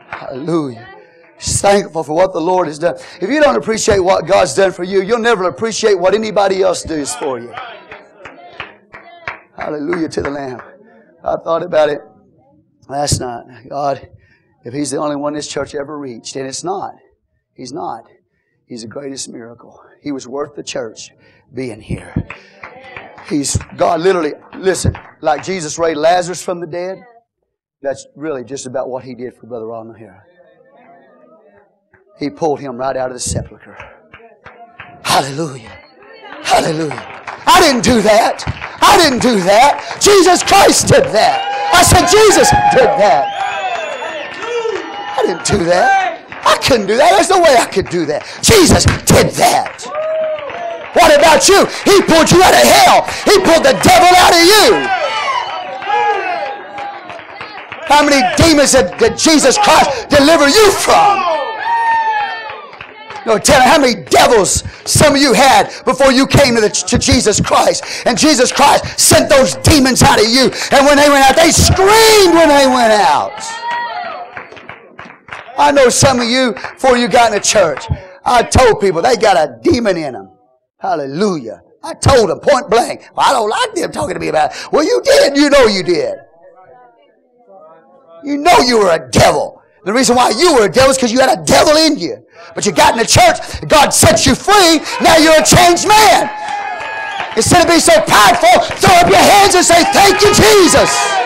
[0.08, 0.88] Hallelujah.
[1.38, 2.96] thankful for what the Lord has done.
[3.20, 6.82] If you don't appreciate what God's done for you, you'll never appreciate what anybody else
[6.82, 7.52] does for you.
[9.56, 10.60] Hallelujah to the Lamb.
[11.22, 12.00] I thought about it
[12.88, 13.68] last night.
[13.68, 14.08] God,
[14.64, 16.94] if He's the only one this church ever reached, and it's not.
[17.54, 18.04] He's not.
[18.66, 19.82] He's the greatest miracle.
[20.02, 21.10] He was worth the church
[21.52, 22.14] being here.
[23.28, 27.04] He's God literally, listen, like Jesus raised Lazarus from the dead,
[27.80, 30.26] that's really just about what he did for Brother Ronald here.
[32.18, 33.76] He pulled him right out of the sepulchre.
[35.02, 35.78] Hallelujah.
[36.42, 37.22] Hallelujah.
[37.46, 38.42] I didn't do that.
[38.80, 39.98] I didn't do that.
[40.00, 41.70] Jesus Christ did that.
[41.74, 43.24] I said, Jesus did that.
[45.18, 46.03] I didn't do that.
[46.46, 47.12] I couldn't do that.
[47.16, 48.24] There's no way I could do that.
[48.42, 49.84] Jesus did that.
[50.94, 51.66] What about you?
[51.82, 53.02] He pulled you out of hell.
[53.26, 55.04] He pulled the devil out of you.
[57.86, 61.34] How many demons did, did Jesus Christ deliver you from?
[63.26, 66.68] No, tell me how many devils some of you had before you came to, the,
[66.68, 68.06] to Jesus Christ.
[68.06, 70.52] And Jesus Christ sent those demons out of you.
[70.70, 73.40] And when they went out, they screamed when they went out.
[75.56, 77.84] I know some of you, before you got in the church,
[78.24, 80.30] I told people they got a demon in them.
[80.78, 81.62] Hallelujah.
[81.82, 83.08] I told them point blank.
[83.14, 84.72] Well, I don't like them talking to me about it.
[84.72, 85.36] Well, you did.
[85.36, 86.14] You know you did.
[88.24, 89.62] You know you were a devil.
[89.84, 92.24] The reason why you were a devil is because you had a devil in you.
[92.54, 93.36] But you got in the church,
[93.68, 96.32] God set you free, now you're a changed man.
[97.36, 101.23] Instead of being so prideful, throw up your hands and say, Thank you, Jesus.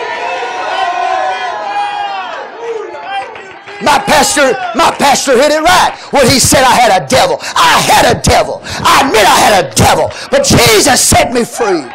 [3.81, 7.37] My pastor, my pastor hit it right when he said I had a devil.
[7.41, 8.59] I had a devil.
[8.63, 11.85] I admit I had a devil, but Jesus set me free.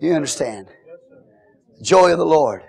[0.00, 0.68] You understand?
[1.80, 2.62] Joy of the Lord.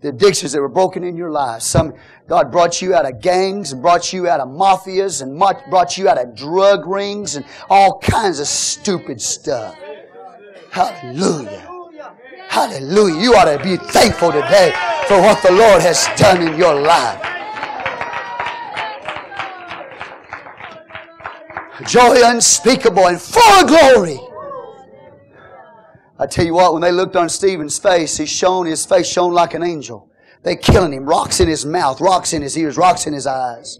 [0.00, 1.62] The addictions that were broken in your life.
[1.62, 1.94] Some,
[2.26, 6.08] God brought you out of gangs and brought you out of mafias and brought you
[6.08, 9.76] out of drug rings and all kinds of stupid stuff.
[10.70, 11.68] Hallelujah.
[12.48, 13.20] Hallelujah.
[13.20, 14.72] You ought to be thankful today
[15.06, 17.26] for what the Lord has done in your life.
[21.86, 24.20] Joy unspeakable and full of glory.
[26.18, 29.32] I tell you what, when they looked on Stephen's face, he shone, his face shone
[29.32, 30.10] like an angel.
[30.42, 33.78] They killing him, rocks in his mouth, rocks in his ears, rocks in his eyes.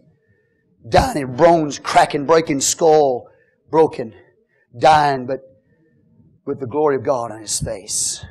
[0.88, 3.28] Dying in bones cracking, breaking skull,
[3.70, 4.14] broken,
[4.78, 5.49] dying, but
[6.51, 8.24] with the glory of God on his face.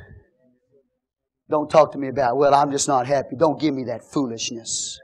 [1.48, 3.34] Don't talk to me about, well, I'm just not happy.
[3.34, 5.00] Don't give me that foolishness.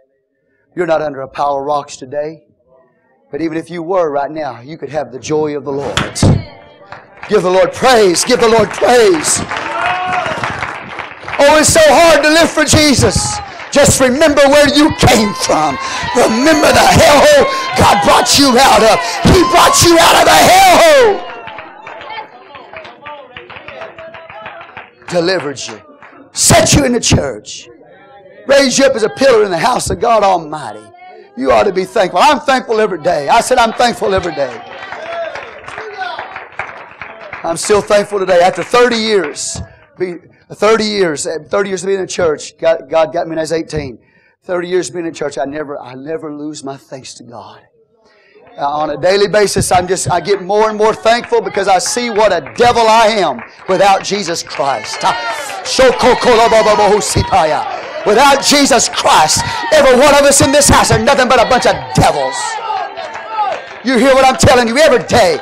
[0.77, 2.45] You're not under a pile of rocks today.
[3.33, 5.97] But even if you were right now, you could have the joy of the Lord.
[7.31, 8.23] Give the Lord praise.
[8.23, 9.41] Give the Lord praise.
[11.41, 13.17] Oh, it's so hard to live for Jesus.
[13.73, 15.79] Just remember where you came from.
[16.15, 17.49] Remember the hellhole
[17.81, 19.01] God brought you out of.
[19.33, 21.36] He brought you out of the hellhole.
[25.09, 25.81] Delivered you
[26.37, 27.69] set you in the church,
[28.47, 30.85] raised you up as a pillar in the house of God Almighty.
[31.37, 32.21] You ought to be thankful.
[32.23, 33.29] I'm thankful every day.
[33.29, 34.63] I said I'm thankful every day.
[37.43, 38.41] I'm still thankful today.
[38.41, 39.61] After 30 years,
[40.51, 43.39] 30 years, eh, 30 years of being in the church, God, God got me when
[43.39, 43.99] I was 18.
[44.43, 47.61] 30 years of being in church, I never, I never lose my thanks to God.
[48.59, 51.79] Uh, on a daily basis, I'm just, I get more and more thankful because I
[51.79, 54.97] see what a devil I am without Jesus Christ.
[58.07, 61.67] Without Jesus Christ, every one of us in this house are nothing but a bunch
[61.67, 62.35] of devils.
[63.85, 65.39] You hear what I'm telling you every day.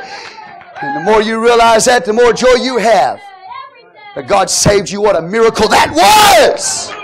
[0.83, 3.21] And the more you realize that, the more joy you have.
[4.17, 7.04] That God saved you, what a miracle that was!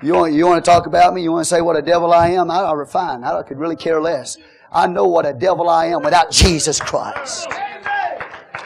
[0.00, 1.22] You want, you want to talk about me?
[1.22, 2.50] You want to say what a devil I am?
[2.50, 3.24] I, I refine.
[3.24, 4.38] I could really care less.
[4.70, 7.48] I know what a devil I am without Jesus Christ.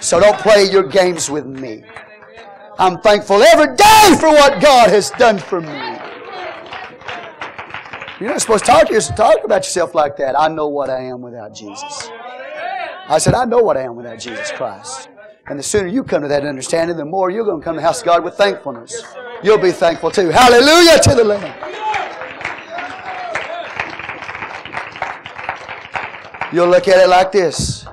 [0.01, 1.85] So don't play your games with me.
[2.79, 5.99] I'm thankful every day for what God has done for me.
[8.21, 10.39] You're not supposed to talk, to yourself, talk about yourself like that.
[10.39, 12.11] I know what I am without Jesus.
[13.09, 15.09] I said, I know what I am without Jesus Christ.
[15.47, 17.81] And the sooner you come to that understanding, the more you're going to come to
[17.81, 19.03] the house of God with thankfulness.
[19.43, 20.29] You'll be thankful too.
[20.29, 21.69] Hallelujah to the Lamb.
[26.53, 27.87] You'll look at it like this.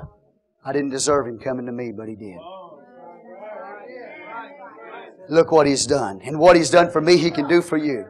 [0.63, 2.37] I didn't deserve him coming to me, but he did.
[5.29, 6.21] Look what he's done.
[6.23, 8.05] And what he's done for me, he can do for you.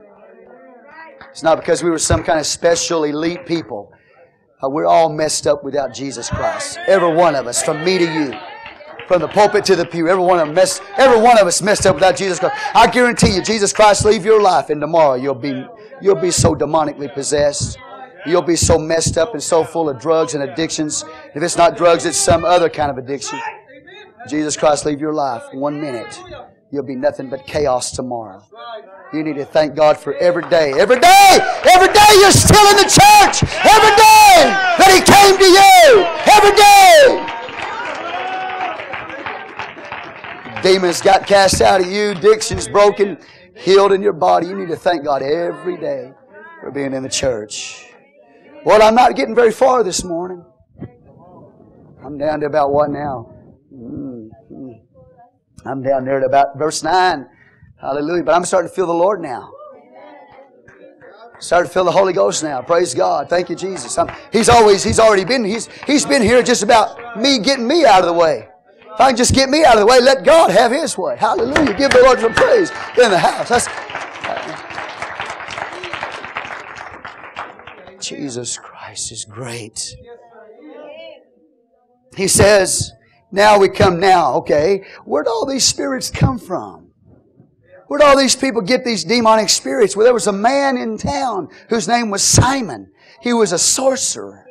[1.30, 3.94] It's not because we were some kind of special elite people.
[4.62, 6.78] Uh, we're all messed up without Jesus Christ.
[6.88, 8.49] Every one of us, from me to you
[9.10, 10.08] from the pulpit to the pew.
[10.08, 12.56] Every one of them messed, every one of us messed up without Jesus Christ.
[12.76, 15.66] I guarantee you, Jesus Christ leave your life, and tomorrow you'll be
[16.00, 17.80] you'll be so demonically possessed.
[18.28, 21.04] You'll be so messed up and so full of drugs and addictions.
[21.34, 23.40] If it's not drugs, it's some other kind of addiction.
[24.30, 26.22] Jesus Christ leave your life one minute.
[26.72, 28.46] You'll be nothing but chaos tomorrow.
[29.12, 30.74] You need to thank God for every day.
[30.78, 31.40] Every day!
[31.72, 33.42] Every day you're still in the church!
[33.66, 34.46] Every day
[34.78, 36.06] that He came to you!
[36.30, 37.39] Every day!
[40.62, 43.18] Demons got cast out of you, addictions broken,
[43.56, 44.48] healed in your body.
[44.48, 46.12] You need to thank God every day
[46.60, 47.86] for being in the church.
[48.66, 50.44] Well, I'm not getting very far this morning.
[52.04, 53.34] I'm down to about what now?
[53.74, 54.72] Mm-hmm.
[55.66, 57.26] I'm down there to about verse 9.
[57.80, 58.24] Hallelujah.
[58.24, 59.54] But I'm starting to feel the Lord now.
[61.40, 62.62] Starting to feel the Holy Ghost now.
[62.62, 63.30] Praise God.
[63.30, 63.98] Thank you, Jesus.
[63.98, 67.86] I'm, he's always, he's already been, he's, he's been here just about me getting me
[67.86, 68.50] out of the way.
[69.00, 71.16] If I can just get me out of the way, let God have His way.
[71.16, 71.74] Hallelujah.
[71.74, 72.70] Give the Lord some praise
[73.02, 73.48] in the house.
[73.48, 73.66] That's,
[78.06, 79.96] Jesus Christ is great.
[82.18, 82.92] He says,
[83.32, 84.84] now we come now, okay.
[85.06, 86.92] Where'd all these spirits come from?
[87.88, 89.96] Where'd all these people get these demonic spirits?
[89.96, 92.92] Well, there was a man in town whose name was Simon.
[93.22, 94.46] He was a sorcerer.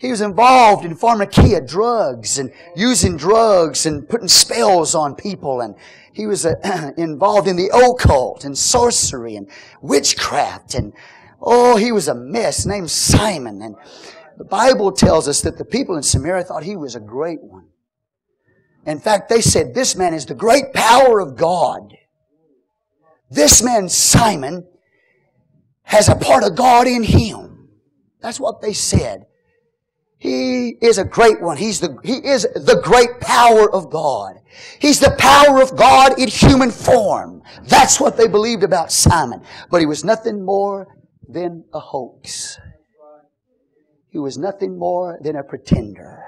[0.00, 5.60] He was involved in pharmakia, drugs, and using drugs and putting spells on people.
[5.60, 5.74] And
[6.14, 6.54] he was uh,
[6.96, 9.46] involved in the occult and sorcery and
[9.82, 10.74] witchcraft.
[10.74, 10.94] And
[11.42, 13.60] oh, he was a mess named Simon.
[13.60, 13.76] And
[14.38, 17.66] the Bible tells us that the people in Samaria thought he was a great one.
[18.86, 21.94] In fact, they said, this man is the great power of God.
[23.30, 24.66] This man, Simon,
[25.82, 27.68] has a part of God in him.
[28.22, 29.26] That's what they said.
[30.20, 31.56] He is a great one.
[31.56, 34.36] He's the, he is the great power of God.
[34.78, 37.42] He's the power of God in human form.
[37.64, 39.40] That's what they believed about Simon.
[39.70, 40.94] But he was nothing more
[41.26, 42.58] than a hoax.
[44.10, 46.22] He was nothing more than a pretender.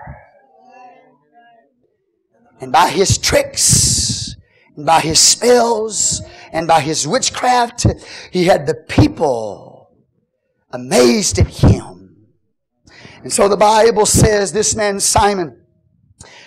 [2.63, 4.37] And by his tricks,
[4.75, 7.87] and by his spells, and by his witchcraft,
[8.31, 9.91] he had the people
[10.71, 11.92] amazed at him.
[13.23, 15.59] And so the Bible says this man Simon,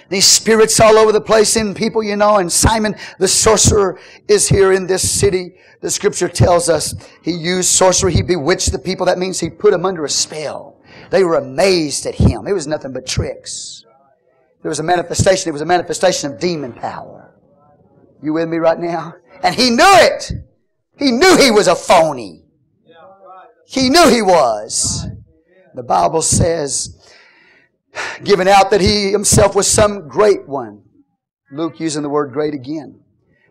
[0.10, 4.48] these spirits all over the place in people, you know, and Simon the sorcerer is
[4.48, 5.56] here in this city.
[5.82, 6.94] The scripture tells us
[7.24, 8.14] he used sorcery.
[8.14, 9.06] He bewitched the people.
[9.06, 10.82] That means he put them under a spell.
[11.10, 12.48] They were amazed at him.
[12.48, 13.86] It was nothing but tricks.
[14.62, 15.50] There was a manifestation.
[15.50, 17.36] It was a manifestation of demon power.
[18.22, 19.16] You with me right now?
[19.44, 20.32] And he knew it.
[20.98, 22.46] He knew he was a phony.
[23.68, 25.08] He knew he was.
[25.76, 26.98] The Bible says,
[28.24, 30.84] giving out that he himself was some great one.
[31.52, 33.02] Luke using the word great again.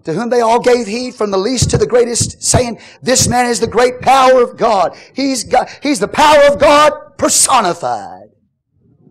[0.05, 3.46] To whom they all gave heed from the least to the greatest, saying, This man
[3.46, 4.96] is the great power of God.
[5.14, 5.51] He's,
[5.82, 8.28] he's the power of God personified.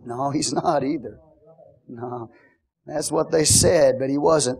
[0.05, 1.19] No, he's not either.
[1.87, 2.29] No.
[2.85, 4.59] That's what they said, but he wasn't.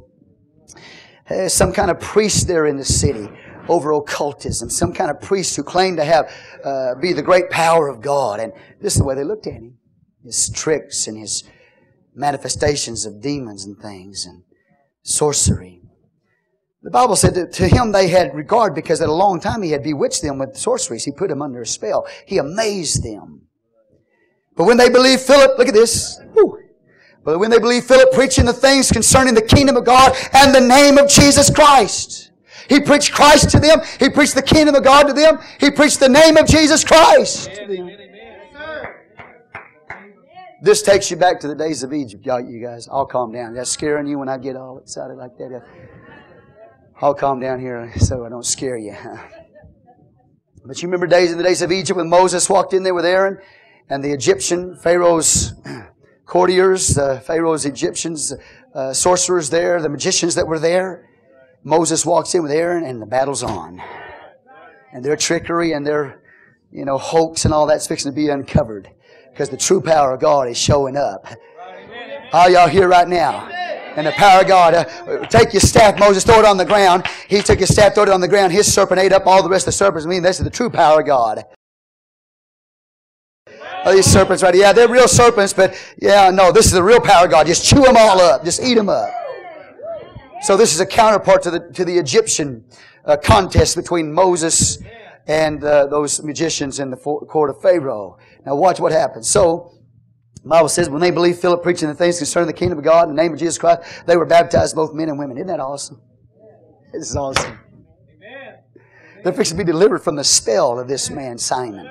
[1.27, 3.27] There's some kind of priest there in the city
[3.67, 6.31] over occultism, some kind of priest who claimed to have
[6.63, 8.39] uh, be the great power of God.
[8.39, 9.77] And this is the way they looked at him:
[10.23, 11.43] his tricks and his
[12.15, 14.43] manifestations of demons and things and
[15.01, 15.81] sorcery.
[16.83, 19.71] The Bible said that to him they had regard because at a long time he
[19.71, 21.05] had bewitched them with sorceries.
[21.05, 22.05] He put them under a spell.
[22.25, 23.43] He amazed them.
[24.55, 26.19] But when they believed Philip, look at this.
[26.33, 26.59] Whew,
[27.23, 30.59] but when they believed Philip preaching the things concerning the kingdom of God and the
[30.59, 32.31] name of Jesus Christ,
[32.69, 33.81] he preached Christ to them.
[33.99, 35.39] He preached the kingdom of God to them.
[35.59, 37.89] He preached the name of Jesus Christ to them.
[40.61, 42.87] This takes you back to the days of Egypt, y'all, you guys.
[42.89, 43.53] I'll calm down.
[43.53, 45.61] That's scaring you when I get all excited like that.
[47.01, 48.95] I'll calm down here so I don't scare you.
[50.65, 53.03] But you remember days in the days of Egypt when Moses walked in there with
[53.03, 53.37] Aaron
[53.89, 55.53] and the Egyptian Pharaoh's
[56.25, 58.33] courtiers, uh, Pharaoh's Egyptians,
[58.73, 61.09] uh, sorcerers there, the magicians that were there.
[61.63, 63.81] Moses walks in with Aaron and the battle's on.
[64.91, 66.21] And their trickery and their,
[66.71, 68.89] you know, hoax and all that's fixing to be uncovered.
[69.31, 71.25] Because the true power of God is showing up.
[72.33, 73.47] Are y'all here right now?
[73.95, 74.73] And the power of God.
[74.73, 77.05] Uh, take your staff, Moses, throw it on the ground.
[77.27, 78.51] He took his staff, threw it on the ground.
[78.51, 80.05] His serpent ate up all the rest of the serpents.
[80.05, 81.45] I mean, this is the true power of God.
[83.85, 84.63] Oh, these serpents right here.
[84.63, 87.47] Yeah, they're real serpents, but yeah, no, this is the real power of God.
[87.47, 88.43] Just chew them all up.
[88.43, 89.09] Just eat them up.
[90.43, 92.65] So this is a counterpart to the, to the Egyptian
[93.05, 94.77] uh, contest between Moses
[95.25, 98.17] and uh, those magicians in the court of Pharaoh.
[98.45, 99.29] Now watch what happens.
[99.29, 99.71] So,
[100.43, 103.15] Bible says when they believed Philip preaching the things concerning the kingdom of God in
[103.15, 105.37] the name of Jesus Christ, they were baptized, both men and women.
[105.37, 106.01] Isn't that awesome?
[106.91, 107.57] This is awesome.
[108.17, 108.55] Amen.
[109.23, 111.89] They're fixing to be delivered from the spell of this man, Simon.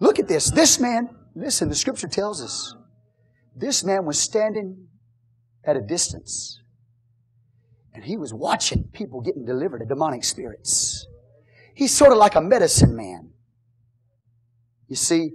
[0.00, 0.50] Look at this.
[0.50, 2.74] This man, listen, the scripture tells us,
[3.54, 4.88] this man was standing
[5.64, 6.61] at a distance
[7.94, 11.06] and he was watching people getting delivered of demonic spirits.
[11.74, 13.30] He's sort of like a medicine man.
[14.88, 15.30] You see,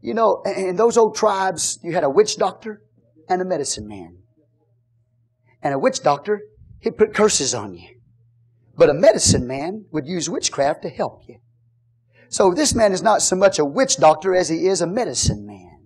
[0.00, 2.82] you know, in those old tribes, you had a witch doctor
[3.28, 4.18] and a medicine man.
[5.62, 6.42] And a witch doctor,
[6.80, 7.96] he'd put curses on you.
[8.76, 11.40] But a medicine man would use witchcraft to help you.
[12.28, 15.44] So this man is not so much a witch doctor as he is a medicine
[15.44, 15.80] man.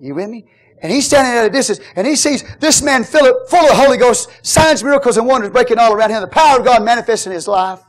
[0.00, 0.46] You with me?
[0.82, 3.74] And he's standing at a distance and he sees this man Philip full of the
[3.74, 6.20] Holy Ghost, signs, miracles, and wonders breaking all around him.
[6.20, 7.80] The power of God manifesting in his life.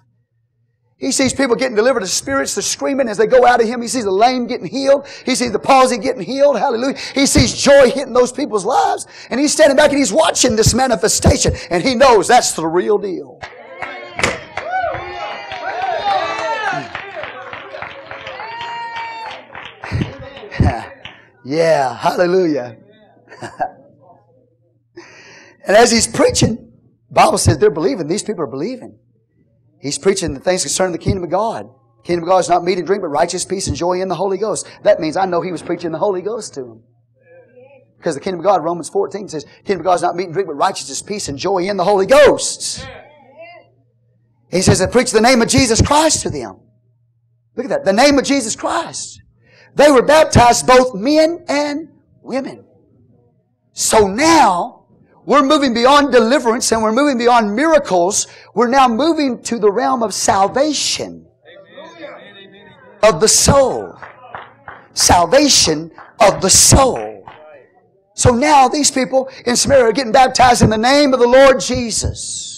[1.00, 3.84] He sees people getting delivered of spirits, they're screaming as they go out of him.
[3.84, 5.08] He sees the lame getting healed.
[5.26, 6.58] He sees the palsy getting healed.
[6.58, 6.98] Hallelujah.
[7.14, 9.06] He sees joy hitting those people's lives.
[9.30, 11.54] And he's standing back and he's watching this manifestation.
[11.70, 13.40] And he knows that's the real deal.
[21.48, 22.76] Yeah, hallelujah.
[25.66, 26.74] and as he's preaching,
[27.10, 28.10] Bible says they're believing.
[28.10, 29.00] These people are believing.
[29.80, 31.70] He's preaching the things concerning the kingdom of God.
[32.04, 34.16] kingdom of God is not meat and drink, but righteous peace and joy in the
[34.16, 34.68] Holy Ghost.
[34.84, 36.84] That means I know he was preaching the Holy Ghost to them.
[37.98, 40.34] Because the kingdom of God, Romans 14 says, kingdom of God is not meat and
[40.34, 42.86] drink, but righteousness, peace, and joy in the Holy Ghost.
[44.52, 46.60] He says, I preach the name of Jesus Christ to them.
[47.56, 47.86] Look at that.
[47.86, 49.22] The name of Jesus Christ.
[49.78, 51.90] They were baptized both men and
[52.24, 52.66] women.
[53.74, 54.86] So now,
[55.24, 58.26] we're moving beyond deliverance and we're moving beyond miracles.
[58.56, 61.28] We're now moving to the realm of salvation
[63.04, 64.00] of the soul.
[64.94, 67.24] salvation of the soul.
[68.16, 71.60] So now these people in Samaria are getting baptized in the name of the Lord
[71.60, 72.57] Jesus.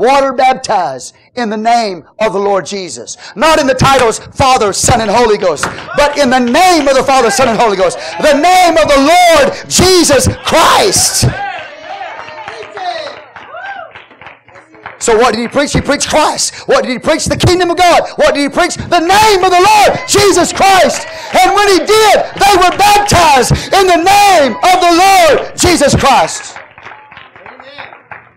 [0.00, 3.18] Water baptized in the name of the Lord Jesus.
[3.36, 7.04] Not in the titles Father, Son, and Holy Ghost, but in the name of the
[7.04, 7.98] Father, Son, and Holy Ghost.
[8.22, 11.28] The name of the Lord Jesus Christ.
[15.00, 15.74] So what did he preach?
[15.74, 16.66] He preached Christ.
[16.66, 17.26] What did he preach?
[17.26, 18.08] The kingdom of God.
[18.16, 18.76] What did he preach?
[18.76, 21.06] The name of the Lord, Jesus Christ.
[21.36, 26.56] And when he did, they were baptized in the name of the Lord, Jesus Christ.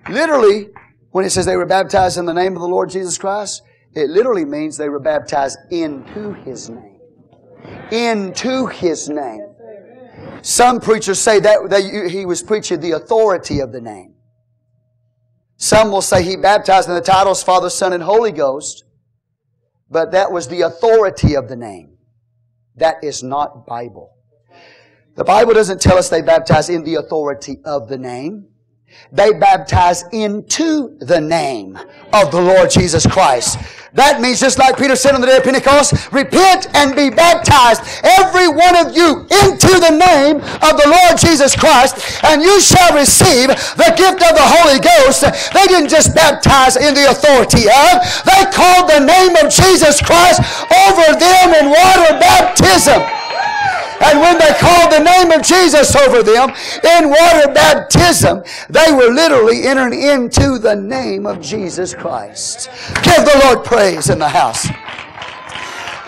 [0.10, 0.73] Literally,
[1.14, 3.62] when it says they were baptized in the name of the Lord Jesus Christ,
[3.94, 7.00] it literally means they were baptized into his name.
[7.92, 9.46] Into his name.
[10.42, 14.16] Some preachers say that, he was preaching the authority of the name.
[15.56, 18.84] Some will say he baptized in the titles Father, Son, and Holy Ghost,
[19.92, 21.96] but that was the authority of the name.
[22.78, 24.16] That is not Bible.
[25.16, 28.48] The Bible doesn't tell us they baptized in the authority of the name.
[29.12, 31.78] They baptize into the name
[32.14, 33.60] of the Lord Jesus Christ.
[33.94, 37.86] That means just like Peter said on the day of Pentecost, repent and be baptized,
[38.02, 42.90] every one of you, into the name of the Lord Jesus Christ, and you shall
[42.98, 45.22] receive the gift of the Holy Ghost.
[45.54, 50.42] They didn't just baptize in the authority of, they called the name of Jesus Christ
[50.90, 52.98] over them in water baptism.
[54.04, 56.50] And when they called the name of Jesus over them
[56.84, 62.70] in water baptism, they were literally entering into the name of Jesus Christ.
[63.04, 64.68] Give the Lord praise in the house.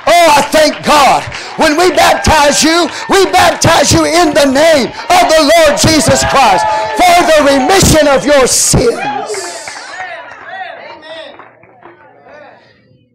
[0.07, 1.23] Oh, I thank God.
[1.57, 6.65] When we baptize you, we baptize you in the name of the Lord Jesus Christ
[6.99, 9.71] for the remission of your sins.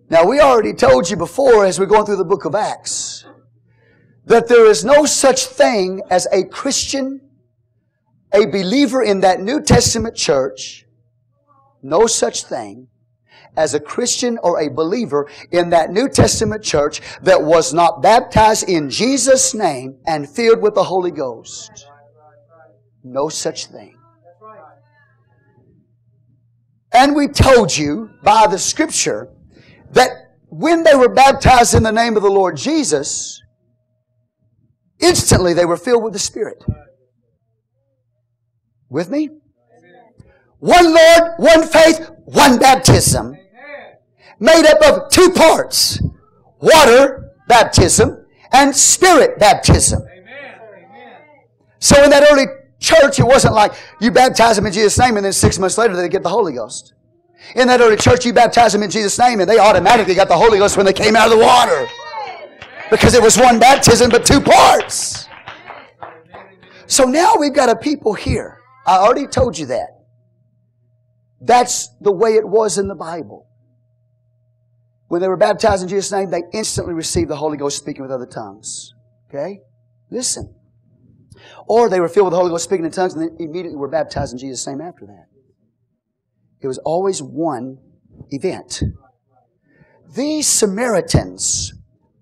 [0.09, 3.27] Now, we already told you before as we're going through the book of Acts
[4.31, 7.21] that there is no such thing as a Christian,
[8.33, 10.87] a believer in that New Testament church,
[11.83, 12.87] no such thing
[13.57, 18.69] as a Christian or a believer in that New Testament church that was not baptized
[18.69, 21.89] in Jesus' name and filled with the Holy Ghost.
[23.03, 23.97] No such thing.
[26.93, 29.29] And we told you by the scripture
[29.91, 33.43] that when they were baptized in the name of the Lord Jesus,
[35.01, 36.63] Instantly they were filled with the Spirit.
[38.89, 39.31] With me?
[40.59, 43.37] One Lord, one faith, one baptism.
[44.39, 46.03] Made up of two parts.
[46.61, 50.03] Water baptism and spirit baptism.
[51.79, 52.45] So in that early
[52.79, 55.97] church, it wasn't like you baptize them in Jesus' name and then six months later
[55.97, 56.93] they get the Holy Ghost.
[57.57, 60.37] In that early church, you baptize them in Jesus' name and they automatically got the
[60.37, 61.89] Holy Ghost when they came out of the water
[62.91, 65.29] because it was one baptism but two parts.
[66.87, 68.59] So now we've got a people here.
[68.87, 70.01] I already told you that.
[71.41, 73.47] That's the way it was in the Bible.
[75.09, 78.11] When they were baptized in Jesus' name, they instantly received the Holy Ghost speaking with
[78.11, 78.95] other tongues.
[79.29, 79.61] Okay?
[80.11, 80.55] Listen.
[81.67, 83.89] Or they were filled with the Holy Ghost speaking in tongues and then immediately were
[83.89, 85.27] baptized in Jesus' name after that.
[86.61, 87.79] It was always one
[88.31, 88.83] event.
[90.15, 91.73] These Samaritans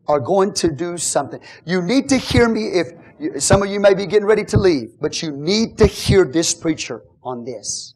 [0.09, 1.40] are going to do something.
[1.64, 4.98] You need to hear me if some of you may be getting ready to leave,
[5.01, 7.94] but you need to hear this preacher on this.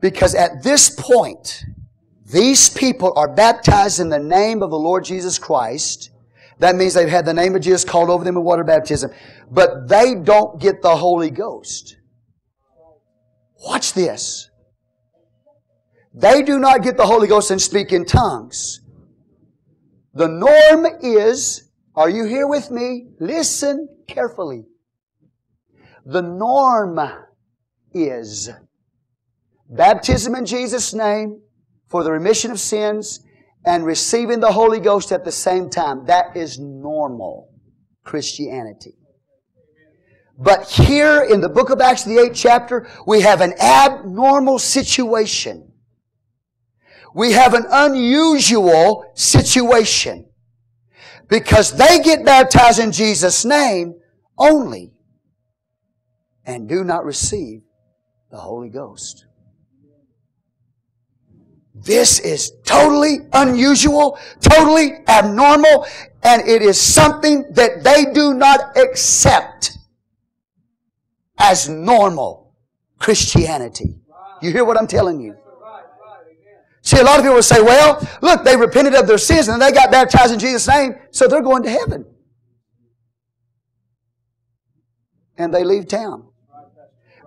[0.00, 1.64] Because at this point,
[2.24, 6.10] these people are baptized in the name of the Lord Jesus Christ.
[6.58, 9.10] That means they've had the name of Jesus called over them in water baptism.
[9.50, 11.96] But they don't get the Holy Ghost.
[13.64, 14.50] Watch this.
[16.14, 18.80] They do not get the Holy Ghost and speak in tongues.
[20.18, 23.06] The norm is, are you here with me?
[23.20, 24.64] Listen carefully.
[26.04, 26.98] The norm
[27.94, 28.50] is
[29.70, 31.40] baptism in Jesus' name
[31.86, 33.20] for the remission of sins
[33.64, 36.06] and receiving the Holy Ghost at the same time.
[36.06, 37.52] That is normal
[38.02, 38.96] Christianity.
[40.36, 45.67] But here in the book of Acts, the 8th chapter, we have an abnormal situation
[47.18, 50.24] we have an unusual situation
[51.28, 53.96] because they get baptized in Jesus' name
[54.38, 54.92] only
[56.44, 57.62] and do not receive
[58.30, 59.26] the Holy Ghost.
[61.74, 65.88] This is totally unusual, totally abnormal,
[66.22, 69.76] and it is something that they do not accept
[71.36, 72.54] as normal
[73.00, 73.96] Christianity.
[74.40, 75.36] You hear what I'm telling you?
[76.88, 79.60] See, a lot of people will say, well, look, they repented of their sins and
[79.60, 82.06] they got baptized in Jesus' name, so they're going to heaven.
[85.36, 86.28] And they leave town.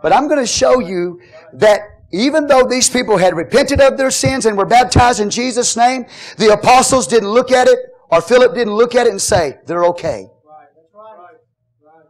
[0.01, 1.21] But I'm going to show you
[1.53, 1.81] that
[2.11, 6.07] even though these people had repented of their sins and were baptized in Jesus' name,
[6.39, 7.77] the apostles didn't look at it,
[8.09, 10.25] or Philip didn't look at it and say, they're okay.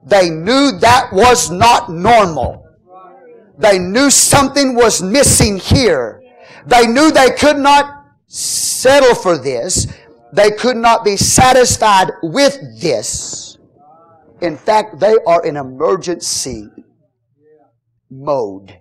[0.06, 2.65] They knew that was not normal.
[3.57, 6.20] They knew something was missing here.
[6.66, 9.88] They knew they could not settle for this.
[10.34, 13.58] They could not be satisfied with this.
[14.42, 16.68] In fact, they are in emergency
[18.10, 18.81] mode.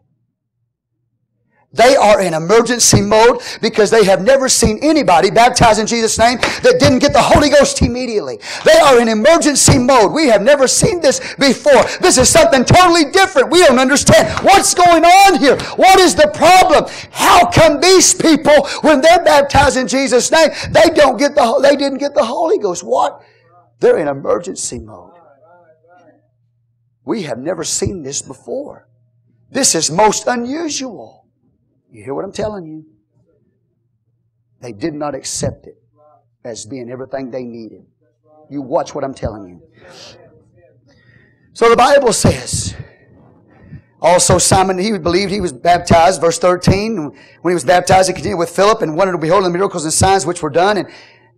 [1.73, 6.39] They are in emergency mode because they have never seen anybody baptized in Jesus' name
[6.39, 8.41] that didn't get the Holy Ghost immediately.
[8.65, 10.13] They are in emergency mode.
[10.13, 11.85] We have never seen this before.
[12.01, 13.53] This is something totally different.
[13.53, 15.57] We don't understand what's going on here.
[15.77, 16.91] What is the problem?
[17.13, 21.77] How come these people, when they're baptized in Jesus' name, they don't get the, they
[21.77, 22.83] didn't get the Holy Ghost?
[22.83, 23.23] What?
[23.79, 25.13] They're in emergency mode.
[27.05, 28.89] We have never seen this before.
[29.53, 31.20] This is most unusual.
[31.91, 32.87] You hear what I'm telling you?
[34.61, 35.77] They did not accept it
[36.45, 37.85] as being everything they needed.
[38.49, 39.63] You watch what I'm telling you.
[41.53, 42.75] So the Bible says,
[44.01, 46.97] also Simon, he believed he was baptized, verse 13.
[47.43, 49.93] When he was baptized, he continued with Philip and wanted to behold the miracles and
[49.93, 50.79] signs which were done.
[50.79, 50.89] And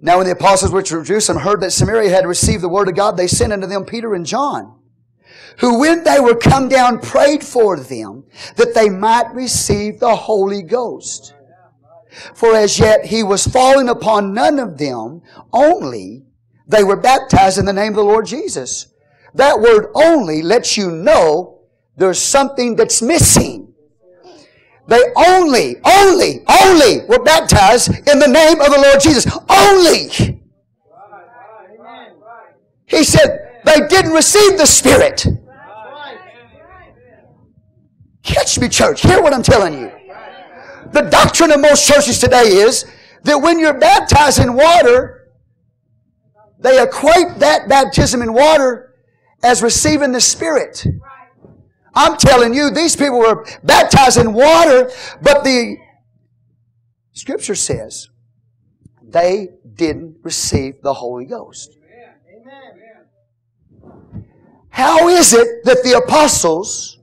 [0.01, 3.17] now when the apostles were Jerusalem heard that Samaria had received the word of God,
[3.17, 4.82] they sent unto them Peter and John
[5.59, 8.25] who when they were come down prayed for them
[8.57, 11.35] that they might receive the Holy Ghost.
[12.35, 15.23] For as yet he was falling upon none of them,
[15.53, 16.25] only
[16.67, 18.93] they were baptized in the name of the Lord Jesus.
[19.35, 21.61] That word only lets you know
[21.97, 23.73] there's something that's missing.
[24.89, 29.27] They only, only, only were baptized in the name of the Lord Jesus.
[29.49, 30.41] Only.
[32.87, 35.27] He said they didn't receive the Spirit.
[38.23, 39.03] Catch me, church.
[39.03, 39.93] Hear what I'm telling you.
[40.93, 42.85] The doctrine of most churches today is
[43.25, 45.31] that when you're baptized in water,
[46.59, 48.95] they equate that baptism in water
[49.43, 50.87] as receiving the Spirit.
[51.95, 54.91] I'm telling you, these people were baptized in water,
[55.21, 55.77] but the
[57.13, 58.09] Scripture says
[59.03, 61.77] they didn't receive the Holy Ghost.
[64.71, 66.99] How is it that the apostles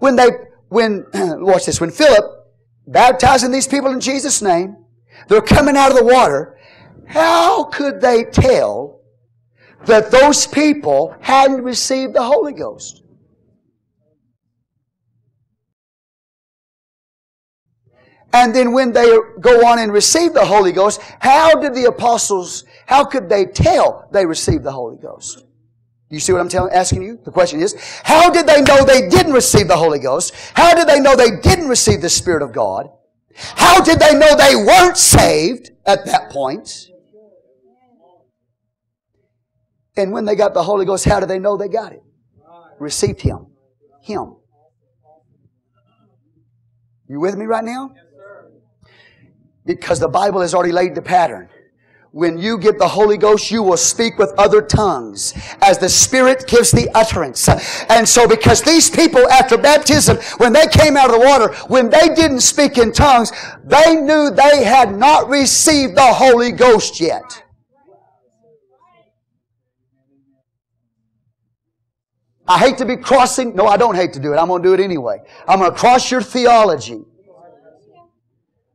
[0.00, 0.28] when they,
[0.68, 2.24] when, watch this, when Philip
[2.86, 4.76] baptizing these people in Jesus' name,
[5.28, 6.58] they're coming out of the water,
[7.06, 9.00] how could they tell
[9.86, 13.02] that those people hadn't received the Holy Ghost?
[18.32, 22.64] And then when they go on and receive the Holy Ghost, how did the apostles,
[22.86, 25.44] how could they tell they received the Holy Ghost?
[26.10, 27.20] You see what I'm telling, asking you?
[27.24, 30.34] The question is, how did they know they didn't receive the Holy Ghost?
[30.54, 32.90] How did they know they didn't receive the Spirit of God?
[33.36, 36.88] How did they know they weren't saved at that point?
[39.96, 42.02] And when they got the Holy Ghost, how did they know they got it?
[42.80, 43.46] Received Him.
[44.02, 44.34] Him.
[47.08, 47.94] You with me right now?
[49.64, 51.48] Because the Bible has already laid the pattern
[52.12, 55.32] when you get the Holy Ghost, you will speak with other tongues
[55.62, 57.48] as the Spirit gives the utterance.
[57.88, 61.88] And so because these people after baptism, when they came out of the water, when
[61.88, 63.32] they didn't speak in tongues,
[63.64, 67.44] they knew they had not received the Holy Ghost yet.
[72.48, 73.54] I hate to be crossing.
[73.54, 74.36] No, I don't hate to do it.
[74.36, 75.18] I'm going to do it anyway.
[75.46, 77.04] I'm going to cross your theology.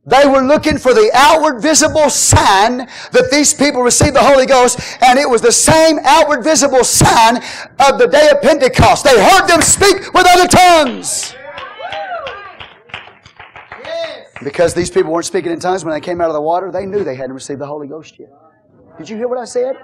[0.08, 2.78] They were looking for the outward visible sign
[3.10, 7.38] that these people received the Holy Ghost, and it was the same outward visible sign
[7.80, 9.02] of the day of Pentecost.
[9.02, 11.34] They heard them speak with other tongues.
[14.44, 16.86] Because these people weren't speaking in tongues when they came out of the water, they
[16.86, 18.28] knew they hadn't received the Holy Ghost yet.
[18.98, 19.74] Did you hear what I said?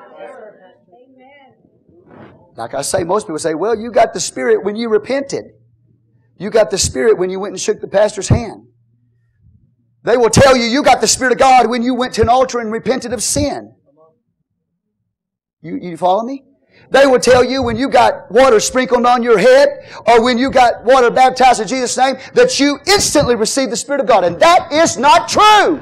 [2.54, 5.46] Like I say, most people say, well, you got the Spirit when you repented.
[6.38, 8.61] You got the Spirit when you went and shook the pastor's hand.
[10.04, 12.28] They will tell you you got the Spirit of God when you went to an
[12.28, 13.74] altar and repented of sin.
[15.62, 16.44] You, you follow me?
[16.90, 20.50] They will tell you when you got water sprinkled on your head or when you
[20.50, 24.24] got water baptized in Jesus' name that you instantly received the Spirit of God.
[24.24, 25.80] And that is not true.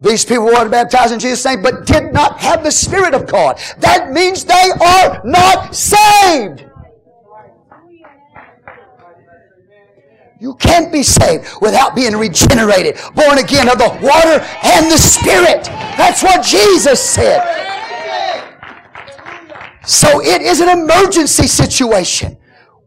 [0.00, 3.60] These people were baptized in Jesus' name but did not have the Spirit of God.
[3.78, 6.67] That means they are not saved.
[10.40, 15.64] You can't be saved without being regenerated, born again of the water and the Spirit.
[15.64, 17.42] That's what Jesus said.
[19.84, 22.36] So it is an emergency situation.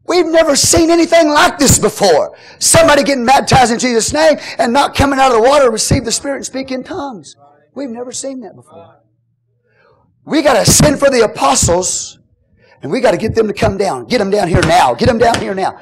[0.08, 2.38] We've never seen anything like this before.
[2.60, 6.12] Somebody getting baptized in Jesus' name and not coming out of the water receive the
[6.12, 7.36] Spirit and speak in tongues.
[7.74, 9.00] We've never seen that before.
[10.26, 12.20] We got to send for the apostles
[12.82, 14.06] and we got to get them to come down.
[14.06, 14.94] Get them down here now.
[14.94, 15.80] Get them down here now.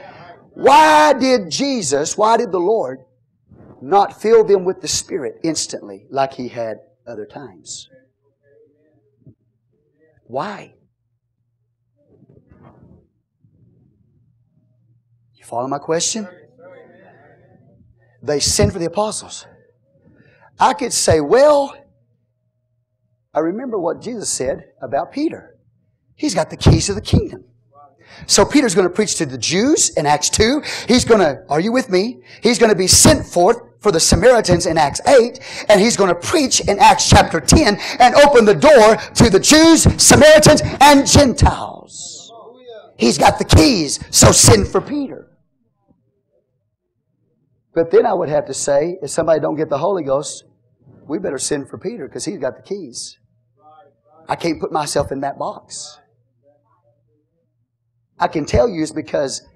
[0.60, 3.00] Why did Jesus, why did the Lord
[3.82, 7.90] not fill them with the Spirit instantly like He had other times?
[10.26, 10.74] Why?
[15.34, 16.28] You follow my question?
[18.22, 19.46] They sent for the apostles.
[20.60, 21.74] I could say, well,
[23.34, 25.56] I remember what Jesus said about Peter.
[26.16, 27.46] He's got the keys of the kingdom.
[28.28, 30.62] So Peter's going to preach to the Jews in Acts 2.
[30.88, 32.20] He's going to, are you with me?
[32.42, 36.10] He's going to be sent forth for the Samaritans in Acts 8, and he's going
[36.10, 41.08] to preach in Acts chapter 10 and open the door to the Jews, Samaritans, and
[41.08, 42.32] Gentiles.
[42.98, 45.28] He's got the keys, so send for Peter.
[47.74, 50.44] But then I would have to say, if somebody don't get the Holy Ghost,
[51.08, 53.18] we better send for Peter because he's got the keys.
[54.28, 55.99] I can't put myself in that box.
[58.20, 59.48] I can tell you is because,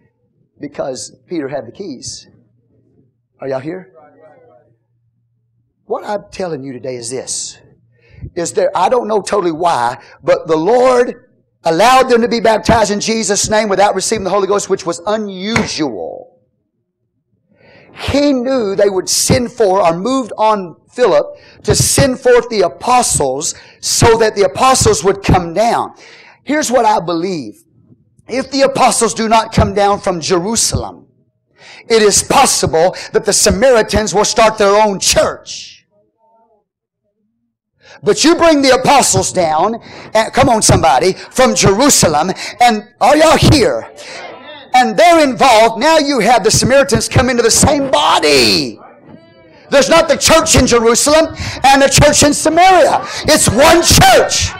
[0.59, 2.27] because Peter had the keys.
[3.39, 3.93] Are y'all here?
[5.85, 7.59] What I'm telling you today is this.
[8.35, 11.29] Is there, I don't know totally why, but the Lord
[11.65, 15.01] allowed them to be baptized in Jesus' name without receiving the Holy Ghost, which was
[15.05, 16.39] unusual.
[17.93, 21.25] He knew they would send for or moved on Philip
[21.63, 25.93] to send forth the apostles so that the apostles would come down.
[26.43, 27.62] Here's what I believe
[28.27, 31.07] if the apostles do not come down from Jerusalem,
[31.89, 35.85] it is possible that the Samaritans will start their own church.
[38.01, 39.75] But you bring the apostles down,
[40.13, 43.93] and, come on somebody, from Jerusalem, and are y'all here?
[44.75, 45.79] And they're involved.
[45.79, 48.79] Now you have the Samaritans come into the same body.
[49.69, 53.05] There's not the church in Jerusalem and the church in Samaria.
[53.25, 54.51] It's one church.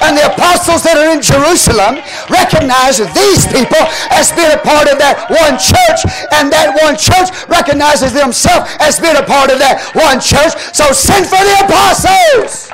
[0.00, 2.00] And the apostles that are in Jerusalem
[2.30, 3.82] recognize these people
[4.14, 6.00] as being a part of that one church,
[6.32, 10.54] and that one church recognizes themselves as being a part of that one church.
[10.72, 12.70] So send for the apostles.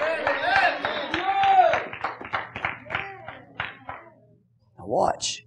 [4.79, 5.45] Now watch.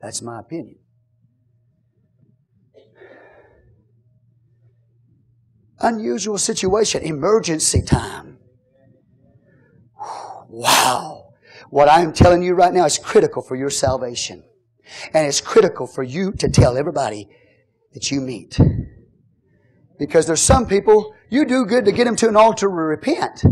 [0.00, 0.78] That's my opinion.
[5.78, 8.31] Unusual situation, emergency time.
[10.52, 11.32] Wow.
[11.70, 14.44] What I'm telling you right now is critical for your salvation.
[15.14, 17.28] And it's critical for you to tell everybody
[17.94, 18.60] that you meet.
[19.98, 23.44] Because there's some people, you do good to get them to an altar to repent.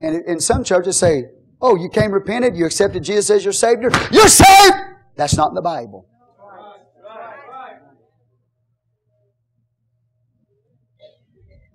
[0.00, 1.24] And in some churches say,
[1.60, 4.76] oh, you came repented, you accepted Jesus as your Savior, you're saved!
[5.16, 6.07] That's not in the Bible.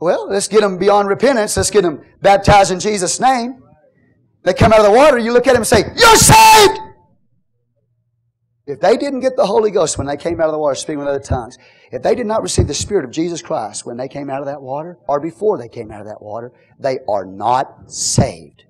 [0.04, 1.56] Well, let's get them beyond repentance.
[1.56, 3.64] Let's get them baptized in Jesus' name.
[4.44, 6.78] They come out of the water, you look at them and say, You're saved!
[8.68, 11.00] If they didn't get the Holy Ghost when they came out of the water speaking
[11.00, 11.58] with other tongues,
[11.90, 14.46] if they did not receive the Spirit of Jesus Christ when they came out of
[14.48, 18.66] that water, or before they came out of that water, they are not saved.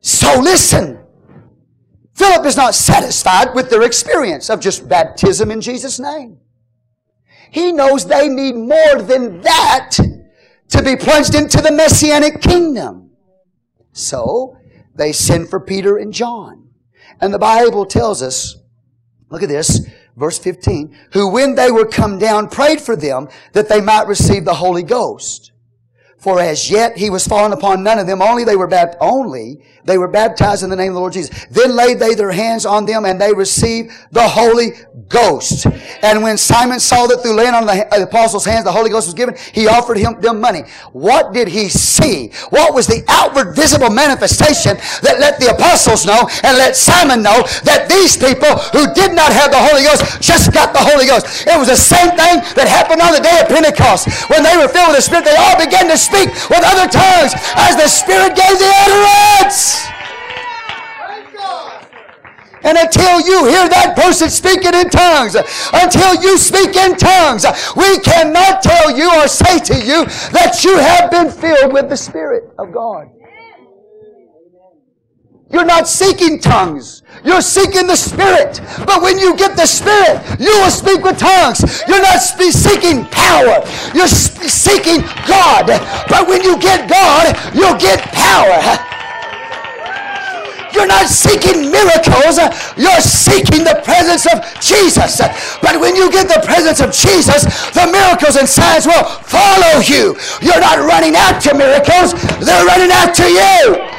[0.00, 1.02] So listen.
[2.14, 6.40] Philip is not satisfied with their experience of just baptism in Jesus' name.
[7.50, 9.90] He knows they need more than that
[10.68, 13.10] to be plunged into the messianic kingdom.
[13.92, 14.56] So,
[14.94, 16.68] they send for Peter and John.
[17.20, 18.56] And the Bible tells us,
[19.30, 19.86] look at this,
[20.16, 24.44] verse 15, who when they were come down prayed for them that they might receive
[24.44, 25.52] the Holy Ghost.
[26.26, 29.62] For as yet he was fallen upon none of them, only they were baptized, only
[29.84, 31.46] they were baptized in the name of the Lord Jesus.
[31.46, 34.72] Then laid they their hands on them and they received the Holy
[35.08, 35.66] Ghost.
[36.02, 39.06] And when Simon saw that through laying on uh, the apostles' hands the Holy Ghost
[39.06, 40.64] was given, he offered him them money.
[40.90, 42.32] What did he see?
[42.50, 44.74] What was the outward visible manifestation
[45.06, 49.30] that let the apostles know and let Simon know that these people who did not
[49.30, 51.46] have the Holy Ghost just got the Holy Ghost?
[51.46, 54.10] It was the same thing that happened on the day of Pentecost.
[54.26, 57.36] When they were filled with the Spirit, they all began to speak with other tongues
[57.60, 59.84] as the Spirit gave the utterance.
[62.64, 65.36] And until you hear that person speaking in tongues,
[65.72, 70.76] until you speak in tongues, we cannot tell you or say to you that you
[70.76, 73.08] have been filled with the Spirit of God.
[75.48, 77.02] You're not seeking tongues.
[77.24, 78.60] You're seeking the Spirit.
[78.84, 81.82] But when you get the Spirit, you will speak with tongues.
[81.86, 83.62] You're not seeking power.
[83.94, 85.66] You're seeking God.
[86.10, 88.58] But when you get God, you'll get power.
[90.74, 92.36] You're not seeking miracles,
[92.76, 95.22] you're seeking the presence of Jesus.
[95.62, 100.18] But when you get the presence of Jesus, the miracles and signs will follow you.
[100.42, 102.12] You're not running after miracles,
[102.44, 103.95] they're running after you.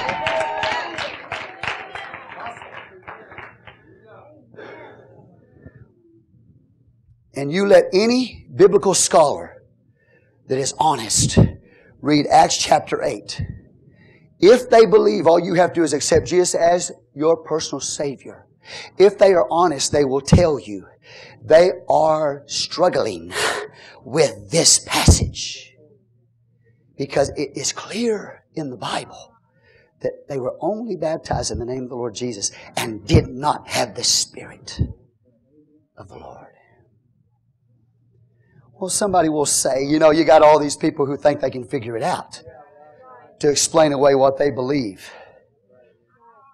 [7.37, 9.63] And you let any biblical scholar
[10.47, 11.37] that is honest
[12.01, 13.41] read Acts chapter 8
[14.39, 18.45] if they believe, all you have to do is accept Jesus as your personal Savior.
[18.97, 20.85] If they are honest, they will tell you
[21.43, 23.33] they are struggling
[24.03, 25.73] with this passage.
[26.97, 29.33] Because it is clear in the Bible
[30.01, 33.67] that they were only baptized in the name of the Lord Jesus and did not
[33.67, 34.79] have the Spirit
[35.97, 36.56] of the Lord.
[38.79, 41.63] Well, somebody will say, you know, you got all these people who think they can
[41.63, 42.43] figure it out
[43.39, 45.11] to explain away what they believe.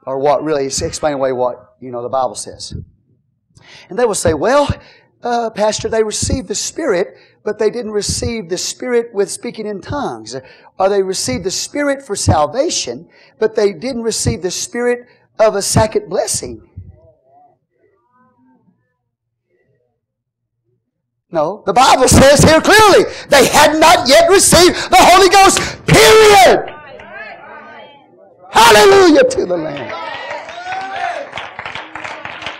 [0.05, 2.75] Or what really, explain away what, you know, the Bible says.
[3.89, 4.69] And they will say, well,
[5.21, 9.81] uh, Pastor, they received the Spirit, but they didn't receive the Spirit with speaking in
[9.81, 10.35] tongues.
[10.79, 13.09] Or they received the Spirit for salvation,
[13.39, 15.07] but they didn't receive the Spirit
[15.39, 16.69] of a second blessing.
[21.33, 25.57] No, the Bible says here clearly, they had not yet received the Holy Ghost,
[25.87, 26.69] period.
[28.51, 30.03] Hallelujah to the Lamb.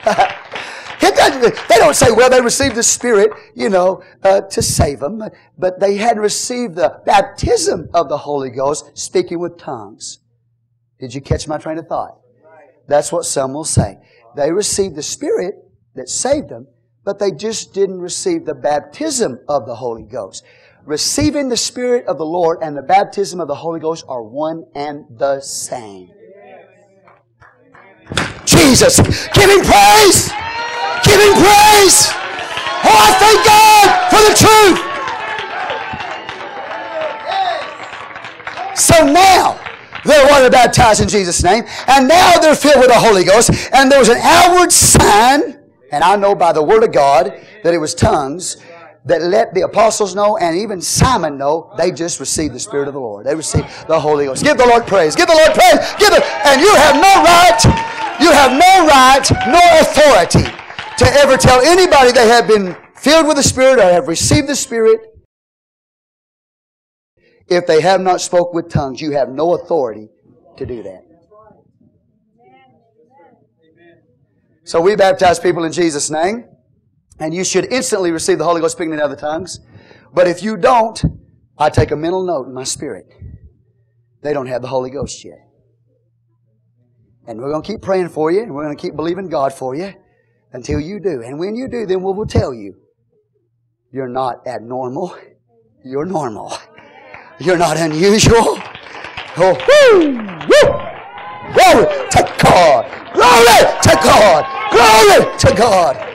[1.70, 5.22] they don't say, well, they received the Spirit, you know, uh, to save them,
[5.56, 10.18] but they had received the baptism of the Holy Ghost, speaking with tongues.
[11.00, 12.18] Did you catch my train of thought?
[12.88, 14.00] That's what some will say.
[14.36, 15.54] They received the Spirit
[15.94, 16.68] that saved them,
[17.04, 20.44] but they just didn't receive the baptism of the Holy Ghost.
[20.86, 24.66] Receiving the Spirit of the Lord and the baptism of the Holy Ghost are one
[24.76, 26.10] and the same.
[28.46, 28.98] Jesus,
[29.34, 30.30] give Him praise!
[31.04, 32.12] Give Him praise!
[32.86, 34.80] Oh, I thank God for the truth!
[38.76, 39.60] So now,
[40.04, 43.90] they're water baptized in Jesus' name, and now they're filled with the Holy Ghost, and
[43.90, 45.63] there was an outward sign
[45.94, 48.58] and I know by the Word of God that it was tongues
[49.06, 52.96] that let the apostles know and even Simon know they just received the Spirit of
[52.96, 53.28] the Lord.
[53.28, 54.44] They received the Holy Ghost.
[54.44, 55.16] Give the Lord praise.
[55.16, 55.78] Give the Lord praise.
[56.00, 57.64] Give the, and you have no right,
[58.20, 60.50] you have no right, no authority
[60.98, 64.56] to ever tell anybody they have been filled with the Spirit or have received the
[64.56, 65.00] Spirit.
[67.48, 70.10] If they have not spoke with tongues, you have no authority
[70.58, 71.13] to do that.
[74.66, 76.46] So we baptize people in Jesus' name,
[77.20, 79.60] and you should instantly receive the Holy Ghost speaking in other tongues.
[80.14, 81.04] But if you don't,
[81.58, 83.06] I take a mental note in my spirit.
[84.22, 85.40] They don't have the Holy Ghost yet.
[87.28, 89.54] And we're going to keep praying for you, and we're going to keep believing God
[89.54, 89.94] for you
[90.54, 91.22] until you do.
[91.24, 92.76] And when you do, then we will tell you
[93.92, 95.16] you're not abnormal,
[95.84, 96.54] you're normal.
[97.40, 98.60] You're not unusual.
[99.36, 100.14] Oh, woo,
[101.56, 102.10] woo.
[102.10, 102.86] To God.
[103.14, 104.46] Glory to God.
[104.72, 106.10] Glory to God.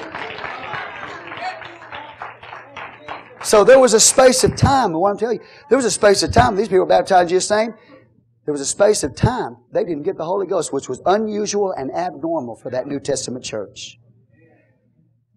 [3.43, 5.41] So there was a space of time, I want to tell you,
[5.71, 7.73] there was a space of time, these people baptized in Jesus' name,
[8.45, 11.73] there was a space of time they didn't get the Holy Ghost, which was unusual
[11.73, 13.99] and abnormal for that New Testament church.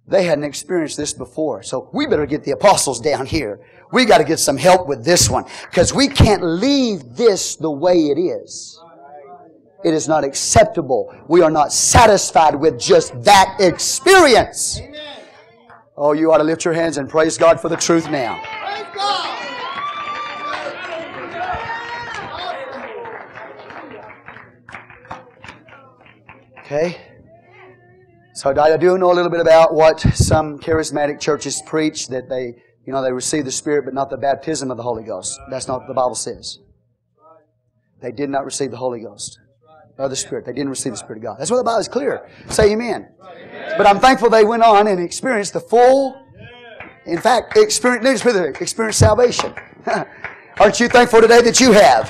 [0.08, 3.62] They hadn't experienced this before, so we better get the apostles down here.
[3.94, 7.72] We got to get some help with this one, because we can't leave this the
[7.72, 8.78] way it is.
[9.84, 11.16] It is not acceptable.
[11.28, 14.80] We are not satisfied with just that experience.
[15.98, 18.41] Oh, you ought to lift your hands and praise God for the truth now.
[26.60, 27.02] Okay?
[28.34, 32.56] So I do know a little bit about what some charismatic churches preach that they,
[32.86, 35.38] you know, they receive the Spirit but not the baptism of the Holy Ghost.
[35.49, 36.60] That's not what the Bible says.
[38.02, 39.41] They did not receive the Holy Ghost
[40.02, 40.45] Oh, the Spirit.
[40.45, 41.36] They didn't receive the Spirit of God.
[41.38, 42.28] That's what the Bible is clear.
[42.49, 43.10] Say amen.
[43.78, 46.19] But I'm thankful they went on and experienced the full,
[47.06, 48.26] in fact, experience,
[48.60, 49.53] experience salvation.
[50.60, 52.07] Aren't you thankful today that you have?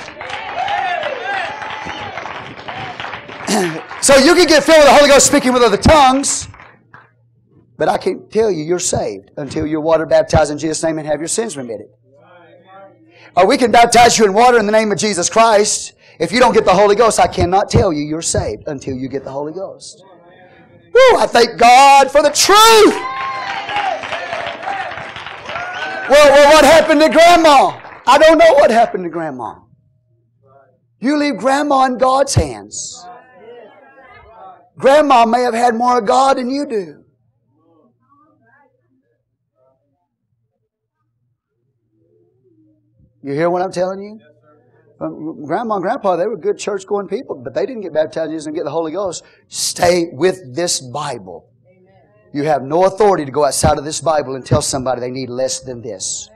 [4.02, 6.48] so you can get filled with the Holy Ghost speaking with other tongues,
[7.76, 11.06] but I can't tell you you're saved until you're water baptized in Jesus' name and
[11.06, 11.88] have your sins remitted.
[13.36, 16.40] Or we can baptize you in water in the name of Jesus Christ, If you
[16.40, 19.30] don't get the Holy Ghost, I cannot tell you you're saved until you get the
[19.30, 20.02] Holy Ghost.
[20.92, 22.94] Woo, I thank God for the truth.
[26.10, 27.80] Well, well, what happened to grandma?
[28.06, 29.60] I don't know what happened to grandma.
[31.00, 33.04] You leave grandma in God's hands.
[34.76, 37.04] Grandma may have had more of God than you do.
[43.22, 44.20] You hear what I'm telling you?
[45.02, 48.46] Um, grandma and grandpa, they were good church going people, but they didn't get baptized
[48.46, 49.24] and get the Holy Ghost.
[49.48, 51.48] Stay with this Bible.
[52.32, 55.28] You have no authority to go outside of this Bible and tell somebody they need
[55.28, 56.30] less than this.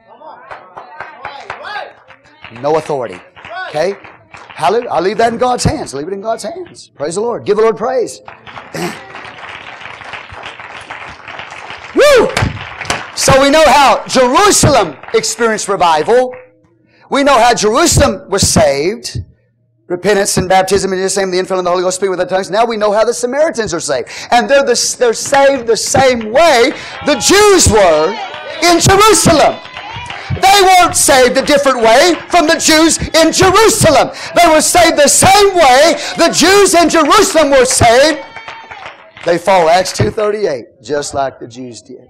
[2.60, 3.20] No authority.
[3.68, 3.94] Okay?
[4.30, 4.90] Hallelujah.
[4.90, 5.94] I'll leave that in God's hands.
[5.94, 6.88] Leave it in God's hands.
[6.88, 7.44] Praise the Lord.
[7.44, 8.20] Give the Lord praise.
[11.94, 12.28] Woo!
[13.14, 16.34] So we know how Jerusalem experienced revival.
[17.10, 19.18] We know how Jerusalem was saved.
[19.88, 22.26] Repentance and baptism in the name, the infilling of the Holy Ghost, speaking with the
[22.26, 22.50] tongues.
[22.50, 24.08] Now we know how the Samaritans are saved.
[24.32, 26.72] And they're, the, they're saved the same way
[27.06, 28.10] the Jews were
[28.66, 29.60] in Jerusalem.
[30.34, 34.10] They weren't saved a different way from the Jews in Jerusalem.
[34.34, 38.18] They were saved the same way the Jews in Jerusalem were saved.
[39.24, 42.08] They follow Acts 2.38, just like the Jews did.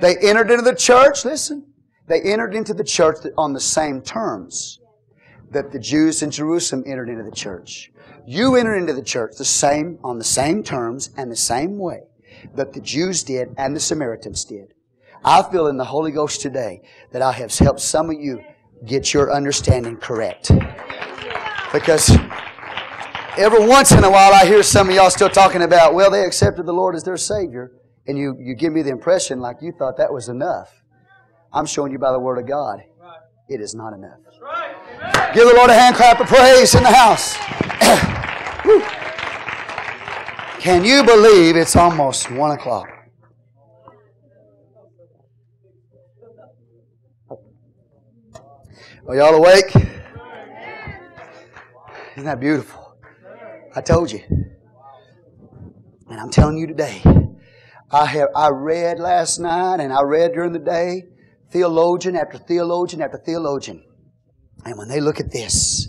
[0.00, 1.67] They entered into the church, listen,
[2.08, 4.80] they entered into the church on the same terms
[5.50, 7.92] that the Jews in Jerusalem entered into the church.
[8.26, 12.02] You entered into the church the same, on the same terms and the same way
[12.54, 14.74] that the Jews did and the Samaritans did.
[15.24, 16.82] I feel in the Holy Ghost today
[17.12, 18.42] that I have helped some of you
[18.84, 20.50] get your understanding correct.
[21.72, 22.10] Because
[23.36, 26.24] every once in a while I hear some of y'all still talking about, well, they
[26.24, 27.72] accepted the Lord as their Savior.
[28.06, 30.82] And you, you give me the impression like you thought that was enough.
[31.52, 32.82] I'm showing you by the Word of God,
[33.48, 34.18] it is not enough.
[35.34, 37.36] Give the Lord a hand clap of praise in the house.
[40.60, 42.88] Can you believe it's almost one o'clock?
[49.06, 49.74] Are y'all awake?
[52.12, 52.96] Isn't that beautiful?
[53.74, 54.20] I told you.
[56.10, 57.02] And I'm telling you today,
[57.90, 61.04] I have I read last night and I read during the day
[61.50, 63.84] theologian after theologian after theologian.
[64.64, 65.88] And when they look at this,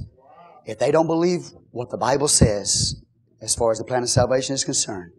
[0.65, 3.01] if they don't believe what the Bible says
[3.41, 5.11] as far as the plan of salvation is concerned,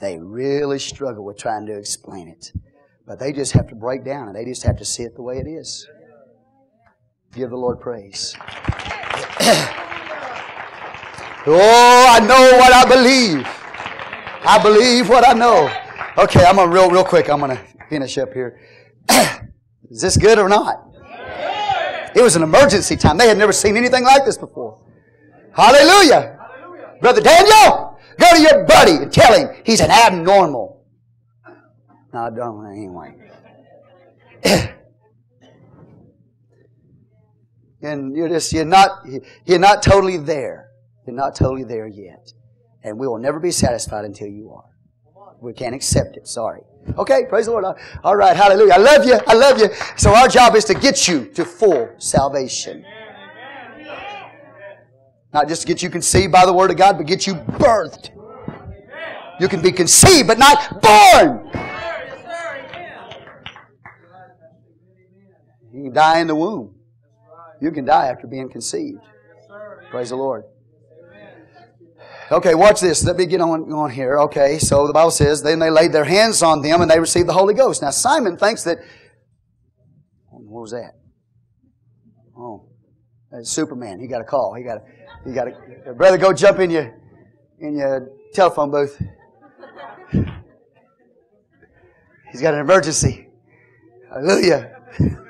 [0.00, 2.52] they really struggle with trying to explain it.
[3.06, 5.22] But they just have to break down and they just have to see it the
[5.22, 5.88] way it is.
[7.32, 8.34] Give the Lord praise.
[11.46, 13.46] oh, I know what I believe.
[14.44, 15.70] I believe what I know.
[16.16, 17.30] Okay, I'm gonna real real quick.
[17.30, 18.60] I'm gonna finish up here.
[19.90, 20.84] Is this good or not?
[22.14, 23.16] It was an emergency time.
[23.16, 24.80] They had never seen anything like this before.
[25.54, 26.38] Hallelujah.
[27.00, 30.84] Brother Daniel, go to your buddy and tell him he's an abnormal.
[32.12, 33.14] No, I don't anyway.
[37.82, 39.04] and you're just you're not
[39.44, 40.70] you're not totally there.
[41.06, 42.32] You're not totally there yet.
[42.82, 44.70] And we will never be satisfied until you are.
[45.40, 46.26] We can't accept it.
[46.26, 46.62] Sorry.
[46.96, 47.64] Okay, praise the Lord.
[48.02, 48.72] All right, hallelujah.
[48.72, 49.18] I love you.
[49.26, 49.68] I love you.
[49.96, 52.84] So our job is to get you to full salvation.
[55.32, 58.10] Not just get you conceived by the Word of God, but get you birthed.
[59.38, 61.50] You can be conceived, but not born.
[65.72, 66.74] You can die in the womb.
[67.60, 69.00] You can die after being conceived.
[69.90, 70.44] Praise the Lord.
[72.30, 73.02] Okay, watch this.
[73.04, 74.18] Let me get on, on here.
[74.20, 77.26] Okay, so the Bible says, then they laid their hands on them and they received
[77.26, 77.80] the Holy Ghost.
[77.80, 78.78] Now Simon thinks that,
[80.30, 80.92] what was that?
[82.36, 82.68] Oh,
[83.30, 83.98] that's Superman.
[83.98, 84.52] He got a call.
[84.54, 84.82] He got a,
[85.26, 85.48] he got
[85.86, 86.94] a, brother, go jump in your,
[87.60, 89.02] in your telephone booth.
[92.30, 93.28] He's got an emergency.
[94.10, 94.74] Hallelujah.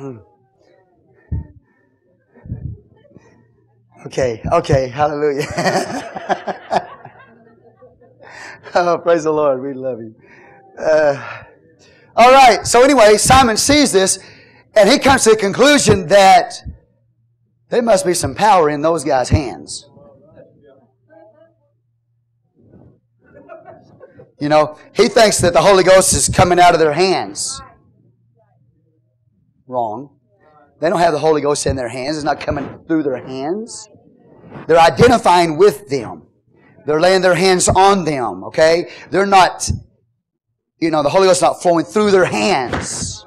[4.06, 5.44] okay, okay, hallelujah.
[8.74, 9.60] oh, praise the Lord.
[9.62, 10.14] We love you.
[10.78, 11.42] Uh,
[12.16, 14.18] all right, so anyway, Simon sees this
[14.74, 16.62] and he comes to the conclusion that
[17.68, 19.86] there must be some power in those guys' hands.
[24.40, 27.60] You know, he thinks that the Holy Ghost is coming out of their hands.
[29.70, 30.16] Wrong.
[30.80, 32.16] They don't have the Holy Ghost in their hands.
[32.16, 33.88] It's not coming through their hands.
[34.66, 36.26] They're identifying with them.
[36.86, 38.90] They're laying their hands on them, okay?
[39.10, 39.70] They're not
[40.80, 43.24] you know, the Holy Ghost is not flowing through their hands.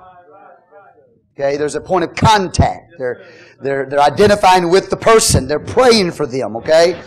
[1.36, 2.94] Okay, there's a point of contact.
[2.98, 3.26] They're,
[3.62, 5.48] they're, they're identifying with the person.
[5.48, 7.02] They're praying for them, okay?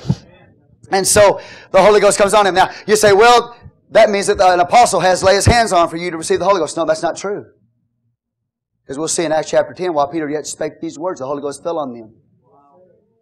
[0.91, 1.41] And so
[1.73, 2.55] the Holy Ghost comes on him.
[2.55, 3.57] Now, you say, well,
[3.91, 6.45] that means that an apostle has lay his hands on for you to receive the
[6.45, 6.77] Holy Ghost.
[6.77, 7.47] No, that's not true.
[8.87, 11.43] Because we'll see in Acts chapter 10, while Peter yet spake these words, the Holy
[11.43, 12.15] Ghost fell on them.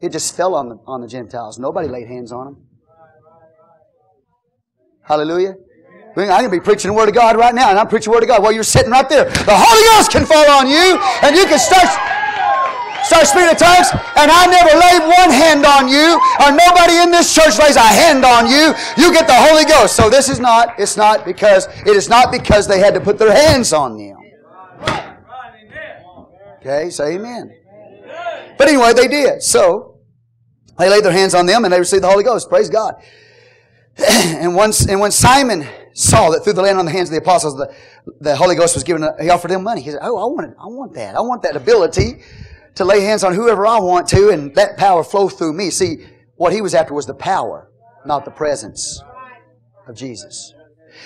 [0.02, 1.58] It just fell on the, on the Gentiles.
[1.58, 2.56] Nobody laid hands on them.
[5.02, 5.54] Hallelujah.
[6.16, 8.16] I'm going to be preaching the Word of God right now, and I'm preaching the
[8.16, 9.24] Word of God while you're sitting right there.
[9.24, 11.88] The Holy Ghost can fall on you, and you can start
[13.04, 17.10] start speaking in tongues, and I never laid one hand on you, or nobody in
[17.10, 18.72] this church lays a hand on you.
[18.96, 19.96] You get the Holy Ghost.
[19.96, 23.18] So this is not, it's not because, it is not because they had to put
[23.18, 24.18] their hands on them.
[26.64, 27.54] Okay, say amen.
[28.56, 29.42] But anyway, they did.
[29.42, 29.98] So,
[30.78, 32.48] they laid their hands on them and they received the Holy Ghost.
[32.48, 32.94] Praise God.
[33.98, 37.18] and once, and when Simon saw that through the laying on the hands of the
[37.18, 37.74] apostles, the,
[38.20, 39.82] the Holy Ghost was given, he offered them money.
[39.82, 40.56] He said, Oh, I want it.
[40.58, 41.14] I want that.
[41.16, 42.22] I want that ability
[42.76, 45.68] to lay hands on whoever I want to and that power flow through me.
[45.68, 47.70] See, what he was after was the power,
[48.06, 49.02] not the presence
[49.86, 50.54] of Jesus.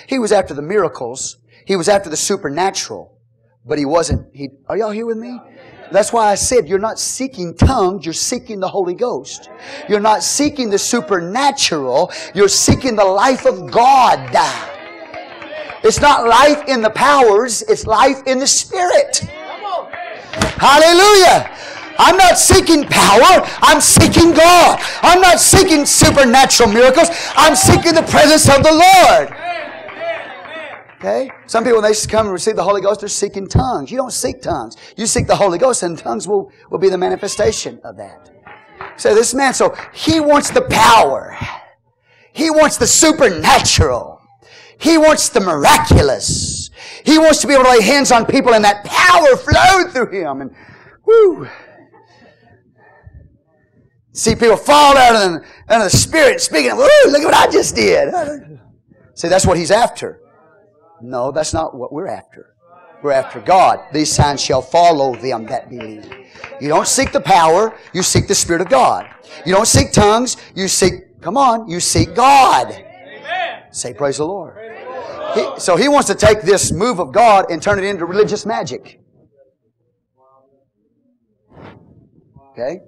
[0.07, 1.37] He was after the miracles.
[1.65, 3.18] He was after the supernatural.
[3.65, 5.39] But he wasn't, he, are y'all here with me?
[5.91, 9.49] That's why I said you're not seeking tongues, you're seeking the Holy Ghost.
[9.87, 14.29] You're not seeking the supernatural, you're seeking the life of God.
[15.83, 19.17] It's not life in the powers, it's life in the Spirit.
[20.59, 21.55] Hallelujah.
[21.97, 23.43] I'm not seeking power.
[23.61, 24.79] I'm seeking God.
[25.01, 27.09] I'm not seeking supernatural miracles.
[27.35, 29.35] I'm seeking the presence of the Lord.
[30.99, 31.31] Okay?
[31.47, 33.89] Some people, when they come and receive the Holy Ghost, they're seeking tongues.
[33.89, 34.75] You don't seek tongues.
[34.97, 38.29] You seek the Holy Ghost, and tongues will, will be the manifestation of that.
[38.97, 41.37] So this man, so he wants the power.
[42.33, 44.21] He wants the supernatural.
[44.77, 46.69] He wants the miraculous.
[47.05, 50.11] He wants to be able to lay hands on people and that power flow through
[50.11, 50.41] him.
[50.41, 50.55] And
[51.05, 51.47] whoo.
[54.11, 57.33] See people fall out of the, out of the spirit speaking, whoo, look at what
[57.33, 58.13] I just did.
[59.13, 60.21] See, that's what he's after.
[61.01, 62.55] No, that's not what we're after.
[63.01, 63.79] We're after God.
[63.93, 66.11] These signs shall follow them that believe.
[66.59, 69.09] You don't seek the power, you seek the Spirit of God.
[69.45, 72.71] You don't seek tongues, you seek, come on, you seek God.
[72.71, 73.63] Amen.
[73.71, 74.57] Say praise the Lord.
[75.33, 78.45] He, so he wants to take this move of God and turn it into religious
[78.45, 78.99] magic.
[82.51, 82.79] Okay?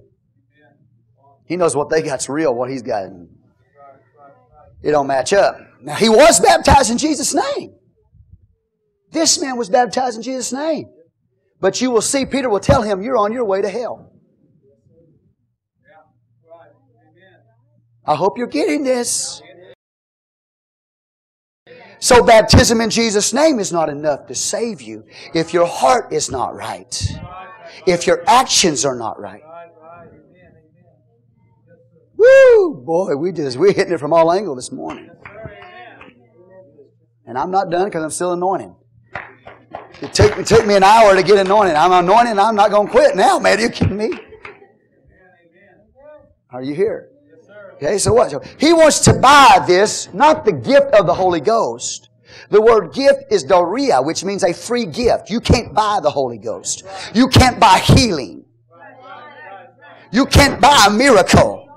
[1.45, 3.09] He knows what they got's real, what he's got.
[4.81, 5.57] It don't match up.
[5.81, 7.75] Now he was baptized in Jesus' name.
[9.11, 10.89] This man was baptized in Jesus' name.
[11.59, 14.11] But you will see, Peter will tell him, You're on your way to hell.
[18.05, 19.41] I hope you're getting this.
[21.99, 25.05] So, baptism in Jesus' name is not enough to save you
[25.35, 27.15] if your heart is not right,
[27.85, 29.43] if your actions are not right.
[32.17, 32.83] Woo!
[32.83, 35.11] Boy, we just, we're hitting it from all angles this morning.
[37.25, 38.75] And I'm not done because I'm still anointing.
[40.01, 41.75] It took, it took me an hour to get anointed.
[41.75, 43.59] I'm anointed I'm not going to quit now, man.
[43.59, 44.11] Are you kidding me?
[46.49, 47.09] Are you here?
[47.75, 48.31] Okay, so what?
[48.31, 52.09] So he wants to buy this, not the gift of the Holy Ghost.
[52.49, 55.29] The word gift is dorea, which means a free gift.
[55.29, 56.83] You can't buy the Holy Ghost.
[57.13, 58.45] You can't buy healing.
[60.11, 61.69] You can't buy a miracle.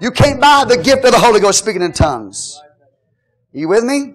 [0.00, 2.60] You can't buy the gift of the Holy Ghost speaking in tongues.
[3.54, 4.14] Are you with me?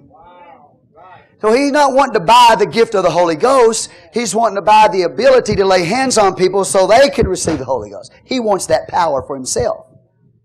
[1.42, 3.90] So he's not wanting to buy the gift of the Holy Ghost.
[4.14, 7.58] He's wanting to buy the ability to lay hands on people so they can receive
[7.58, 8.12] the Holy Ghost.
[8.24, 9.88] He wants that power for himself.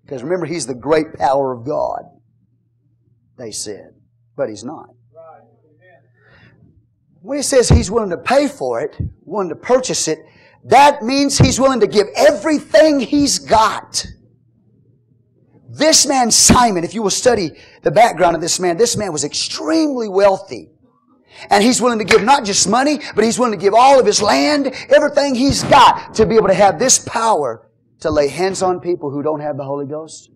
[0.04, 2.00] Because remember, he's the great power of God.
[3.36, 3.94] They said.
[4.36, 4.88] But he's not.
[7.20, 10.20] When he says he's willing to pay for it, willing to purchase it,
[10.64, 14.06] that means he's willing to give everything he's got.
[15.68, 17.50] This man, Simon, if you will study
[17.82, 20.70] the background of this man, this man was extremely wealthy.
[21.50, 24.06] And he's willing to give not just money, but he's willing to give all of
[24.06, 28.62] his land, everything he's got to be able to have this power to lay hands
[28.62, 30.30] on people who don't have the Holy Ghost.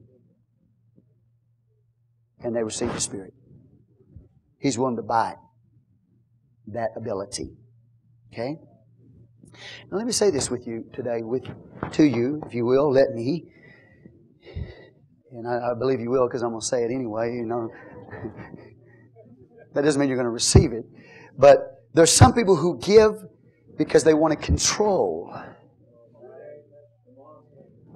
[2.41, 3.35] And they receive the Spirit.
[4.59, 5.35] He's willing to buy
[6.69, 7.53] that ability.
[8.33, 8.59] Okay?
[9.91, 11.45] Now let me say this with you today, with
[11.93, 13.51] to you, if you will, let me.
[15.33, 17.71] And I, I believe you will because I'm going to say it anyway, you know.
[19.75, 20.85] That doesn't mean you're going to receive it.
[21.39, 23.25] But there's some people who give
[23.77, 25.35] because they want to control.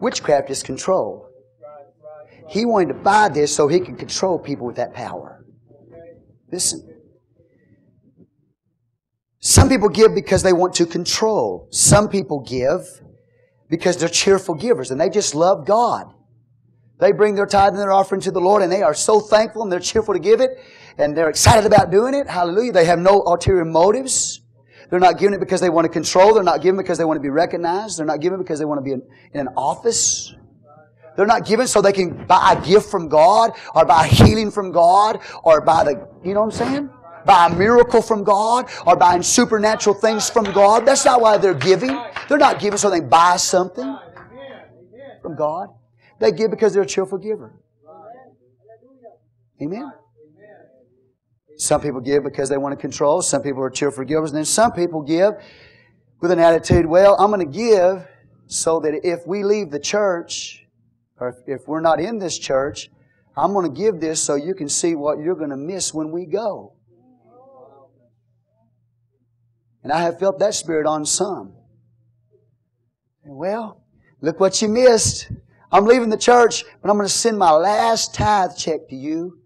[0.01, 1.29] Witchcraft is control.
[2.49, 5.45] He wanted to buy this so he could control people with that power.
[6.53, 6.89] Listen.
[9.41, 11.69] Some people give because they want to control.
[11.71, 12.81] Some people give
[13.69, 16.13] because they're cheerful givers and they just love God.
[17.01, 19.63] They bring their tithe and their offering to the Lord and they are so thankful
[19.63, 20.51] and they're cheerful to give it
[20.99, 22.29] and they're excited about doing it.
[22.29, 22.73] Hallelujah.
[22.73, 24.41] They have no ulterior motives.
[24.91, 26.35] They're not giving it because they want to control.
[26.35, 27.99] They're not giving because they want to be recognized.
[27.99, 29.03] They're not giving because they want to be in,
[29.33, 30.35] in an office.
[31.17, 34.73] They're not giving so they can buy a gift from God or buy healing from
[34.73, 36.91] God or buy the, you know what I'm saying?
[37.25, 40.85] Buy a miracle from God or buying supernatural things from God.
[40.85, 41.99] That's not why they're giving.
[42.29, 43.99] They're not giving so they buy something
[45.23, 45.71] from God.
[46.19, 47.55] They give because they're a cheerful giver.
[49.63, 49.93] Amen.
[51.65, 53.23] Some people give because they want to control.
[53.23, 54.31] Some people are cheerful givers.
[54.31, 55.33] And then some people give
[56.21, 58.07] with an attitude, well, I'm going to give
[58.47, 60.67] so that if we leave the church,
[61.19, 62.91] or if we're not in this church,
[63.35, 66.11] I'm going to give this so you can see what you're going to miss when
[66.11, 66.75] we go.
[69.83, 71.55] And I have felt that spirit on some.
[73.25, 73.83] well,
[74.21, 75.31] look what you missed.
[75.73, 79.44] I'm leaving the church, but I'm going to send my last tithe check to you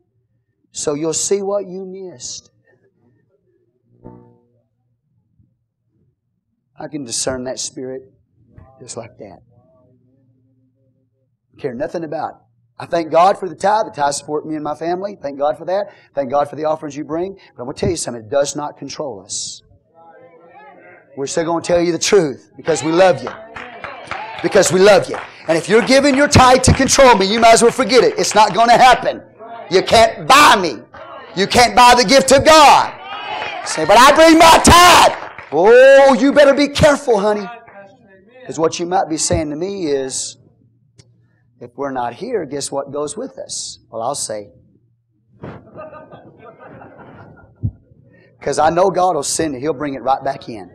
[0.78, 2.52] so you'll see what you missed.
[6.78, 8.02] I can discern that spirit
[8.80, 9.40] just like that.
[11.58, 12.36] Care nothing about it.
[12.78, 13.86] I thank God for the tithe.
[13.86, 15.18] The tithe support me and my family.
[15.20, 15.92] Thank God for that.
[16.14, 17.32] Thank God for the offerings you bring.
[17.32, 18.22] But I'm going to tell you something.
[18.22, 19.62] It does not control us.
[21.16, 23.30] We're still going to tell you the truth because we love you.
[24.44, 25.16] Because we love you.
[25.48, 28.16] And if you're giving your tithe to control me, you might as well forget it.
[28.16, 29.22] It's not going to happen.
[29.70, 30.82] You can't buy me.
[31.36, 32.94] You can't buy the gift of God.
[33.66, 35.12] Say, but I bring my tithe.
[35.52, 37.46] Oh, you better be careful, honey.
[38.40, 40.38] Because what you might be saying to me is,
[41.60, 43.78] if we're not here, guess what goes with us?
[43.90, 44.50] Well, I'll say,
[48.38, 49.60] because I know God will send it.
[49.60, 50.70] He'll bring it right back in.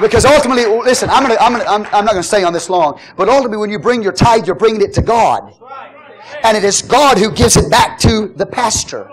[0.00, 2.68] Because ultimately, listen, I'm, gonna, I'm, gonna, I'm, I'm not going to stay on this
[2.68, 5.54] long, but ultimately, when you bring your tithe, you're bringing it to God.
[6.42, 9.10] And it is God who gives it back to the pastor.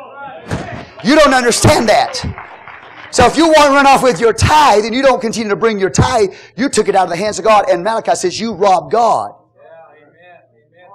[1.03, 2.15] You don't understand that.
[3.11, 5.55] So if you want to run off with your tithe and you don't continue to
[5.55, 7.69] bring your tithe, you took it out of the hands of God.
[7.69, 9.33] And Malachi says you rob God.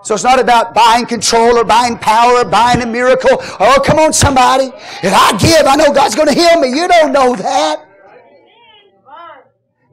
[0.05, 3.37] So it's not about buying control or buying power or buying a miracle.
[3.61, 4.67] Oh, come on, somebody.
[5.03, 6.69] If I give, I know God's going to heal me.
[6.69, 7.92] You don't know that.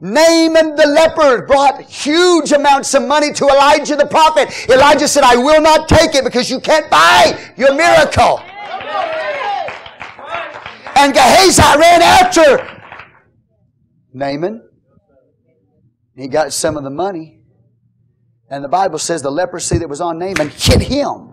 [0.00, 4.48] Naaman the leper brought huge amounts of money to Elijah the prophet.
[4.70, 8.40] Elijah said, I will not take it because you can't buy your miracle.
[10.96, 12.80] And Gehazi ran after
[14.12, 14.68] Naaman.
[16.14, 17.40] He got some of the money.
[18.50, 21.28] And the Bible says the leprosy that was on Naaman hit him.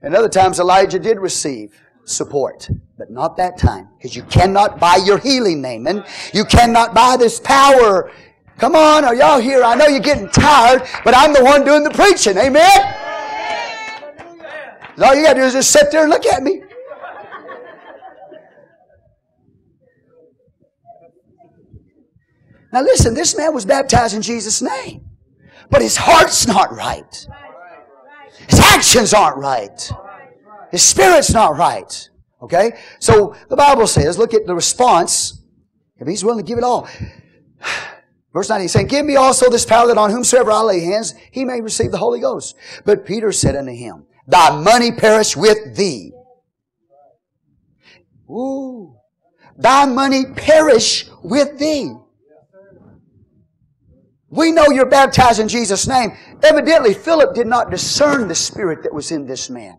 [0.00, 2.68] And other times Elijah did receive support.
[3.02, 3.88] But not that time.
[3.96, 6.04] Because you cannot buy your healing, Naaman.
[6.32, 8.12] You cannot buy this power.
[8.58, 9.64] Come on, are y'all here?
[9.64, 12.38] I know you're getting tired, but I'm the one doing the preaching.
[12.38, 12.70] Amen?
[15.02, 16.62] All you got to do is just sit there and look at me.
[22.72, 25.06] Now listen, this man was baptized in Jesus' name.
[25.70, 27.26] But his heart's not right.
[28.48, 29.90] His actions aren't right.
[30.70, 32.10] His spirit's not right.
[32.42, 32.72] Okay?
[32.98, 35.42] So the Bible says, look at the response.
[35.98, 36.88] If he's willing to give it all.
[38.32, 41.14] Verse 9, he's saying, Give me also this power that on whomsoever I lay hands,
[41.30, 42.56] he may receive the Holy Ghost.
[42.84, 46.12] But Peter said unto him, Thy money perish with thee.
[48.30, 48.96] Ooh.
[49.56, 51.94] Thy money perish with thee.
[54.30, 56.16] We know you're baptized in Jesus' name.
[56.42, 59.78] Evidently, Philip did not discern the spirit that was in this man.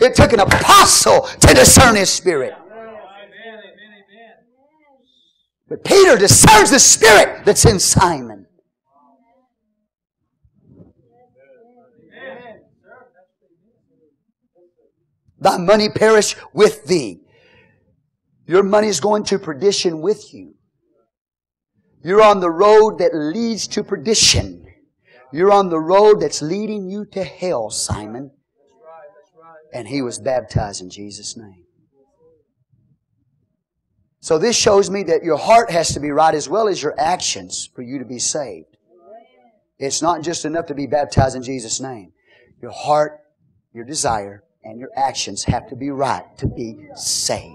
[0.00, 2.54] It took an apostle to discern his spirit.
[5.68, 8.46] But Peter discerns the spirit that's in Simon.
[15.40, 17.20] Thy money perish with thee.
[18.46, 20.54] Your money is going to perdition with you.
[22.02, 24.64] You're on the road that leads to perdition.
[25.32, 28.30] You're on the road that's leading you to hell, Simon
[29.72, 31.64] and he was baptized in Jesus' name.
[34.20, 36.94] So this shows me that your heart has to be right as well as your
[36.98, 38.76] actions for you to be saved.
[39.78, 42.12] It's not just enough to be baptized in Jesus' name.
[42.60, 43.20] Your heart,
[43.72, 47.54] your desire, and your actions have to be right to be saved.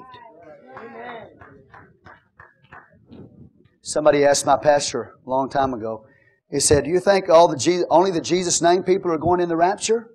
[3.82, 6.06] Somebody asked my pastor a long time ago.
[6.50, 9.50] He said, "Do you think all the only the Jesus name people are going in
[9.50, 10.10] the rapture?"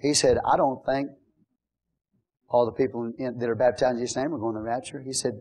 [0.00, 1.10] He said, I don't think
[2.48, 5.00] all the people in, that are baptized in Jesus' name are going to the rapture.
[5.00, 5.40] He said,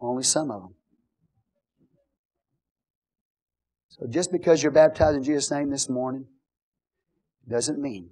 [0.00, 0.74] only some of them.
[3.88, 6.26] So just because you're baptized in Jesus' name this morning
[7.48, 8.10] doesn't mean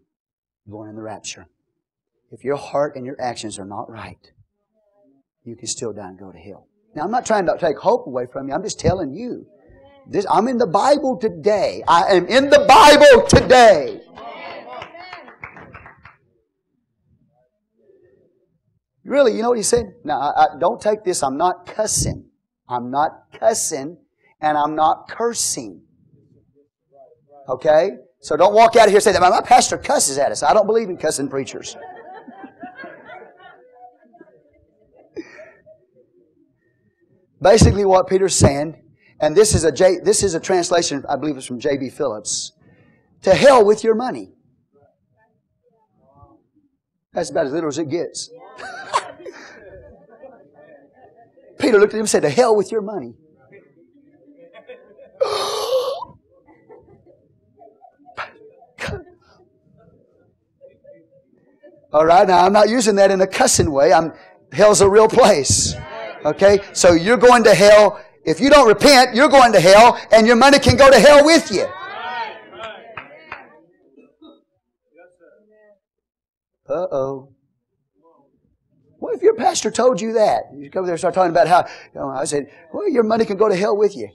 [0.67, 1.47] you're going in the rapture.
[2.31, 4.33] If your heart and your actions are not right,
[5.45, 6.69] you can still die and go to hell.
[6.95, 8.55] Now, I'm not trying to take hope away from you.
[8.55, 9.47] I'm just telling you.
[10.07, 11.83] This, I'm in the Bible today.
[11.87, 14.01] I am in the Bible today.
[19.09, 19.95] Really, you know what he said?
[20.05, 21.23] Now, I, I, don't take this.
[21.23, 22.27] I'm not cussing.
[22.69, 23.97] I'm not cussing,
[24.39, 25.81] and I'm not cursing.
[27.49, 27.93] Okay?
[28.21, 30.43] So don't walk out of here and say that my pastor cusses at us.
[30.43, 31.75] I don't believe in cussing preachers.
[37.41, 38.77] Basically, what Peter's saying,
[39.21, 41.89] and this is a J, this is a translation, I believe it's from J.B.
[41.91, 42.53] Phillips.
[43.23, 44.35] To hell with your money.
[47.15, 48.29] That's about as little as it gets.
[51.59, 53.15] Peter looked at him and said, To hell with your money.
[61.93, 63.93] All right, now I'm not using that in a cussing way.
[63.93, 64.13] I'm
[64.53, 65.75] hell's a real place.
[66.25, 66.61] Okay?
[66.73, 68.01] So you're going to hell.
[68.25, 71.25] If you don't repent, you're going to hell, and your money can go to hell
[71.25, 71.67] with you.
[76.69, 77.33] Uh oh.
[79.13, 80.45] If your pastor told you that?
[80.55, 83.25] You come there and start talking about how, you know, I said, well, your money
[83.25, 84.09] can go to hell with you.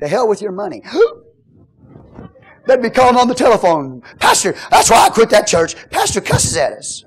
[0.00, 0.82] To hell with your money.
[2.66, 4.02] They'd be calling on the telephone.
[4.18, 5.74] Pastor, that's why I quit that church.
[5.90, 7.04] Pastor cusses at us.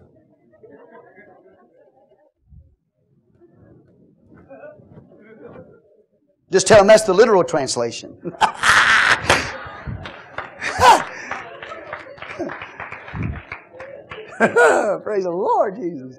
[6.51, 8.17] Just tell them that's the literal translation.
[15.03, 16.17] Praise the Lord, Jesus.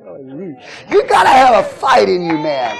[0.90, 2.76] You gotta have a fight in you, man.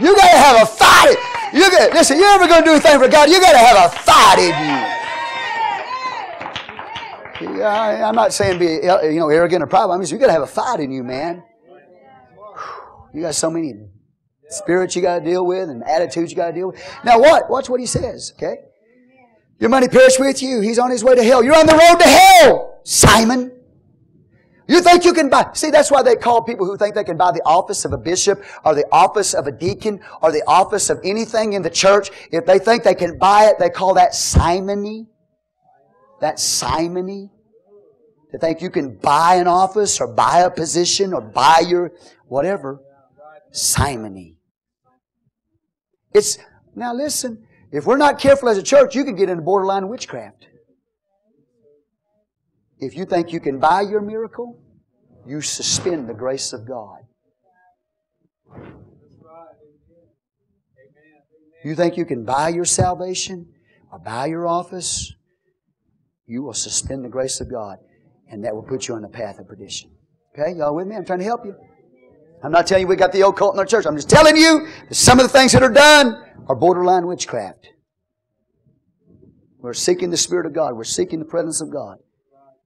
[0.00, 1.16] You gotta have a fight.
[1.52, 2.18] You got listen.
[2.18, 3.30] You're ever gonna do anything for God?
[3.30, 4.54] You gotta have a fight in
[7.50, 7.58] you.
[7.58, 9.90] Yeah, I'm not saying be you know arrogant or proud.
[9.90, 11.44] I mean, you gotta have a fight in you, man.
[13.12, 13.74] You got so many
[14.48, 16.82] spirits you got to deal with and attitudes you got to deal with.
[17.04, 17.48] Now, what?
[17.48, 18.32] Watch what he says.
[18.36, 18.56] Okay.
[19.60, 20.60] Your money perish with you.
[20.60, 21.44] He's on his way to hell.
[21.44, 23.53] You're on the road to hell, Simon.
[24.66, 27.18] You think you can buy, see, that's why they call people who think they can
[27.18, 30.88] buy the office of a bishop or the office of a deacon or the office
[30.88, 32.10] of anything in the church.
[32.32, 35.06] If they think they can buy it, they call that simony.
[36.20, 37.30] That simony.
[38.30, 41.92] To think you can buy an office or buy a position or buy your
[42.26, 42.80] whatever.
[43.52, 44.38] Simony.
[46.14, 46.38] It's,
[46.74, 50.46] now listen, if we're not careful as a church, you can get into borderline witchcraft.
[52.84, 54.58] If you think you can buy your miracle,
[55.26, 56.98] you suspend the grace of God.
[61.64, 63.48] You think you can buy your salvation
[63.90, 65.14] or buy your office,
[66.26, 67.78] you will suspend the grace of God,
[68.30, 69.90] and that will put you on the path of perdition.
[70.38, 70.94] Okay, y'all with me?
[70.94, 71.56] I'm trying to help you.
[72.42, 73.86] I'm not telling you we got the occult in our church.
[73.86, 77.70] I'm just telling you that some of the things that are done are borderline witchcraft.
[79.58, 80.76] We're seeking the Spirit of God.
[80.76, 81.98] We're seeking the presence of God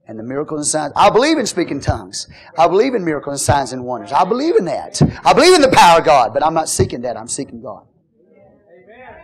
[0.08, 0.92] and the miracles and signs.
[0.96, 2.28] I believe in speaking tongues.
[2.56, 4.10] I believe in miracles and signs and wonders.
[4.10, 5.00] I believe in that.
[5.22, 7.16] I believe in the power of God, but I'm not seeking that.
[7.16, 7.86] I'm seeking God.
[8.18, 9.18] Amen.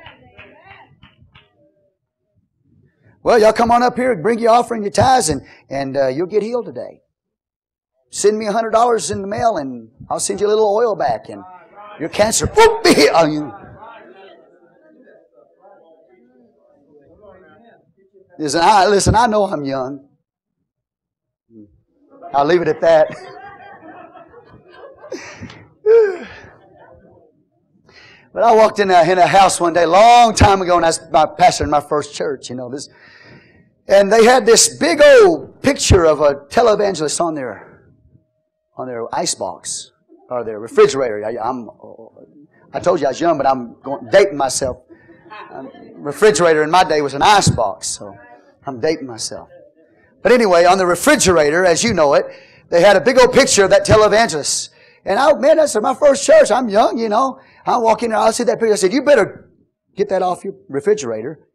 [3.22, 5.40] Well, y'all come on up here, and bring your offering, your tithes, and,
[5.70, 7.00] and uh, you'll get healed today.
[8.10, 10.94] Send me a hundred dollars in the mail, and I'll send you a little oil
[10.94, 11.42] back, and
[11.98, 13.52] your cancer, whoop, be healed.
[18.38, 20.08] Listen, I, listen, I know I'm young.
[22.34, 23.08] I'll leave it at that.
[28.32, 30.88] but I walked in a, in a house one day, long time ago, and I
[30.88, 32.88] was my pastor in my first church, you know, this.
[33.86, 37.84] And they had this big old picture of a televangelist on their,
[38.76, 39.92] on their ice box,
[40.28, 41.24] or their refrigerator.
[41.24, 41.70] I, am
[42.72, 44.78] I told you I was young, but I'm going, dating myself.
[45.50, 48.16] Um, refrigerator in my day was an ice box, so
[48.66, 49.48] I'm dating myself.
[50.24, 52.24] But anyway, on the refrigerator, as you know it,
[52.70, 54.70] they had a big old picture of that televangelist.
[55.04, 56.50] And I, man, that's my first church.
[56.50, 57.38] I'm young, you know.
[57.66, 58.72] I walk in there, I see that picture.
[58.72, 59.50] I said, you better
[59.94, 61.46] get that off your refrigerator.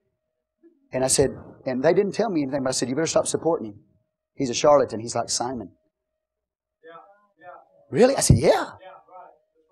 [0.93, 3.25] And I said, and they didn't tell me anything, but I said, you better stop
[3.25, 3.79] supporting him.
[4.35, 4.99] He's a charlatan.
[4.99, 5.71] He's like Simon.
[6.83, 6.91] Yeah,
[7.39, 7.47] yeah.
[7.89, 8.15] Really?
[8.15, 8.49] I said, yeah.
[8.49, 8.75] yeah right,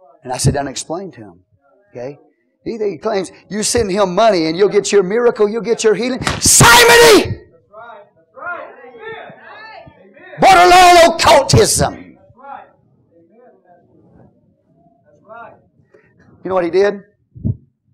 [0.01, 0.19] right.
[0.23, 1.43] And I said, and explain to him.
[1.91, 2.17] Okay?
[2.63, 5.93] He, he claims you send him money and you'll get your miracle, you'll get your
[5.93, 6.23] healing.
[6.39, 7.46] Simony!
[10.39, 12.17] Borderline occultism.
[16.43, 17.01] You know what he did?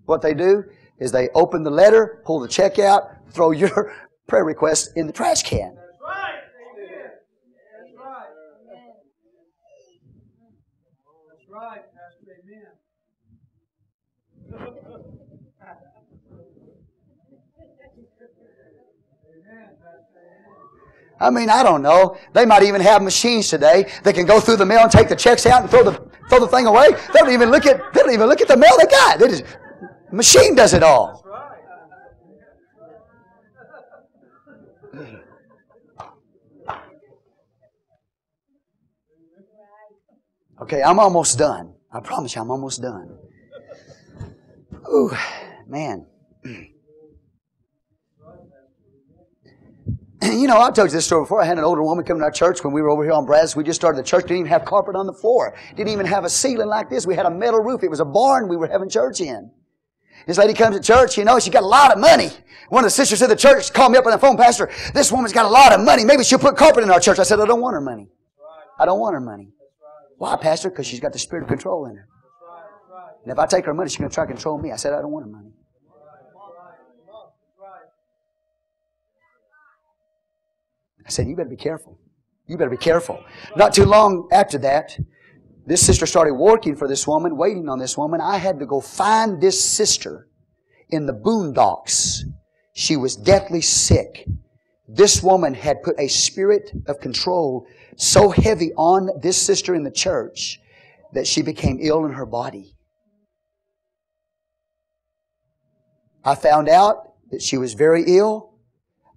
[0.06, 0.64] What they do
[0.98, 3.92] is they open the letter, pull the check out, throw your
[4.26, 5.76] prayer request in the trash can.
[21.20, 22.16] I mean, I don't know.
[22.32, 25.16] They might even have machines today that can go through the mail and take the
[25.16, 25.92] checks out and throw the
[26.28, 26.90] throw the thing away.
[27.12, 29.18] They don't even look at they don't even look at the mail they got.
[29.18, 29.44] They just
[30.10, 31.24] machine does it all.
[40.62, 41.74] Okay, I'm almost done.
[41.92, 43.18] I promise you, I'm almost done.
[44.92, 45.10] Ooh,
[45.66, 46.06] man.
[50.32, 51.42] you know, I've told you this story before.
[51.42, 53.26] I had an older woman come to our church when we were over here on
[53.26, 53.56] Brazos.
[53.56, 54.22] We just started the church.
[54.22, 55.54] Didn't even have carpet on the floor.
[55.76, 57.06] Didn't even have a ceiling like this.
[57.06, 57.82] We had a metal roof.
[57.82, 59.50] It was a barn we were having church in.
[60.26, 62.30] This lady comes to church, you know, she got a lot of money.
[62.70, 65.12] One of the sisters of the church called me up on the phone, Pastor, this
[65.12, 66.02] woman's got a lot of money.
[66.04, 67.18] Maybe she'll put carpet in our church.
[67.18, 68.08] I said, I don't want her money.
[68.78, 69.50] I don't want her money.
[70.16, 70.70] Why, Pastor?
[70.70, 72.08] Because she's got the spirit of control in her.
[73.24, 74.72] And if I take her money, she's going to try to control me.
[74.72, 75.50] I said, I don't want her money.
[81.06, 81.98] I said, You better be careful.
[82.46, 83.24] You better be careful.
[83.56, 84.98] Not too long after that,
[85.66, 88.20] this sister started working for this woman, waiting on this woman.
[88.20, 90.28] I had to go find this sister
[90.90, 92.20] in the boondocks.
[92.74, 94.26] She was deathly sick.
[94.86, 97.66] This woman had put a spirit of control
[97.96, 100.60] so heavy on this sister in the church
[101.12, 102.76] that she became ill in her body.
[106.24, 108.54] I found out that she was very ill.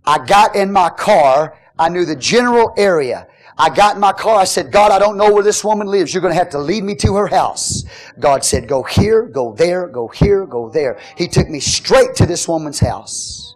[0.05, 3.27] I got in my car I knew the general area.
[3.57, 4.35] I got in my car.
[4.39, 6.13] I said, God, I don't know where this woman lives.
[6.13, 7.83] You're going to have to lead me to her house.
[8.19, 10.99] God said, go here, go there, go here, go there.
[11.17, 13.55] He took me straight to this woman's house.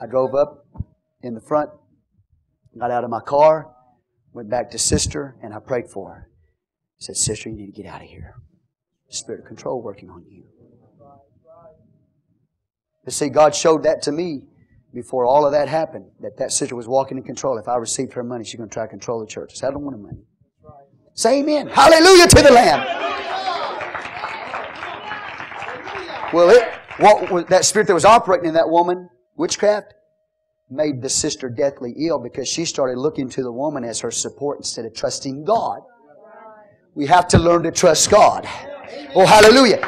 [0.00, 0.66] I drove up
[1.22, 1.70] in the front,
[2.78, 3.68] got out of my car,
[4.32, 6.28] went back to sister, and I prayed for her.
[6.28, 8.34] I said, sister, you need to get out of here.
[9.08, 10.42] Spirit of control working on you.
[13.04, 14.42] But see, God showed that to me
[14.96, 17.58] before all of that happened, that that sister was walking in control.
[17.58, 19.52] If I received her money, she's going to try to control the church.
[19.52, 20.22] I said, I don't want her money.
[21.12, 21.68] Say amen.
[21.68, 22.80] Hallelujah to the Lamb.
[26.32, 26.66] Well, it,
[26.98, 29.92] what was that spirit that was operating in that woman, witchcraft,
[30.70, 34.58] made the sister deathly ill because she started looking to the woman as her support
[34.58, 35.82] instead of trusting God.
[36.94, 38.48] We have to learn to trust God.
[39.14, 39.80] Oh, hallelujah.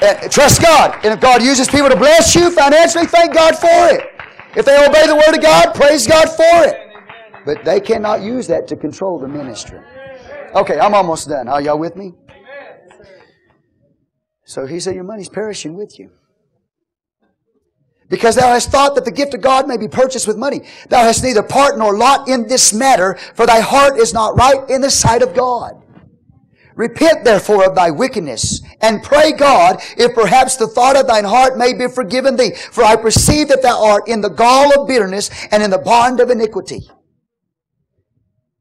[0.00, 0.94] Uh, trust God.
[1.04, 4.11] And if God uses people to bless you financially, thank God for it.
[4.54, 6.76] If they obey the Word of God, praise God for it.
[7.44, 9.80] But they cannot use that to control the ministry.
[10.54, 11.48] Okay, I'm almost done.
[11.48, 12.12] Are y'all with me?
[14.44, 16.10] So he said, Your money's perishing with you.
[18.10, 20.60] Because thou hast thought that the gift of God may be purchased with money.
[20.90, 24.68] Thou hast neither part nor lot in this matter, for thy heart is not right
[24.68, 25.82] in the sight of God.
[26.74, 31.56] Repent therefore of thy wickedness, and pray God, if perhaps the thought of thine heart
[31.56, 32.54] may be forgiven thee.
[32.72, 36.20] For I perceive that thou art in the gall of bitterness and in the bond
[36.20, 36.90] of iniquity.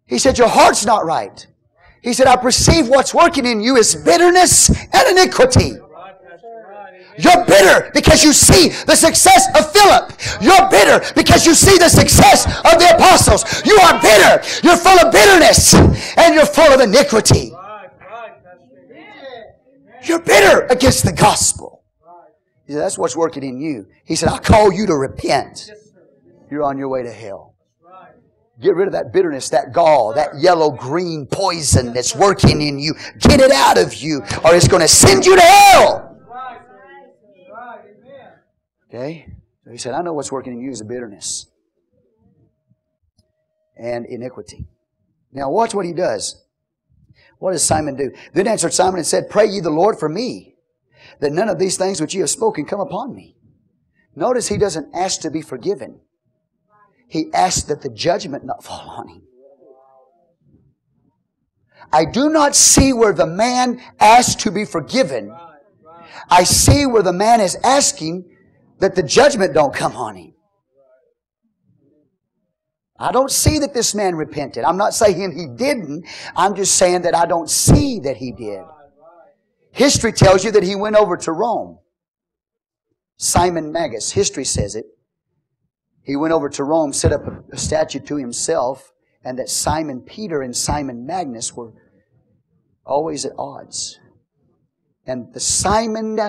[0.06, 1.46] He said, Your heart's not right.
[2.02, 5.74] He said, I perceive what's working in you is bitterness and iniquity.
[7.18, 10.14] You're bitter because you see the success of Philip.
[10.42, 13.44] You're bitter because you see the success of the apostles.
[13.66, 14.42] You are bitter.
[14.64, 15.74] You're full of bitterness
[16.18, 17.54] and you're full of iniquity.
[20.04, 21.84] You're bitter against the gospel.
[22.66, 23.88] He Said, That's what's working in you.
[24.06, 25.72] He said, I call you to repent.
[26.50, 27.56] You're on your way to hell.
[28.60, 32.94] Get rid of that bitterness, that gall, that yellow green poison that's working in you.
[33.18, 36.18] Get it out of you, or it's going to send you to hell.
[38.88, 39.26] Okay?
[39.70, 41.48] He said, I know what's working in you is a bitterness
[43.78, 44.66] and iniquity.
[45.32, 46.44] Now, watch what he does.
[47.42, 48.12] What does Simon do?
[48.34, 50.54] Then answered Simon and said, Pray ye the Lord for me,
[51.22, 53.36] that none of these things which ye have spoken come upon me.
[54.16, 56.02] Notice he doesn't ask to be forgiven.
[57.08, 59.24] He asks that the judgment not fall on him.
[61.92, 65.36] I do not see where the man asks to be forgiven.
[66.30, 68.38] I see where the man is asking
[68.78, 70.36] that the judgment don't come on him.
[73.02, 74.64] I don't see that this man repented.
[74.64, 76.06] I'm not saying he didn't.
[76.36, 78.62] I'm just saying that I don't see that he did.
[79.72, 81.80] History tells you that he went over to Rome.
[83.18, 84.86] Simon Magus, history says it.
[86.04, 88.92] He went over to Rome, set up a statue to himself,
[89.24, 91.74] and that Simon Peter and Simon Magnus were
[92.86, 94.00] always at odds.
[95.08, 96.20] And the Simon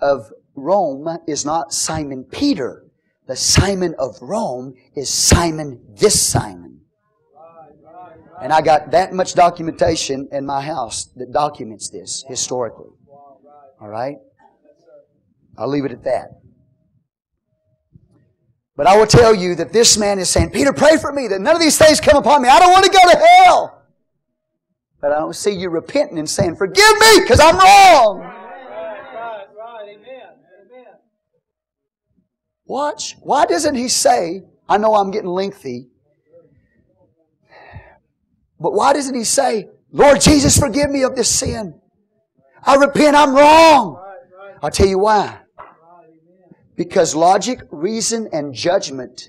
[0.00, 2.83] of Rome is not Simon Peter.
[3.26, 6.80] The Simon of Rome is Simon this Simon.
[8.42, 12.90] And I got that much documentation in my house that documents this historically.
[13.80, 14.16] All right?
[15.56, 16.40] I'll leave it at that.
[18.76, 21.40] But I will tell you that this man is saying, Peter, pray for me that
[21.40, 22.48] none of these things come upon me.
[22.48, 23.82] I don't want to go to hell.
[25.00, 28.33] But I don't see you repenting and saying, forgive me because I'm wrong.
[32.66, 33.16] Watch.
[33.20, 35.88] Why doesn't he say, I know I'm getting lengthy,
[38.58, 41.80] but why doesn't he say, Lord Jesus, forgive me of this sin?
[42.62, 44.02] I repent, I'm wrong.
[44.62, 45.40] I'll tell you why.
[46.76, 49.28] Because logic, reason, and judgment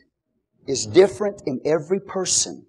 [0.68, 2.66] is different in every person.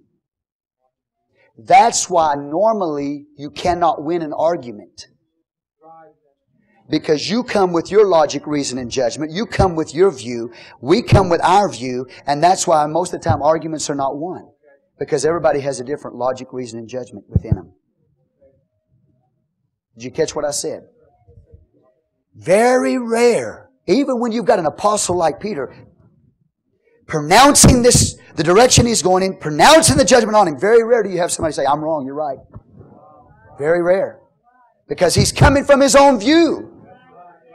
[1.57, 5.07] That's why normally you cannot win an argument.
[6.89, 9.33] Because you come with your logic, reason, and judgment.
[9.33, 10.53] You come with your view.
[10.81, 12.07] We come with our view.
[12.27, 14.49] And that's why most of the time arguments are not won.
[14.99, 17.73] Because everybody has a different logic, reason, and judgment within them.
[19.97, 20.83] Did you catch what I said?
[22.35, 25.75] Very rare even when you've got an apostle like Peter,
[27.07, 31.11] pronouncing this, the direction he's going in, pronouncing the judgment on him, very rare do
[31.11, 32.39] you have somebody say, I'm wrong, you're right.
[33.59, 34.21] Very rare.
[34.89, 36.73] Because he's coming from his own view.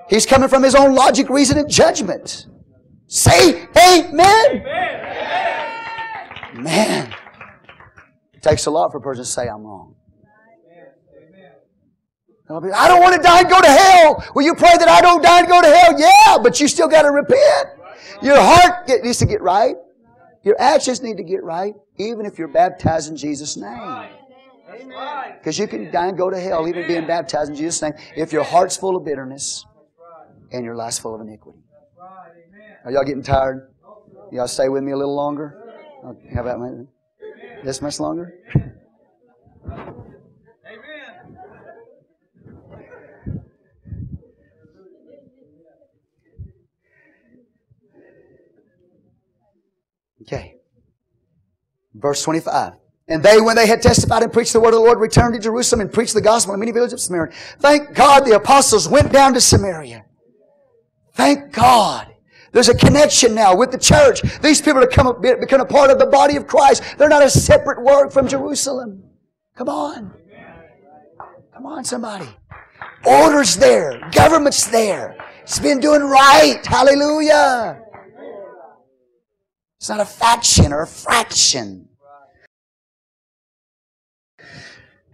[0.10, 2.48] He's coming from his own logic, reason, and judgment.
[3.08, 4.64] Say amen.
[4.64, 5.44] amen.
[6.64, 7.14] Man.
[8.34, 9.96] It takes a lot for a person to say, I'm wrong.
[12.50, 14.26] I don't want to die and go to hell.
[14.36, 15.98] Will you pray that I don't die and go to hell?
[15.98, 17.68] Yeah, but you still got to repent.
[18.22, 19.76] Your heart needs to get right.
[20.44, 24.10] Your actions need to get right, even if you're baptized in Jesus' name.
[25.38, 28.34] Because you can die and go to hell, even being baptized in Jesus' name, if
[28.34, 29.66] your heart's full of bitterness
[30.52, 31.60] and your life's full of iniquity.
[32.84, 33.74] Are y'all getting tired?
[34.32, 35.58] Y'all stay with me a little longer?
[36.34, 36.88] How about
[37.64, 38.34] this much longer?
[39.66, 39.92] Amen.
[50.22, 50.56] Okay.
[51.94, 52.74] Verse 25.
[53.08, 55.40] And they, when they had testified and preached the word of the Lord, returned to
[55.40, 57.34] Jerusalem and preached the gospel in many villages of Samaria.
[57.60, 60.06] Thank God the apostles went down to Samaria.
[61.14, 62.08] Thank God.
[62.52, 64.22] There's a connection now with the church.
[64.42, 66.84] These people have come, become a part of the body of Christ.
[66.98, 69.04] They're not a separate work from Jerusalem.
[69.56, 70.14] Come on.
[71.54, 72.28] Come on, somebody.
[73.06, 74.02] Orders there.
[74.12, 75.18] Government's there.
[75.44, 76.60] It's been doing right.
[76.66, 77.82] Hallelujah.
[79.78, 81.88] It's not a faction or a fraction.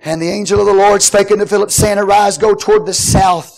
[0.04, 3.57] And the angel of the Lord spake unto Philip, saying, Arise, go toward the south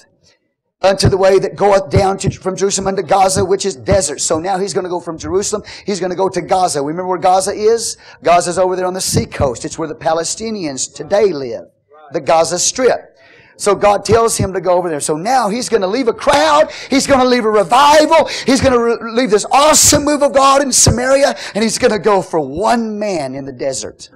[0.82, 4.22] unto the way that goeth down to, from Jerusalem unto Gaza, which is desert.
[4.22, 5.64] So now he's going to go from Jerusalem.
[5.86, 6.82] He's going to go to Gaza.
[6.82, 7.98] Remember where Gaza is?
[8.24, 9.66] Gaza's over there on the sea coast.
[9.66, 11.66] It's where the Palestinians today live.
[12.14, 13.18] The Gaza Strip.
[13.58, 15.02] So God tells him to go over there.
[15.02, 16.72] So now he's going to leave a crowd.
[16.90, 18.30] He's going to leave a revival.
[18.46, 21.36] He's going to re- leave this awesome move of God in Samaria.
[21.54, 24.10] And he's going to go for one man in the desert.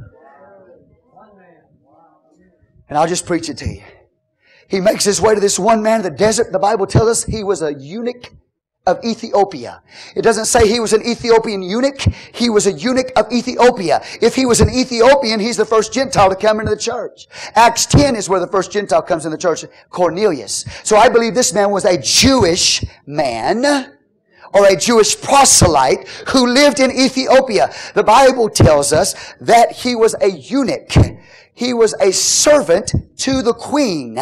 [2.88, 3.84] And I'll just preach it to you.
[4.74, 6.52] He makes his way to this one man in the desert.
[6.52, 8.34] The Bible tells us he was a eunuch
[8.88, 9.84] of Ethiopia.
[10.16, 12.02] It doesn't say he was an Ethiopian eunuch.
[12.34, 14.02] He was a eunuch of Ethiopia.
[14.20, 17.28] If he was an Ethiopian, he's the first Gentile to come into the church.
[17.54, 20.66] Acts 10 is where the first Gentile comes in the church, Cornelius.
[20.84, 23.93] So I believe this man was a Jewish man
[24.54, 27.74] or a Jewish proselyte who lived in Ethiopia.
[27.94, 30.94] The Bible tells us that he was a eunuch.
[31.54, 34.18] He was a servant to the queen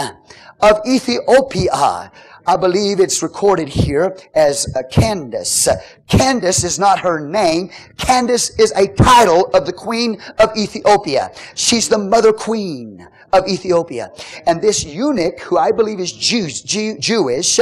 [0.60, 2.12] of Ethiopia.
[2.52, 5.70] I believe it's recorded here as uh, Candace.
[6.10, 7.70] Candace is not her name.
[7.96, 11.32] Candace is a title of the queen of Ethiopia.
[11.56, 14.12] She's the mother queen of Ethiopia.
[14.48, 17.58] And this eunuch, who I believe is Jews, Jew, Jewish,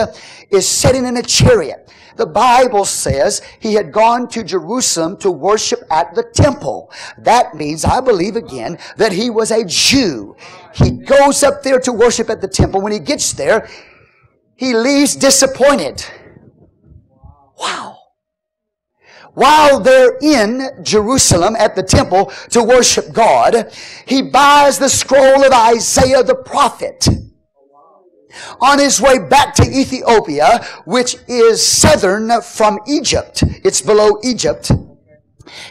[0.49, 1.93] is sitting in a chariot.
[2.15, 6.91] The Bible says he had gone to Jerusalem to worship at the temple.
[7.19, 10.35] That means, I believe again, that he was a Jew.
[10.73, 12.81] He goes up there to worship at the temple.
[12.81, 13.69] When he gets there,
[14.59, 16.03] he leaves disappointed.
[17.57, 17.97] Wow.
[19.33, 23.71] While they're in Jerusalem at the temple to worship God,
[24.05, 27.07] he buys the scroll of Isaiah the prophet.
[28.59, 33.45] On his way back to Ethiopia, which is southern from Egypt.
[33.63, 34.73] It's below Egypt.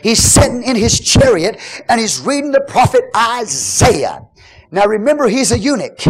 [0.02, 1.60] He's sitting in his chariot
[1.91, 4.23] and he's reading the prophet Isaiah.
[4.70, 6.00] Now remember, he's a eunuch.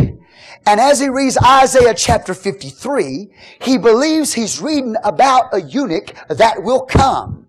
[0.69, 3.31] And as he reads Isaiah chapter 53,
[3.63, 7.47] he believes he's reading about a eunuch that will come.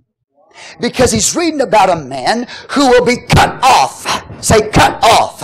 [0.79, 4.05] Because he's reading about a man who will be cut off.
[4.41, 5.41] Say, cut off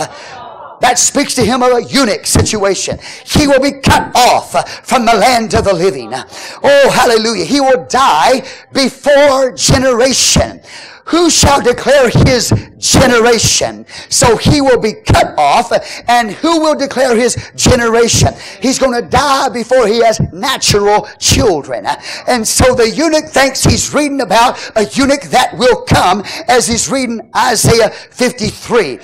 [0.80, 2.98] that speaks to him of a eunuch situation.
[3.24, 6.12] He will be cut off from the land of the living.
[6.14, 7.44] Oh, hallelujah.
[7.44, 10.60] He will die before generation.
[11.06, 13.86] Who shall declare his generation?
[14.08, 15.70] So he will be cut off,
[16.08, 18.30] and who will declare his generation?
[18.60, 21.86] He's going to die before he has natural children.
[22.26, 26.90] And so the eunuch thinks he's reading about a eunuch that will come as he's
[26.90, 28.98] reading Isaiah 53.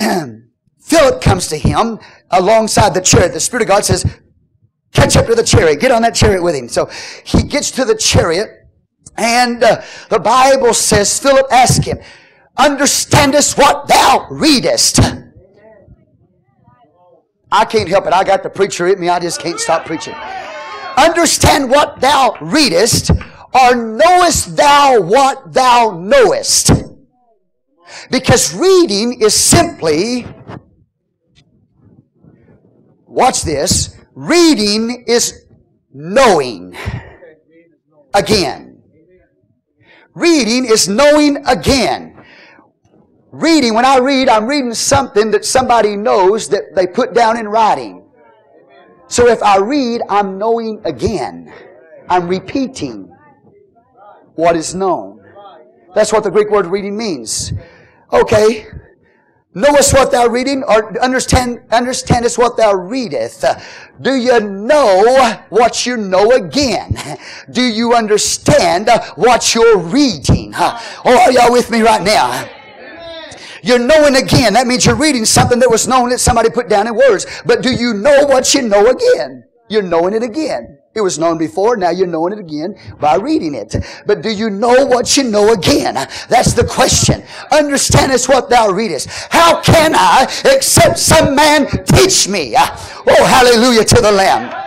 [0.80, 3.32] Philip comes to him alongside the chariot.
[3.32, 4.04] The Spirit of God says,
[4.92, 5.80] catch up to the chariot.
[5.80, 6.68] Get on that chariot with him.
[6.68, 6.86] So
[7.24, 8.63] he gets to the chariot
[9.16, 11.98] and uh, the Bible says, Philip asked him,
[12.56, 15.00] understandest what thou readest?
[17.50, 18.12] I can't help it.
[18.12, 19.08] I got the preacher in me.
[19.08, 20.14] I just can't stop preaching.
[20.96, 26.72] Understand what thou readest, or knowest thou what thou knowest?
[28.10, 30.26] Because reading is simply,
[33.06, 35.46] watch this, reading is
[35.92, 36.76] knowing
[38.14, 38.73] again.
[40.14, 42.24] Reading is knowing again.
[43.32, 47.48] Reading, when I read, I'm reading something that somebody knows that they put down in
[47.48, 48.04] writing.
[49.08, 51.52] So if I read, I'm knowing again.
[52.08, 53.12] I'm repeating
[54.34, 55.20] what is known.
[55.94, 57.52] That's what the Greek word reading means.
[58.12, 58.66] Okay.
[59.56, 63.44] Knowest what thou reading, or understand, understandest what thou readeth.
[64.00, 66.96] Do you know what you know again?
[67.52, 70.52] Do you understand what you're reading?
[70.56, 72.48] Oh, are y'all with me right now?
[73.62, 74.54] You're knowing again.
[74.54, 77.24] That means you're reading something that was known that somebody put down in words.
[77.46, 79.44] But do you know what you know again?
[79.70, 80.78] You're knowing it again.
[80.94, 83.74] It was known before, now you're knowing it again by reading it.
[84.06, 85.94] But do you know what you know again?
[86.28, 87.24] That's the question.
[87.50, 89.08] Understandest what thou readest.
[89.30, 92.54] How can I, except some man teach me?
[92.56, 94.60] Oh, hallelujah to the Lamb.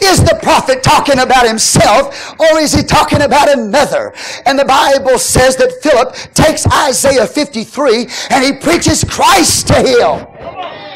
[0.00, 4.14] Is the prophet talking about himself or is he talking about another?
[4.46, 10.89] And the Bible says that Philip takes Isaiah 53 and he preaches Christ to him.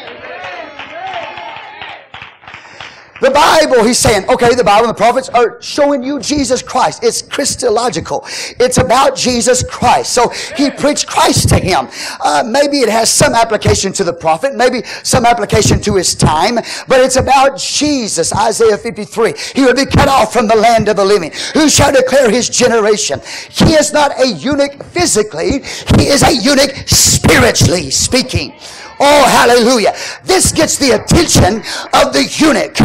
[3.21, 7.01] The Bible, he's saying, okay, the Bible and the prophets are showing you Jesus Christ.
[7.01, 8.25] It's Christological.
[8.59, 10.11] It's about Jesus Christ.
[10.11, 10.27] So
[10.57, 11.87] he preached Christ to him.
[12.19, 16.55] Uh, maybe it has some application to the prophet, maybe some application to his time,
[16.55, 18.35] but it's about Jesus.
[18.35, 19.33] Isaiah 53.
[19.55, 21.31] He will be cut off from the land of the living.
[21.53, 23.21] Who shall declare his generation?
[23.49, 25.63] He is not a eunuch physically.
[25.99, 28.55] He is a eunuch spiritually speaking.
[28.99, 29.93] Oh, hallelujah.
[30.23, 31.59] This gets the attention
[31.91, 32.79] of the eunuch.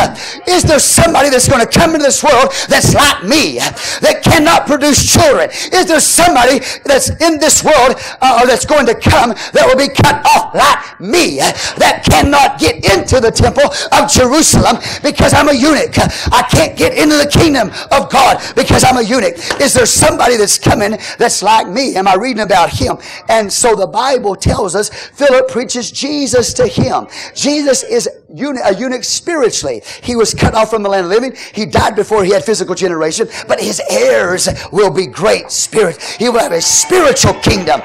[0.48, 3.58] Is there somebody that's going to come into this world that's like me,
[4.02, 5.50] that cannot produce children?
[5.72, 9.78] Is there somebody that's in this world uh, or that's going to come that will
[9.78, 11.38] be cut off like me,
[11.78, 15.94] that cannot get into the temple of Jerusalem because I'm a eunuch?
[16.34, 19.38] I can't get into the kingdom of God because I'm a eunuch.
[19.60, 21.94] Is there somebody that's coming that's like me?
[21.94, 22.98] Am I reading about him?
[23.28, 27.06] And so the Bible tells us Philip preaches Jesus to him.
[27.34, 29.82] Jesus is a eunuch spiritually.
[30.02, 31.36] He was cut off from the land of living.
[31.52, 36.00] He died before he had physical generation, but his heirs will be great spirit.
[36.18, 37.82] He will have a spiritual kingdom.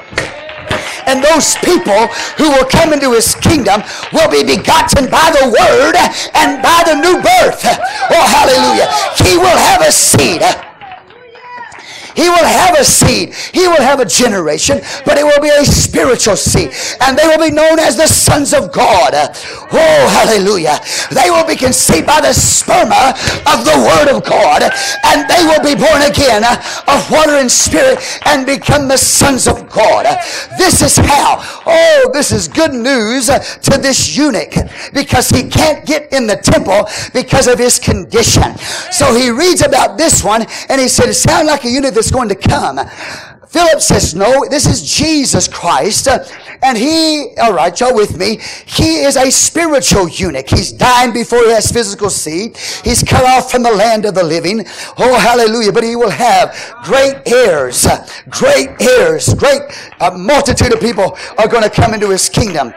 [1.06, 2.08] And those people
[2.40, 5.94] who will come into his kingdom will be begotten by the word
[6.34, 7.62] and by the new birth.
[8.10, 8.88] Oh, hallelujah.
[9.28, 10.42] He will have a seed.
[12.16, 13.34] He will have a seed.
[13.52, 16.72] He will have a generation, but it will be a spiritual seed.
[17.00, 19.12] And they will be known as the sons of God.
[19.14, 20.80] Oh, hallelujah.
[21.12, 23.12] They will be conceived by the sperma
[23.44, 24.62] of the word of God.
[25.04, 26.42] And they will be born again
[26.88, 30.06] of water and spirit and become the sons of God.
[30.56, 31.44] This is how.
[31.66, 34.54] Oh, this is good news to this eunuch
[34.94, 38.56] because he can't get in the temple because of his condition.
[38.90, 42.14] So he reads about this one and he said, it sounds like a eunuch that's
[42.14, 42.78] going to come.
[43.48, 46.08] Philip says, no, this is Jesus Christ.
[46.08, 46.24] Uh,
[46.62, 50.48] and he, all right, y'all with me, he is a spiritual eunuch.
[50.48, 52.56] He's dying before he has physical seed.
[52.84, 54.64] He's cut off from the land of the living.
[54.98, 55.72] Oh, hallelujah.
[55.72, 56.54] But he will have
[56.84, 57.86] great heirs,
[58.28, 59.62] great heirs, great
[60.00, 62.72] a multitude of people are going to come into his kingdom.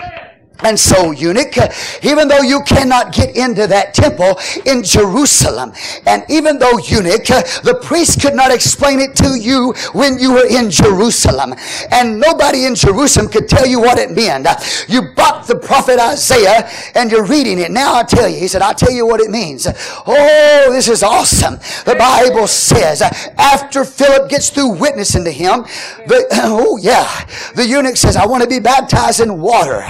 [0.61, 1.55] And so, eunuch,
[2.03, 5.73] even though you cannot get into that temple in Jerusalem,
[6.05, 7.27] and even though, eunuch,
[7.63, 11.55] the priest could not explain it to you when you were in Jerusalem,
[11.91, 14.47] and nobody in Jerusalem could tell you what it meant.
[14.89, 17.71] You bought the prophet Isaiah, and you're reading it.
[17.71, 19.65] Now I tell you, he said, I'll tell you what it means.
[20.05, 21.55] Oh, this is awesome.
[21.85, 23.01] The Bible says,
[23.37, 25.63] after Philip gets through witnessing to him,
[26.07, 29.85] the, oh yeah, the eunuch says, I want to be baptized in water.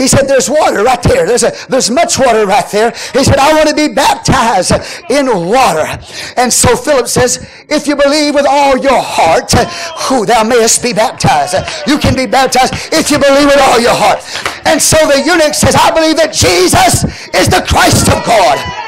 [0.00, 1.26] He said, There's water right there.
[1.26, 2.90] There's, a, there's much water right there.
[3.12, 4.72] He said, I want to be baptized
[5.10, 5.84] in water.
[6.38, 9.52] And so Philip says, If you believe with all your heart,
[10.08, 11.54] who thou mayest be baptized.
[11.86, 14.24] You can be baptized if you believe with all your heart.
[14.64, 17.04] And so the eunuch says, I believe that Jesus
[17.34, 18.79] is the Christ of God.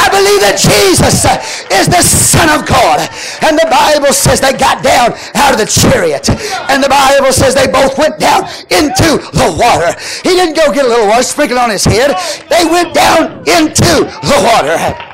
[0.00, 1.36] I believe that Jesus uh,
[1.76, 3.04] is the Son of God.
[3.44, 6.32] And the Bible says they got down out of the chariot.
[6.72, 9.92] And the Bible says they both went down into the water.
[10.24, 12.16] He didn't go get a little water sprinkled on his head.
[12.48, 15.09] They went down into the water.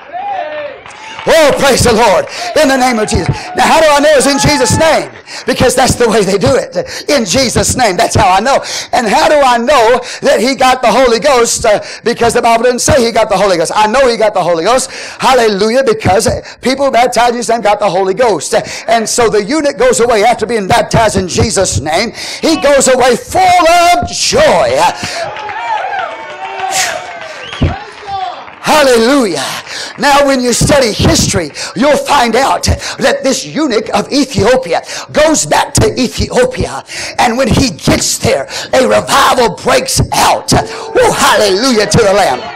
[1.26, 2.26] Oh, praise the Lord.
[2.54, 3.28] In the name of Jesus.
[3.56, 5.10] Now, how do I know it's in Jesus' name?
[5.44, 6.76] Because that's the way they do it.
[7.10, 7.96] In Jesus' name.
[7.96, 8.62] That's how I know.
[8.92, 11.66] And how do I know that he got the Holy Ghost?
[11.66, 13.72] Uh, because the Bible didn't say he got the Holy Ghost.
[13.74, 14.90] I know he got the Holy Ghost.
[15.18, 15.82] Hallelujah.
[15.82, 16.28] Because
[16.62, 18.54] people baptized in his name got the Holy Ghost.
[18.86, 22.12] And so the eunuch goes away after being baptized in Jesus' name.
[22.40, 24.78] He goes away full of joy.
[28.66, 29.46] Hallelujah.
[29.96, 32.64] Now, when you study history, you'll find out
[32.98, 36.82] that this eunuch of Ethiopia goes back to Ethiopia.
[37.20, 40.52] And when he gets there, a revival breaks out.
[40.52, 42.55] Oh, hallelujah to the Lamb.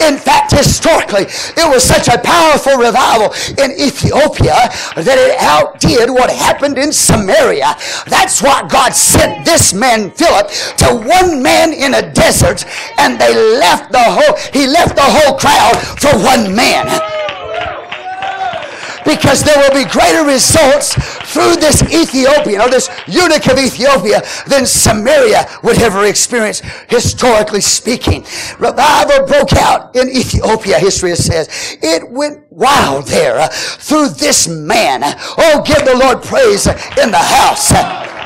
[0.00, 1.22] In fact, historically,
[1.56, 3.32] it was such a powerful revival
[3.62, 4.56] in Ethiopia
[4.96, 7.76] that it outdid what happened in Samaria.
[8.06, 10.48] That's why God sent this man, Philip,
[10.78, 12.64] to one man in a desert,
[12.98, 16.86] and they left the whole, he left the whole crowd for one man
[19.04, 20.94] because there will be greater results
[21.32, 28.24] through this Ethiopian or this eunuch of Ethiopia than Samaria would ever experience, historically speaking.
[28.58, 31.78] Revival broke out in Ethiopia, history says.
[31.82, 35.02] It went wild there uh, through this man.
[35.38, 38.23] Oh, give the Lord praise in the house.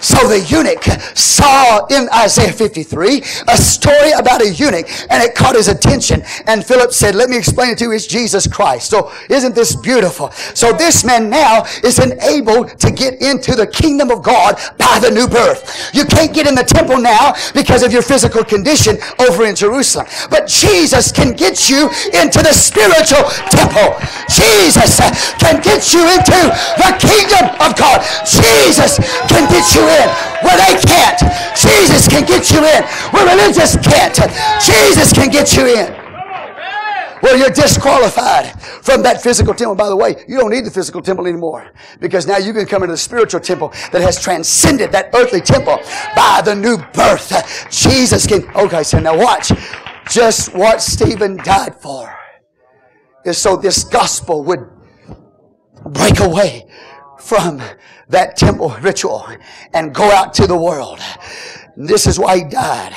[0.00, 0.84] So the eunuch
[1.16, 6.22] saw in Isaiah 53 a story about a eunuch and it caught his attention.
[6.46, 7.92] And Philip said, Let me explain it to you.
[7.92, 8.90] It's Jesus Christ.
[8.90, 10.30] So isn't this beautiful?
[10.54, 15.10] So this man now is enabled to get into the kingdom of God by the
[15.10, 15.90] new birth.
[15.92, 20.06] You can't get in the temple now because of your physical condition over in Jerusalem.
[20.30, 23.98] But Jesus can get you into the spiritual temple.
[24.30, 25.00] Jesus
[25.42, 26.38] can get you into
[26.78, 28.04] the kingdom of God.
[28.22, 30.08] Jesus can get you in
[30.44, 31.20] where they can't.
[31.56, 34.14] Jesus can get you in where religious can't.
[34.60, 36.08] Jesus can get you in.
[37.22, 39.74] Well, you're disqualified from that physical temple.
[39.74, 42.82] By the way, you don't need the physical temple anymore because now you can come
[42.82, 45.78] into the spiritual temple that has transcended that earthly temple
[46.14, 47.70] by the new birth.
[47.70, 48.48] Jesus can.
[48.54, 49.52] Okay, so now watch.
[50.10, 52.14] Just what Stephen died for
[53.24, 54.60] is so this gospel would
[55.84, 56.66] break away
[57.20, 57.62] from
[58.08, 59.26] that temple ritual
[59.74, 61.00] and go out to the world.
[61.80, 62.92] This is why he died.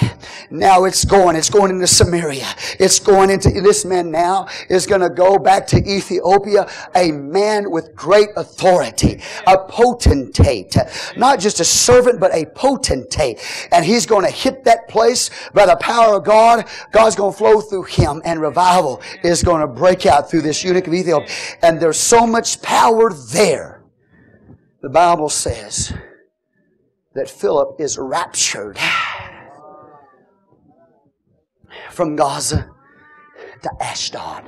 [0.50, 1.36] Now it's going.
[1.36, 2.48] It's going into Samaria.
[2.80, 7.70] It's going into, this man now is going to go back to Ethiopia, a man
[7.70, 10.76] with great authority, a potentate.
[11.16, 13.40] Not just a servant, but a potentate.
[13.72, 16.66] And he's going to hit that place by the power of God.
[16.92, 20.64] God's going to flow through him and revival is going to break out through this
[20.64, 21.28] eunuch of Ethiopia.
[21.62, 23.81] And there's so much power there
[24.82, 25.94] the Bible says
[27.14, 28.80] that Philip is raptured
[31.92, 32.70] from Gaza
[33.62, 34.44] to Ashdod.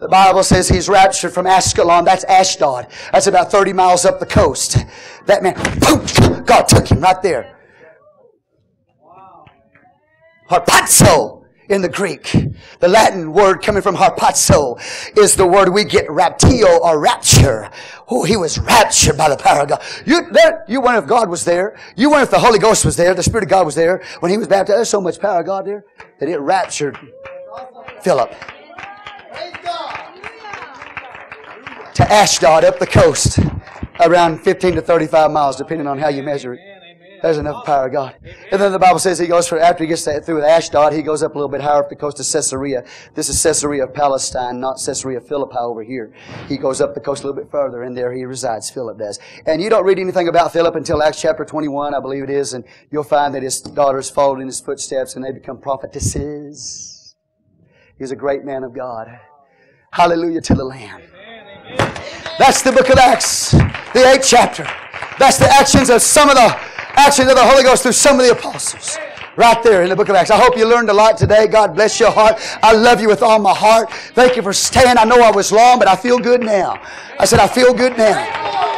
[0.00, 2.04] The Bible says he's raptured from Ascalon.
[2.04, 2.88] That's Ashdod.
[3.12, 4.84] That's about 30 miles up the coast.
[5.26, 7.58] That man, boom, God took him right there.
[10.50, 12.34] Harpazo in the Greek.
[12.80, 14.78] The Latin word coming from harpazo
[15.16, 17.70] is the word we get raptio or rapture.
[18.08, 19.82] Oh, he was raptured by the power of God.
[20.04, 21.76] You, there, you wonder if God was there.
[21.96, 23.14] You wonder if the Holy Ghost was there.
[23.14, 24.78] The Spirit of God was there when he was baptized.
[24.78, 25.84] There's so much power of God there
[26.20, 26.98] that it raptured
[28.02, 28.34] Philip
[31.94, 33.38] to Ashdod up the coast
[34.00, 36.73] around 15 to 35 miles, depending on how you measure it.
[37.24, 38.16] There's enough power of God.
[38.52, 41.00] And then the Bible says he goes for, after he gets through with Ashdod, he
[41.00, 42.84] goes up a little bit higher up the coast of Caesarea.
[43.14, 46.12] This is Caesarea of Palestine, not Caesarea Philippi over here.
[46.48, 48.68] He goes up the coast a little bit further, and there he resides.
[48.68, 49.18] Philip does.
[49.46, 52.52] And you don't read anything about Philip until Acts chapter 21, I believe it is,
[52.52, 57.16] and you'll find that his daughters followed in his footsteps and they become prophetesses.
[57.98, 59.18] He's a great man of God.
[59.92, 61.00] Hallelujah to the Lamb.
[62.38, 64.68] That's the book of Acts, the eighth chapter.
[65.18, 68.26] That's the actions of some of the actions of the Holy Ghost through some of
[68.26, 68.98] the apostles.
[69.36, 70.30] Right there in the book of Acts.
[70.30, 71.48] I hope you learned a lot today.
[71.48, 72.36] God bless your heart.
[72.62, 73.92] I love you with all my heart.
[74.14, 74.96] Thank you for staying.
[74.96, 76.80] I know I was long, but I feel good now.
[77.18, 78.73] I said, I feel good now.